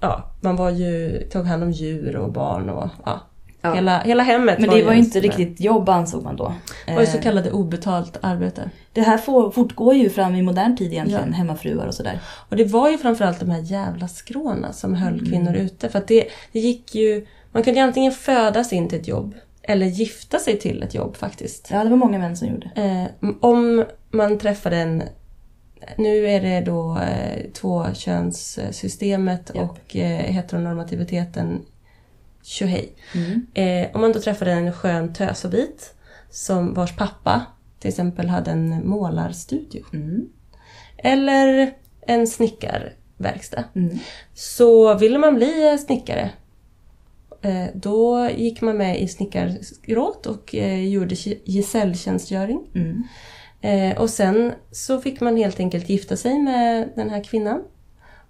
Ja, 0.00 0.30
man 0.40 0.56
var 0.56 0.70
ju, 0.70 1.22
tog 1.32 1.46
hand 1.46 1.62
om 1.62 1.70
djur 1.70 2.16
och 2.16 2.32
barn 2.32 2.70
och 2.70 2.88
ja. 3.04 3.20
Ja. 3.62 3.74
Hela, 3.74 3.98
hela 4.00 4.22
hemmet 4.22 4.58
Men 4.58 4.70
det 4.70 4.82
var 4.84 4.92
ju 4.92 4.98
en 4.98 5.04
inte 5.04 5.20
riktigt 5.20 5.60
jobb 5.60 5.88
ansåg 5.88 6.22
man 6.22 6.36
då. 6.36 6.54
Det 6.86 6.94
var 6.94 7.00
ju 7.00 7.06
så 7.06 7.16
Eh, 7.16 7.22
kallade 7.22 7.50
obetalt 7.50 8.18
arbete. 8.22 8.70
Det 8.92 9.00
här 9.00 9.18
får, 9.18 9.50
fortgår 9.50 9.94
ju 9.94 10.10
fram 10.10 10.34
i 10.34 10.42
modern 10.42 10.76
tid 10.76 10.92
egentligen, 10.92 11.28
Ja. 11.30 11.36
hemmafruar 11.36 11.86
och 11.86 11.94
sådär. 11.94 12.20
Och 12.48 12.56
det 12.56 12.64
var 12.64 12.90
ju 12.90 12.98
framförallt 12.98 13.40
de 13.40 13.50
här 13.50 13.60
jävla 13.62 14.08
skråna 14.08 14.72
som 14.72 14.94
höll 14.94 15.12
Mm. 15.14 15.26
kvinnor 15.26 15.54
ute. 15.56 15.88
För 15.88 15.98
att 15.98 16.08
det, 16.08 16.24
det 16.52 16.60
gick 16.60 16.94
ju... 16.94 17.26
Man 17.52 17.62
kunde 17.62 17.80
ju 17.80 17.86
antingen 17.86 18.12
födas 18.12 18.72
in 18.72 18.88
till 18.88 19.00
ett 19.00 19.08
jobb 19.08 19.34
eller 19.62 19.86
gifta 19.86 20.38
sig 20.38 20.58
till 20.58 20.82
ett 20.82 20.94
jobb 20.94 21.16
faktiskt. 21.16 21.68
Ja, 21.70 21.84
det 21.84 21.90
var 21.90 21.96
många 21.96 22.18
män 22.18 22.36
som 22.36 22.48
gjorde. 22.48 22.70
Eh, 22.74 23.30
om 23.40 23.84
man 24.10 24.38
träffade 24.38 24.76
en... 24.76 25.02
Nu 25.96 26.26
är 26.26 26.40
det 26.40 26.60
då 26.60 26.98
eh, 26.98 27.50
tvåkönssystemet 27.52 29.50
Ja. 29.54 29.62
och 29.62 29.96
eh, 29.96 30.32
heteronormativiteten 30.32 31.64
tjohej. 32.42 32.92
Mm. 33.14 33.46
Eh, 33.54 33.94
om 33.94 34.00
man 34.00 34.12
då 34.12 34.20
träffade 34.20 34.52
en 34.52 34.72
skön 34.72 35.14
tösobit 35.14 35.94
som 36.30 36.74
vars 36.74 36.96
pappa 36.96 37.46
till 37.78 37.88
exempel 37.88 38.28
hade 38.28 38.50
en 38.50 38.88
målarstudio. 38.88 39.84
Mm. 39.92 40.28
Eller 40.96 41.74
en 42.00 42.26
snickarverkstad. 42.26 43.64
Mm. 43.74 43.98
Så 44.34 44.94
ville 44.94 45.18
man 45.18 45.34
bli 45.34 45.78
snickare 45.86 46.30
eh, 47.42 47.66
då 47.74 48.30
gick 48.36 48.60
man 48.60 48.76
med 48.76 49.02
i 49.02 49.08
snickarskrået 49.08 50.26
och 50.26 50.54
eh, 50.54 50.88
gjorde 50.88 51.14
gesälltjänstgöring. 51.44 52.70
Mm. 52.74 53.02
Eh, 53.60 53.98
och 54.00 54.10
sen 54.10 54.52
så 54.70 55.00
fick 55.00 55.20
man 55.20 55.36
helt 55.36 55.60
enkelt 55.60 55.88
gifta 55.88 56.16
sig 56.16 56.38
med 56.38 56.88
den 56.96 57.10
här 57.10 57.24
kvinnan. 57.24 57.62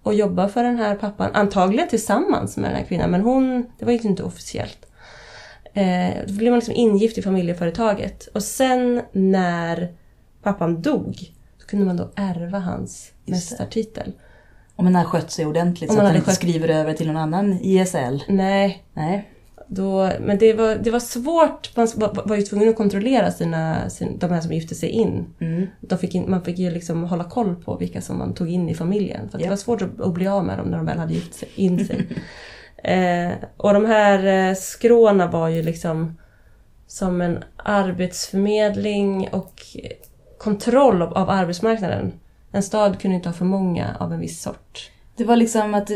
och 0.03 0.15
jobba 0.15 0.49
för 0.49 0.65
den 0.65 0.77
här 0.79 0.95
pappan. 0.95 1.31
Antagligen 1.35 1.89
tillsammans 1.89 2.57
med 2.57 2.71
den 2.71 2.77
här 2.77 2.85
kvinnan 2.85 3.11
men 3.11 3.21
hon, 3.21 3.67
det 3.79 3.85
var 3.85 3.93
ju 3.93 3.99
inte 3.99 4.23
officiellt. 4.23 4.87
Eh, 5.75 6.15
då 6.27 6.33
blev 6.33 6.51
man 6.51 6.59
liksom 6.59 6.75
ingift 6.75 7.19
i 7.19 7.23
familjeföretaget. 7.23 8.27
Och 8.27 8.43
sen 8.43 9.03
när 9.13 9.93
pappan 10.43 10.83
dog, 10.83 11.17
då 11.61 11.67
kunde 11.67 11.87
man 11.87 11.97
då 11.97 12.11
ärva 12.17 12.59
hans 12.59 13.13
mästartitel. 13.25 14.13
Om 14.77 14.85
man 14.85 14.95
har 14.95 15.05
skött 15.05 15.31
sig 15.31 15.47
ordentligt 15.47 15.91
Om 15.91 15.97
så 15.97 16.03
att 16.03 16.09
den 16.09 16.17
inte 16.17 16.35
skriver 16.35 16.69
över 16.69 16.95
till 16.95 17.07
någon 17.07 17.17
annan 17.17 17.59
ISL. 17.63 18.23
Nej, 18.29 18.85
Nej. 18.95 19.29
Då, 19.69 20.11
men 20.21 20.39
det 20.39 20.53
var, 20.53 20.75
det 20.75 20.91
var 20.91 21.01
svårt. 21.01 21.77
Man 21.77 21.89
var, 21.97 22.23
var 22.29 22.37
ju 22.37 22.43
tvungen 22.43 22.69
att 22.69 22.77
kontrollera 22.77 23.31
sina, 23.31 23.91
sin, 23.91 24.19
de 24.19 24.31
här 24.31 24.41
som 24.41 24.53
gifte 24.53 24.75
sig 24.75 24.89
in. 24.89 25.35
Mm. 25.41 25.67
De 25.81 25.99
fick 25.99 26.15
in 26.15 26.31
man 26.31 26.45
fick 26.45 26.59
ju 26.59 26.71
liksom 26.71 27.05
hålla 27.05 27.25
koll 27.25 27.55
på 27.55 27.77
vilka 27.77 28.01
som 28.01 28.19
man 28.19 28.35
tog 28.35 28.51
in 28.51 28.69
i 28.69 28.75
familjen. 28.75 29.29
För 29.29 29.39
Ja. 29.39 29.45
det 29.45 29.51
var 29.51 29.57
svårt 29.57 29.83
att, 29.83 30.15
bli 30.15 30.29
av 30.29 30.45
med 30.45 30.59
dem 30.59 30.69
när 30.69 30.77
de 30.77 30.87
väl 30.87 30.99
hade 30.99 31.15
gift 31.15 31.35
sig, 31.35 31.49
in 31.55 31.87
sig. 31.87 32.09
eh, 32.85 33.33
och 33.57 33.75
de 33.75 33.85
här 33.85 34.49
eh, 34.49 34.55
skråna 34.55 35.27
var 35.27 35.49
ju 35.49 35.63
liksom 35.63 36.19
som 36.87 37.21
en 37.21 37.45
arbetsförmedling 37.57 39.29
och 39.29 39.61
kontroll 40.39 41.03
av, 41.03 41.15
av 41.15 41.31
arbetsmarknaden. 41.31 42.13
En 42.53 42.63
stad 42.63 43.01
kunde 43.01 43.17
inte 43.17 43.29
ha 43.29 43.35
för 43.35 43.45
många 43.45 43.97
av 44.01 44.13
en 44.13 44.21
viss 44.21 44.43
sort. 44.43 44.91
Det 45.19 45.25
var 45.25 45.37
liksom 45.37 45.75
att 45.75 45.91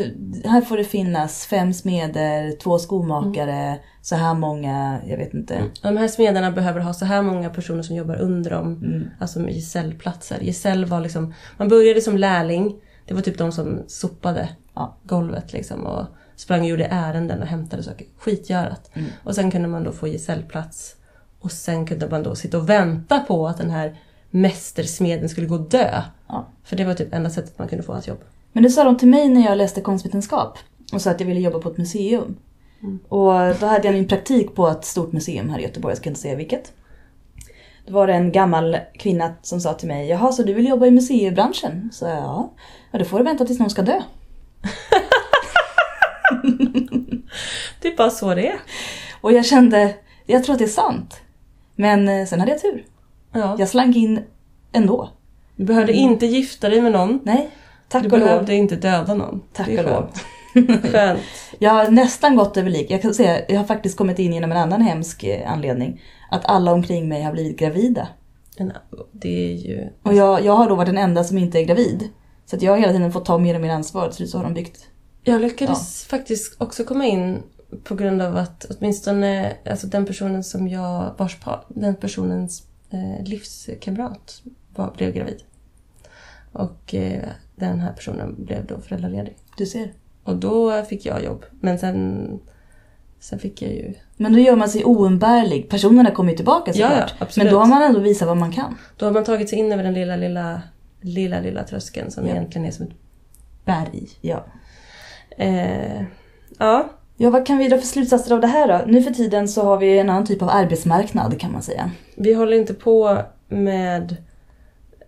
här 0.45 0.61
får 0.61 0.77
det 0.77 0.83
finnas 0.83 1.45
fem 1.45 1.73
smeder, 1.73 2.51
två 2.51 2.79
skomakare, 2.79 3.79
så 4.01 4.15
här 4.15 4.33
många, 4.33 4.99
jag 5.07 5.17
vet 5.17 5.33
inte. 5.33 5.59
Och 5.83 5.87
de 5.93 5.97
här 5.97 6.07
smederna 6.07 6.51
behöver 6.51 6.79
ha 6.79 6.93
så 6.93 7.05
här 7.05 7.21
många 7.21 7.49
personer 7.49 7.83
som 7.83 7.95
jobbar 7.95 8.15
under 8.15 8.51
dem. 8.51 8.67
Mm. 8.83 9.07
Alltså 9.19 9.39
med 9.39 9.53
gesällplatser. 9.53 10.39
Gesäll 10.41 10.85
var 10.85 10.99
liksom, 10.99 11.33
man 11.57 11.67
började 11.67 12.01
som 12.01 12.17
lärling. 12.17 12.75
Det 13.05 13.13
var 13.13 13.21
typ 13.21 13.37
de 13.37 13.51
som 13.51 13.83
sopade 13.87 14.49
Ja. 14.75 14.97
golvet 15.03 15.53
liksom 15.53 15.85
och 15.85 16.05
sprang 16.35 16.61
och 16.61 16.67
gjorde 16.67 16.85
ärenden 16.85 17.41
och 17.41 17.47
hämtade 17.47 17.83
saker. 17.83 18.07
Skitgörat. 18.17 18.91
Mm. 18.93 19.09
Och 19.23 19.35
sen 19.35 19.51
kunde 19.51 19.67
man 19.67 19.83
då 19.83 19.91
få 19.91 20.07
gesällplats. 20.07 20.95
Och 21.39 21.51
sen 21.51 21.85
kunde 21.85 22.09
man 22.09 22.23
då 22.23 22.35
sitta 22.35 22.57
och 22.57 22.69
vänta 22.69 23.19
på 23.19 23.47
att 23.47 23.57
den 23.57 23.69
här 23.69 23.99
mästersmeden 24.29 25.29
skulle 25.29 25.47
gå 25.47 25.55
och 25.55 25.69
dö. 25.69 26.01
Ja. 26.27 26.47
För 26.63 26.75
det 26.75 26.85
var 26.85 26.93
typ 26.93 27.13
enda 27.13 27.29
sättet 27.29 27.59
man 27.59 27.67
kunde 27.67 27.83
få 27.83 27.93
ett 27.95 28.07
jobb. 28.07 28.19
Men 28.53 28.63
det 28.63 28.69
sa 28.69 28.83
de 28.83 28.97
till 28.97 29.07
mig 29.07 29.29
när 29.29 29.45
jag 29.45 29.57
läste 29.57 29.81
konstvetenskap 29.81 30.57
och 30.93 31.01
sa 31.01 31.11
att 31.11 31.19
jag 31.19 31.27
ville 31.27 31.39
jobba 31.39 31.59
på 31.59 31.69
ett 31.69 31.77
museum. 31.77 32.35
Och 33.09 33.31
då 33.59 33.65
hade 33.65 33.87
jag 33.87 33.93
min 33.93 34.07
praktik 34.07 34.55
på 34.55 34.67
ett 34.67 34.85
stort 34.85 35.11
museum 35.11 35.49
här 35.49 35.59
i 35.59 35.63
Göteborg, 35.63 35.91
jag 35.91 35.97
ska 35.97 36.09
inte 36.09 36.21
säga 36.21 36.35
vilket. 36.35 36.73
Då 37.85 37.93
var 37.93 38.07
det 38.07 38.13
en 38.13 38.31
gammal 38.31 38.77
kvinna 38.99 39.33
som 39.41 39.61
sa 39.61 39.73
till 39.73 39.87
mig, 39.87 40.09
jaha 40.09 40.31
så 40.31 40.43
du 40.43 40.53
vill 40.53 40.67
jobba 40.67 40.85
i 40.85 40.91
museibranschen? 40.91 41.89
Så 41.93 42.05
jag, 42.05 42.17
ja. 42.17 42.53
ja, 42.91 42.99
då 42.99 43.05
får 43.05 43.17
du 43.17 43.23
vänta 43.23 43.45
tills 43.45 43.59
någon 43.59 43.69
ska 43.69 43.81
dö. 43.81 44.01
Det 47.81 47.87
är 47.87 47.97
bara 47.97 48.09
så 48.09 48.35
det 48.35 48.47
är. 48.47 48.59
Och 49.21 49.33
jag 49.33 49.45
kände, 49.45 49.95
jag 50.25 50.43
tror 50.43 50.53
att 50.53 50.59
det 50.59 50.65
är 50.65 50.69
sant. 50.69 51.21
Men 51.75 52.09
eh, 52.09 52.25
sen 52.25 52.39
hade 52.39 52.51
jag 52.51 52.61
tur. 52.61 52.85
Ja. 53.31 53.55
Jag 53.59 53.69
slank 53.69 53.95
in 53.95 54.23
ändå. 54.71 55.09
Du 55.55 55.65
behövde 55.65 55.93
inte 55.93 56.25
gifta 56.25 56.69
dig 56.69 56.81
med 56.81 56.91
någon. 56.91 57.19
Nej, 57.23 57.49
tack 57.93 58.03
Du 58.03 58.09
och 58.09 58.19
lov. 58.19 58.27
behövde 58.27 58.55
inte 58.55 58.75
döda 58.75 59.13
någon. 59.13 59.41
Tack 59.53 59.67
och 59.67 59.83
lov. 59.83 60.09
skönt. 60.91 61.19
Jag 61.59 61.71
har 61.71 61.91
nästan 61.91 62.35
gått 62.35 62.57
över 62.57 62.69
lik. 62.69 62.91
Jag 62.91 63.01
kan 63.01 63.13
säga, 63.13 63.41
jag 63.49 63.57
har 63.57 63.65
faktiskt 63.65 63.97
kommit 63.97 64.19
in 64.19 64.33
genom 64.33 64.51
en 64.51 64.57
annan 64.57 64.81
hemsk 64.81 65.23
eh, 65.23 65.51
anledning. 65.51 66.01
Att 66.31 66.45
alla 66.45 66.71
omkring 66.71 67.09
mig 67.09 67.23
har 67.23 67.31
blivit 67.31 67.59
gravida. 67.59 68.07
Det 69.11 69.51
är 69.51 69.55
ju... 69.55 69.89
Och 70.03 70.13
jag, 70.13 70.45
jag 70.45 70.53
har 70.53 70.69
då 70.69 70.75
varit 70.75 70.85
den 70.87 70.97
enda 70.97 71.23
som 71.23 71.37
inte 71.37 71.59
är 71.59 71.65
gravid. 71.65 72.09
Så 72.45 72.55
att 72.55 72.61
jag 72.61 72.71
har 72.71 72.79
hela 72.79 72.93
tiden 72.93 73.11
fått 73.11 73.25
ta 73.25 73.37
mer 73.37 73.55
och 73.55 73.61
mer 73.61 73.69
ansvar. 73.69 74.09
Till 74.09 74.31
så 74.31 74.37
har 74.37 74.43
de 74.43 74.53
byggt. 74.53 74.87
Jag 75.23 75.41
lyckades 75.41 76.05
faktiskt 76.05 76.61
också 76.61 76.83
komma 76.83 77.05
in 77.05 77.43
på 77.83 77.95
grund 77.95 78.21
av 78.21 78.37
att 78.37 78.65
åtminstone 78.69 79.53
alltså 79.69 79.87
den 79.87 80.05
personen 80.05 80.43
som 80.43 80.67
jag, 80.67 81.13
vars 81.17 81.39
par, 81.39 81.65
den 81.67 81.95
personens 81.95 82.63
eh, 82.89 83.25
livskamrat 83.25 84.41
var, 84.75 84.93
blev 84.97 85.13
gravid. 85.13 85.43
Och 86.53 86.95
eh, 86.95 87.23
den 87.55 87.79
här 87.79 87.91
personen 87.93 88.35
blev 88.45 88.65
då 88.65 88.79
föräldraledig. 88.79 89.37
Du 89.57 89.65
ser. 89.65 89.93
Och 90.23 90.35
då 90.35 90.81
fick 90.83 91.05
jag 91.05 91.23
jobb. 91.23 91.45
Men 91.51 91.79
sen, 91.79 92.39
sen 93.19 93.39
fick 93.39 93.61
jag 93.61 93.71
ju... 93.71 93.93
Men 94.17 94.33
då 94.33 94.39
gör 94.39 94.55
man 94.55 94.69
sig 94.69 94.83
oumbärlig. 94.85 95.69
Personerna 95.69 96.11
kommer 96.11 96.31
ju 96.31 96.35
tillbaka 96.35 96.71
Ja, 96.75 96.89
såklart. 96.89 97.13
ja, 97.19 97.25
absolut. 97.25 97.45
Men 97.45 97.53
då 97.53 97.59
har 97.59 97.67
man 97.67 97.81
ändå 97.83 97.99
visat 97.99 98.27
vad 98.27 98.37
man 98.37 98.51
kan. 98.51 98.77
Då 98.97 99.05
har 99.05 99.13
man 99.13 99.23
tagit 99.23 99.49
sig 99.49 99.59
in 99.59 99.71
över 99.71 99.83
den 99.83 99.93
lilla, 99.93 100.15
lilla, 100.15 100.61
lilla, 101.01 101.39
lilla 101.39 101.63
tröskeln 101.63 102.11
som 102.11 102.25
Ja. 102.27 102.31
egentligen 102.31 102.67
är 102.67 102.71
som 102.71 102.85
ett 102.85 102.93
berg. 103.65 104.07
Ja. 104.21 104.45
Eh, 105.37 106.01
ja, 106.59 106.89
Ja, 107.17 107.29
vad 107.29 107.45
kan 107.47 107.57
vi 107.57 107.67
dra 107.67 107.77
för 107.77 107.87
slutsatser 107.87 108.33
av 108.35 108.41
det 108.41 108.47
här 108.47 108.67
då? 108.67 108.91
Nu 108.91 109.01
för 109.03 109.11
tiden 109.11 109.47
så 109.47 109.63
har 109.63 109.77
vi 109.77 109.99
en 109.99 110.09
annan 110.09 110.25
typ 110.25 110.41
av 110.41 110.49
arbetsmarknad 110.49 111.39
kan 111.39 111.51
man 111.51 111.61
säga. 111.61 111.91
Vi 112.17 112.33
håller 112.33 112.57
inte 112.57 112.73
på 112.73 113.21
med 113.47 114.15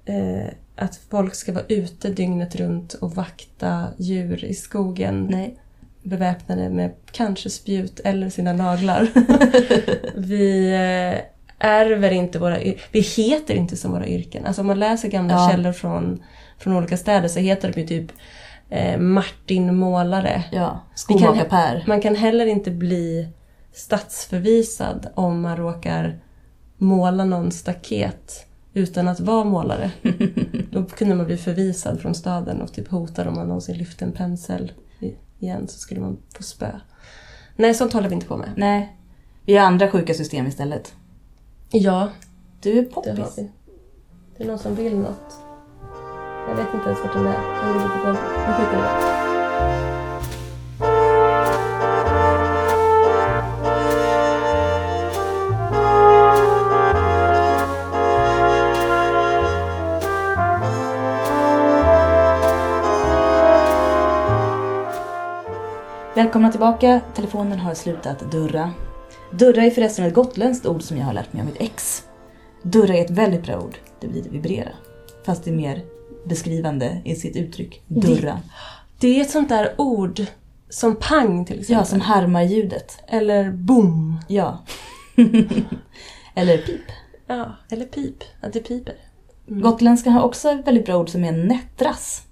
eh, 0.06 0.48
att 0.76 1.00
folk 1.10 1.36
ska 1.36 1.54
vara 1.54 1.66
ute 1.70 2.10
dygnet 2.10 2.56
runt 2.56 2.94
och 2.94 3.16
vakta 3.16 3.88
djur 3.98 4.46
i 4.46 4.54
skogen 4.54 5.28
Nej. 5.32 5.58
beväpnade 6.04 6.70
med 6.70 6.92
kanske 7.12 7.50
spjut 7.50 8.00
eller 8.00 8.30
sina 8.30 8.54
naglar. 8.54 9.08
vi 10.20 10.74
eh, 10.74 11.22
ärver 11.60 12.12
inte 12.12 12.40
våra 12.40 12.60
Vi 12.92 13.00
heter 13.00 13.56
inte 13.56 13.78
som 13.78 13.92
våra 13.92 14.08
yrken. 14.08 14.46
Alltså 14.46 14.62
om 14.62 14.68
man 14.68 14.80
läser 14.80 15.10
gamla 15.10 15.34
Ja. 15.34 15.50
källor 15.52 15.72
från, 15.72 16.24
från 16.58 16.76
olika 16.76 16.98
städer 16.98 17.28
så 17.28 17.40
heter 17.40 17.72
de 17.72 17.82
ju 17.82 17.88
typ 17.88 18.12
eh, 18.70 19.00
Martin 19.00 19.76
Målare. 19.76 20.44
Ja. 20.52 20.80
Skomakar-Per. 20.96 21.84
Man 21.88 22.02
kan 22.02 22.16
heller 22.16 22.46
inte 22.46 22.72
bli 22.72 23.28
stadsförvisad 23.74 25.08
om 25.16 25.42
man 25.42 25.58
råkar 25.58 26.20
måla 26.78 27.26
någon 27.26 27.52
staket 27.52 28.46
utan 28.74 29.08
att 29.08 29.20
vara 29.20 29.44
målare. 29.44 29.92
Då 30.76 30.86
kunde 30.86 31.16
man 31.16 31.26
bli 31.26 31.38
förvisad 31.38 32.02
från 32.02 32.16
staden 32.16 32.62
och 32.62 32.74
typ 32.74 32.88
hotad 32.88 33.28
om 33.28 33.36
man 33.36 33.48
någonsin 33.48 33.78
lyfte 33.78 34.06
en 34.06 34.12
pensel 34.12 34.72
igen 35.40 35.68
så 35.68 35.80
skulle 35.80 36.02
man 36.02 36.18
få 36.38 36.44
spö. 36.44 36.72
Nej, 37.56 37.74
sånt 37.74 37.94
håller 37.94 38.10
vi 38.10 38.16
inte 38.16 38.28
på 38.28 38.38
med. 38.38 38.50
Nej. 38.58 38.98
Vi 39.46 39.56
har 39.58 39.66
andra 39.66 39.92
sjuka 39.92 40.14
system 40.14 40.48
istället. 40.48 40.94
Ja, 41.72 42.10
Du 42.62 42.72
är 42.72 42.76
det 42.82 42.90
poppis. 42.90 43.20
har 43.20 43.30
vi. 43.38 43.52
Det 44.38 44.44
är 44.44 44.48
någon 44.48 44.60
som 44.60 44.76
vill 44.76 44.96
något. 44.98 45.40
Jag 46.48 46.56
vet 46.56 46.74
inte 46.74 46.86
ens 46.90 47.00
vart 47.00 47.14
den 47.14 47.26
är. 47.28 47.64
Den 47.66 47.74
ligger 47.74 47.90
på 47.90 48.06
golvet. 48.06 48.22
Vi 48.48 48.54
skiter 48.54 48.78
i 49.22 49.25
Välkomna 66.26 66.52
tillbaka. 66.52 67.02
Telefonen 67.16 67.60
har 67.60 67.74
slutat 67.74 68.32
durra. 68.32 68.72
Durra 69.32 69.64
är 69.64 69.70
förresten 69.70 70.06
ett 70.06 70.14
gotländskt 70.14 70.66
ord 70.66 70.82
som 70.82 70.98
jag 70.98 71.06
har 71.06 71.14
lärt 71.14 71.34
mig 71.34 71.42
av 71.42 71.46
mitt 71.46 71.62
ex. 71.62 72.04
Durra 72.62 72.96
är 72.96 73.06
ett 73.06 73.10
väldigt 73.10 73.44
bra 73.44 73.60
ord. 73.60 73.78
Det 74.00 74.08
betyder 74.08 74.30
vibrera. 74.30 74.70
Fast 75.26 75.44
det 75.44 75.50
är 75.50 75.56
mer 75.56 75.84
beskrivande 76.26 77.02
i 77.06 77.16
sitt 77.16 77.36
uttryck. 77.36 77.84
Durra. 77.88 78.42
Det 79.00 79.20
är 79.20 79.22
ett 79.22 79.30
sånt 79.30 79.50
där 79.50 79.76
ord 79.78 80.22
som 80.70 80.96
pang 80.96 81.46
till 81.46 81.60
exempel. 81.60 81.82
Ja, 81.82 81.86
som 81.86 82.02
härmar 82.02 82.44
ljudet. 82.44 83.00
Eller 83.08 83.52
boom. 83.52 84.20
Ja. 84.28 84.64
Eller 86.36 86.58
pip. 86.58 86.86
Ja, 87.28 87.56
eller 87.70 87.86
pip. 87.86 88.24
Att 88.42 88.54
det 88.54 88.60
piper. 88.60 88.96
Gotländskan 89.48 90.14
har 90.14 90.22
också 90.22 90.50
ett 90.50 90.68
väldigt 90.68 90.86
bra 90.86 90.98
ord 90.98 91.10
som 91.10 91.24
är 91.24 91.32
nättras. 91.32 92.24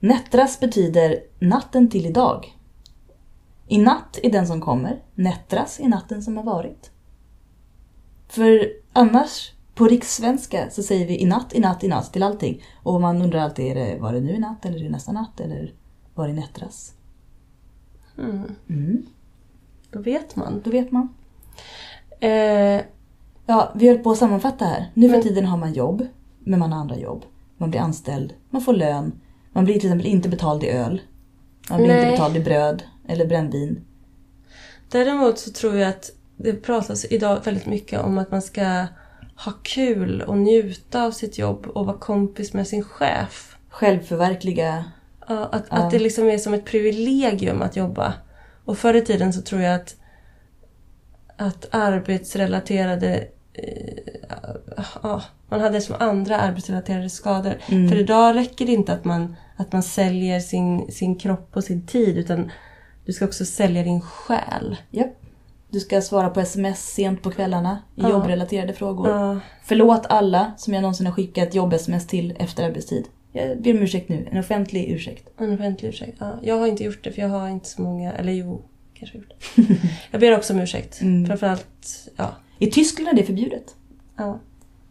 Nättras 0.00 0.60
betyder 0.60 1.18
natten 1.38 1.90
till 1.90 2.06
idag. 2.06 2.56
I 3.72 3.78
natt 3.78 4.18
är 4.22 4.30
den 4.32 4.46
som 4.46 4.60
kommer, 4.60 5.02
nättras 5.14 5.80
är 5.80 5.88
natten 5.88 6.22
som 6.22 6.36
har 6.36 6.44
varit. 6.44 6.90
För 8.28 8.72
annars, 8.92 9.52
på 9.74 9.84
rikssvenska, 9.86 10.70
så 10.70 10.82
säger 10.82 11.06
vi 11.06 11.20
i 11.22 11.24
natt, 11.26 11.54
i 11.54 11.60
natt, 11.60 11.84
i 11.84 11.88
natt 11.88 12.12
till 12.12 12.22
allting. 12.22 12.62
Och 12.82 13.00
man 13.00 13.22
undrar 13.22 13.40
alltid, 13.40 13.64
är 13.66 13.74
det, 13.74 13.98
var 14.00 14.12
det 14.12 14.20
nu 14.20 14.30
i 14.34 14.38
natt 14.38 14.64
eller 14.64 14.78
är 14.78 14.84
det 14.84 14.90
nästa 14.90 15.12
natt 15.12 15.40
eller 15.40 15.72
var 16.14 16.28
det 16.28 16.34
nättras? 16.34 16.92
Mm. 18.18 18.54
Mm, 18.68 19.06
Då 19.90 20.00
vet 20.00 20.36
man. 20.36 20.60
då 20.64 20.70
vet 20.70 20.92
man. 20.92 21.08
Eh, 22.20 22.80
Ja, 23.46 23.72
vi 23.74 23.88
höll 23.88 23.98
på 23.98 24.10
att 24.10 24.18
sammanfatta 24.18 24.64
här. 24.64 24.90
Nu 24.94 25.08
för 25.08 25.16
Men- 25.16 25.22
tiden 25.22 25.46
har 25.46 25.56
man 25.58 25.72
jobb, 25.72 26.06
men 26.38 26.58
man 26.58 26.72
har 26.72 26.80
andra 26.80 26.96
jobb. 26.98 27.24
Man 27.56 27.70
blir 27.70 27.80
anställd, 27.80 28.34
man 28.50 28.62
får 28.62 28.72
lön. 28.72 29.12
Man 29.52 29.64
blir 29.64 29.74
till 29.74 29.88
exempel 29.88 30.06
inte 30.06 30.28
betald 30.28 30.64
i 30.64 30.68
öl. 30.68 31.00
Man 31.70 31.78
blir 31.78 31.90
inte 31.90 32.02
Nej. 32.02 32.10
betald 32.10 32.36
i 32.36 32.40
bröd 32.40 32.82
eller 33.08 33.26
brännvin. 33.26 33.84
däremot 34.88 35.38
så 35.38 35.50
tror 35.50 35.76
jag 35.76 35.88
att 35.88 36.10
det 36.36 36.52
pratas 36.52 37.04
idag 37.04 37.40
väldigt 37.44 37.66
mycket 37.66 38.00
om 38.00 38.18
att 38.18 38.30
man 38.30 38.42
ska 38.42 38.86
ha 39.44 39.52
kul 39.62 40.22
och 40.22 40.38
njuta 40.38 41.04
av 41.04 41.10
sitt 41.10 41.38
jobb 41.38 41.66
och 41.66 41.86
vara 41.86 41.98
kompis 41.98 42.52
med 42.52 42.68
sin 42.68 42.84
chef. 42.84 43.56
Självförverkliga 43.68 44.84
Ja, 45.28 45.48
att, 45.52 45.64
Ja. 45.70 45.76
att 45.76 45.90
det 45.90 45.98
liksom 45.98 46.28
är 46.28 46.38
som 46.38 46.54
ett 46.54 46.64
privilegium 46.64 47.62
att 47.62 47.76
jobba. 47.76 48.14
Och 48.64 48.78
förr 48.78 48.94
i 48.94 49.00
tiden 49.04 49.32
så 49.32 49.42
tror 49.42 49.60
jag 49.60 49.74
att, 49.74 49.96
att 51.36 51.68
arbetsrelaterade... 51.70 53.28
Eh, 53.52 54.12
ja, 55.02 55.22
man 55.48 55.60
hade 55.60 55.80
som 55.80 55.96
andra 55.98 56.38
arbetsrelaterade 56.40 57.10
skador. 57.10 57.54
Mm. 57.66 57.88
För 57.88 57.96
idag 57.96 58.36
räcker 58.36 58.66
det 58.66 58.72
inte 58.72 58.92
att 58.92 59.04
man, 59.04 59.36
att 59.56 59.72
man 59.72 59.82
säljer 59.82 60.40
sin, 60.40 60.92
sin 60.92 61.18
kropp 61.18 61.56
och 61.56 61.64
sin 61.64 61.86
tid 61.86 62.18
utan 62.18 62.50
du 63.04 63.12
ska 63.12 63.24
också 63.24 63.44
sälja 63.44 63.82
din 63.82 64.00
själ. 64.00 64.76
Japp. 64.90 65.18
Du 65.70 65.80
ska 65.80 66.00
svara 66.02 66.30
på 66.30 66.40
sms 66.40 66.86
sent 66.94 67.22
på 67.22 67.30
kvällarna 67.30 67.78
i 67.96 68.00
Ja. 68.02 68.10
jobbrelaterade 68.10 68.72
frågor. 68.72 69.08
Ja, 69.08 69.40
Förlåt 69.64 70.06
alla 70.08 70.52
som 70.56 70.74
jag 70.74 70.80
någonsin 70.82 71.06
har 71.06 71.12
skickat 71.12 71.54
jobb-sms 71.54 72.06
till 72.06 72.34
efter 72.38 72.64
arbetstid. 72.68 73.04
Jag 73.32 73.62
ber 73.62 73.74
om 73.76 73.82
ursäkt 73.82 74.08
nu, 74.08 74.28
en 74.30 74.38
offentlig 74.38 74.88
ursäkt. 74.90 75.28
en 75.38 75.54
offentlig 75.54 75.88
ursäkt. 75.88 76.16
Ja, 76.20 76.38
jag 76.42 76.58
har 76.58 76.66
inte 76.66 76.84
gjort 76.84 77.04
det 77.04 77.12
för 77.12 77.22
jag 77.22 77.28
har 77.28 77.48
inte 77.48 77.68
så 77.68 77.82
många, 77.82 78.12
eller 78.12 78.32
jo, 78.32 78.62
kanske 78.94 79.18
gjort 79.18 79.32
det. 79.56 79.62
Jag 80.10 80.20
ber 80.20 80.36
också 80.36 80.52
om 80.52 80.60
ursäkt. 80.60 80.98
Mm. 81.02 81.26
Framförallt, 81.26 82.08
ja. 82.16 82.30
I 82.58 82.70
Tyskland 82.70 83.08
är 83.08 83.12
det 83.16 83.22
förbjudet. 83.26 83.74
ja. 84.16 84.38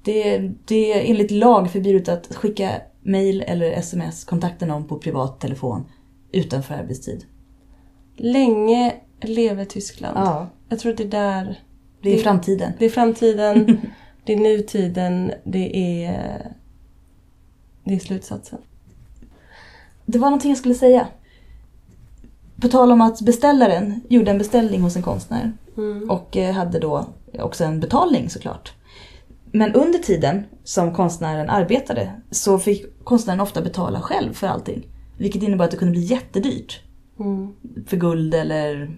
Det, 0.04 0.38
det 0.66 0.94
är 0.94 1.10
enligt 1.12 1.32
lag 1.32 1.72
förbjudet 1.72 2.10
att 2.10 2.36
skicka 2.36 2.72
mail 3.02 3.42
eller 3.48 3.72
sms, 3.72 4.24
kontakta 4.24 4.66
någon 4.66 4.88
på 4.88 4.98
privat 5.00 5.40
telefon 5.40 5.84
utanför 6.32 6.74
arbetstid. 6.74 7.26
Länge 8.18 8.96
leve 9.22 9.66
Tyskland. 9.66 10.18
Ja, 10.18 10.48
Jag 10.70 10.80
tror 10.80 10.92
att 10.92 10.98
det 10.98 11.04
är 11.04 11.08
där... 11.08 11.60
det 12.02 12.10
är 12.10 12.18
Det- 12.18 12.24
framtiden. 12.24 12.72
Det 12.80 12.86
är 12.86 12.90
framtiden, 12.90 13.82
det 14.26 14.34
är 14.34 14.38
nutiden, 14.38 15.32
det 15.44 15.78
är... 16.06 16.52
Det 17.84 17.94
är 17.94 18.00
slutsatsen. 18.00 18.60
Det 20.06 20.18
var 20.20 20.28
någonting 20.28 20.52
jag 20.52 20.58
skulle 20.58 20.76
säga. 20.76 21.08
På 22.62 22.68
tal 22.68 22.92
om 22.92 23.02
att 23.02 23.22
beställaren 23.22 24.02
gjorde 24.10 24.32
en 24.32 24.38
beställning 24.38 24.82
hos 24.82 24.96
en 24.96 25.04
konstnär 25.04 25.54
Mm. 25.78 26.10
och 26.10 26.38
eh, 26.38 26.54
hade 26.54 26.80
då 26.80 27.06
också 27.40 27.64
en 27.64 27.80
betalning 27.80 28.30
såklart. 28.30 28.74
Men 29.52 29.74
under 29.74 30.00
tiden 30.00 30.44
som 30.64 30.94
konstnären 30.94 31.50
arbetade 31.50 32.12
så 32.32 32.60
fick 32.60 33.04
konstnären 33.04 33.40
ofta 33.40 33.62
betala 33.62 34.02
själv 34.02 34.34
för 34.34 34.48
allting. 34.48 34.88
Vilket 35.18 35.44
innebar 35.44 35.66
att 35.66 35.72
det 35.72 35.78
kunde 35.78 35.92
bli 35.92 36.02
jättedyrt. 36.02 36.80
Mm. 37.22 37.54
För 37.88 37.98
guld 37.98 38.34
eller 38.34 38.76
mm, 38.76 38.98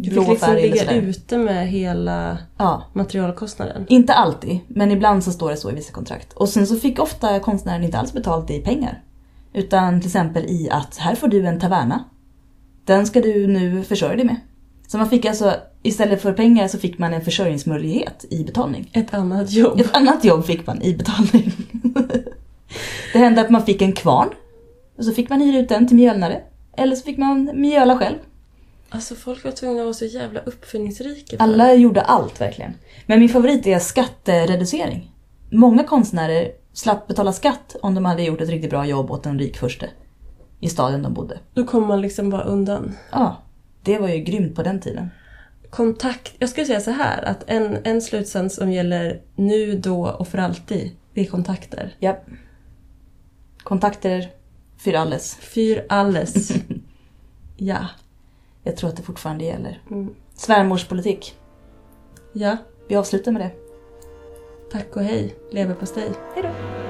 Du 0.00 0.10
blå 0.10 0.22
fick 0.22 0.30
liksom 0.30 0.48
färg 0.48 0.62
ligga 0.62 0.92
ute 0.92 1.38
med 1.38 1.68
hela 1.68 2.38
Ja, 2.58 2.82
materialkostnaden. 2.92 3.84
inte 3.88 4.12
alltid, 4.14 4.58
men 4.68 4.90
ibland 4.90 5.24
så 5.24 5.32
står 5.32 5.50
det 5.50 5.56
så 5.56 5.70
i 5.70 5.74
vissa 5.74 5.92
kontrakt. 5.92 6.32
Och 6.32 6.48
sen 6.48 6.66
så 6.66 6.76
fick 6.76 6.98
ofta 6.98 7.40
konstnären 7.40 7.84
inte 7.84 7.98
alls 7.98 8.12
betalt 8.12 8.50
i 8.50 8.60
pengar. 8.60 9.02
Utan 9.52 10.00
till 10.00 10.08
exempel 10.08 10.44
i 10.44 10.68
att 10.70 10.96
här 10.96 11.14
får 11.14 11.28
du 11.28 11.46
en 11.46 11.60
taverna. 11.60 12.04
Den 12.84 13.06
ska 13.06 13.20
du 13.20 13.46
nu 13.46 13.82
försörja 13.82 14.16
dig 14.16 14.24
med. 14.24 14.36
Så 14.86 14.98
man 14.98 15.08
fick 15.10 15.24
alltså, 15.24 15.54
istället 15.82 16.22
för 16.22 16.32
pengar 16.32 16.68
så 16.68 16.78
fick 16.78 16.98
man 16.98 17.14
en 17.14 17.24
försörjningsmöjlighet 17.24 18.24
i 18.30 18.44
betalning. 18.44 18.90
Ett 18.92 19.14
annat 19.14 19.52
jobb. 19.52 19.80
Ett 19.80 19.96
annat 19.96 20.24
jobb 20.24 20.44
fick 20.44 20.66
man 20.66 20.82
i 20.82 20.94
betalning. 20.94 21.52
Det 23.12 23.18
hände 23.18 23.40
att 23.40 23.50
man 23.50 23.62
fick 23.66 23.82
en 23.82 23.92
kvarn. 23.92 24.28
Och 24.98 25.04
så 25.04 25.12
fick 25.12 25.28
man 25.30 25.40
hyra 25.40 25.58
ut 25.58 25.68
den 25.68 25.86
till 25.88 25.96
mjölnare. 25.96 26.42
Eller 26.76 26.96
så 26.96 27.04
fick 27.04 27.18
man 27.18 27.50
mjöla 27.54 27.98
själv. 27.98 28.16
Alltså 28.88 29.14
folk 29.14 29.44
var 29.44 29.50
tvungna 29.52 29.80
att 29.80 29.84
vara 29.84 29.94
så 29.94 30.04
jävla 30.04 30.40
uppfinningsrika. 30.40 31.36
för- 31.36 31.44
Alla 31.44 31.74
gjorde 31.74 32.00
allt 32.00 32.40
verkligen. 32.40 32.74
Men 33.06 33.20
min 33.20 33.28
favorit 33.28 33.66
är 33.66 33.78
skattereducering. 33.78 35.12
Många 35.50 35.84
konstnärer 35.84 36.52
slapp 36.72 37.06
betala 37.06 37.32
skatt 37.32 37.76
om 37.82 37.94
de 37.94 38.04
hade 38.04 38.22
gjort 38.22 38.40
ett 38.40 38.48
riktigt 38.48 38.70
bra 38.70 38.86
jobb 38.86 39.10
åt 39.10 39.26
en 39.26 39.38
rik 39.38 39.56
furste. 39.56 39.90
I 40.60 40.68
staden 40.68 41.02
de 41.02 41.14
bodde. 41.14 41.38
Då 41.54 41.64
kommer 41.64 41.86
man 41.86 42.00
liksom 42.00 42.30
bara 42.30 42.42
undan. 42.44 42.96
Ja, 43.12 43.36
det 43.82 43.98
var 43.98 44.08
ju 44.08 44.18
grymt 44.18 44.54
på 44.56 44.62
den 44.62 44.80
tiden. 44.80 45.10
Kontakt. 45.70 46.34
Jag 46.38 46.48
skulle 46.48 46.66
säga 46.66 46.80
så 46.80 46.90
här 46.90 47.22
att 47.22 47.44
en, 47.46 47.78
en 47.84 48.02
slutsats 48.02 48.56
som 48.56 48.72
gäller 48.72 49.20
nu, 49.36 49.78
då 49.78 50.06
och 50.08 50.28
för 50.28 50.38
alltid. 50.38 50.90
Det 51.14 51.20
är 51.20 51.24
kontakter. 51.26 51.94
Ja. 51.98 52.16
Kontakter 53.62 54.28
för 54.76 54.94
alles. 54.94 55.34
Fyr 55.34 55.86
alles. 55.88 56.50
ja. 57.56 57.86
Jag 58.62 58.76
tror 58.76 58.90
att 58.90 58.96
det 58.96 59.02
fortfarande 59.02 59.44
gäller. 59.44 59.82
Mm. 59.90 60.14
Svärmorspolitik. 60.34 61.38
Ja. 62.32 62.56
Vi 62.88 62.96
avslutar 62.96 63.32
med 63.32 63.42
det. 63.42 63.50
Tack 64.72 64.96
och 64.96 65.02
hej. 65.02 65.34
Lever 65.50 65.74
på 65.74 65.86
stej. 65.86 66.10
Hej 66.34 66.42
då. 66.42 66.85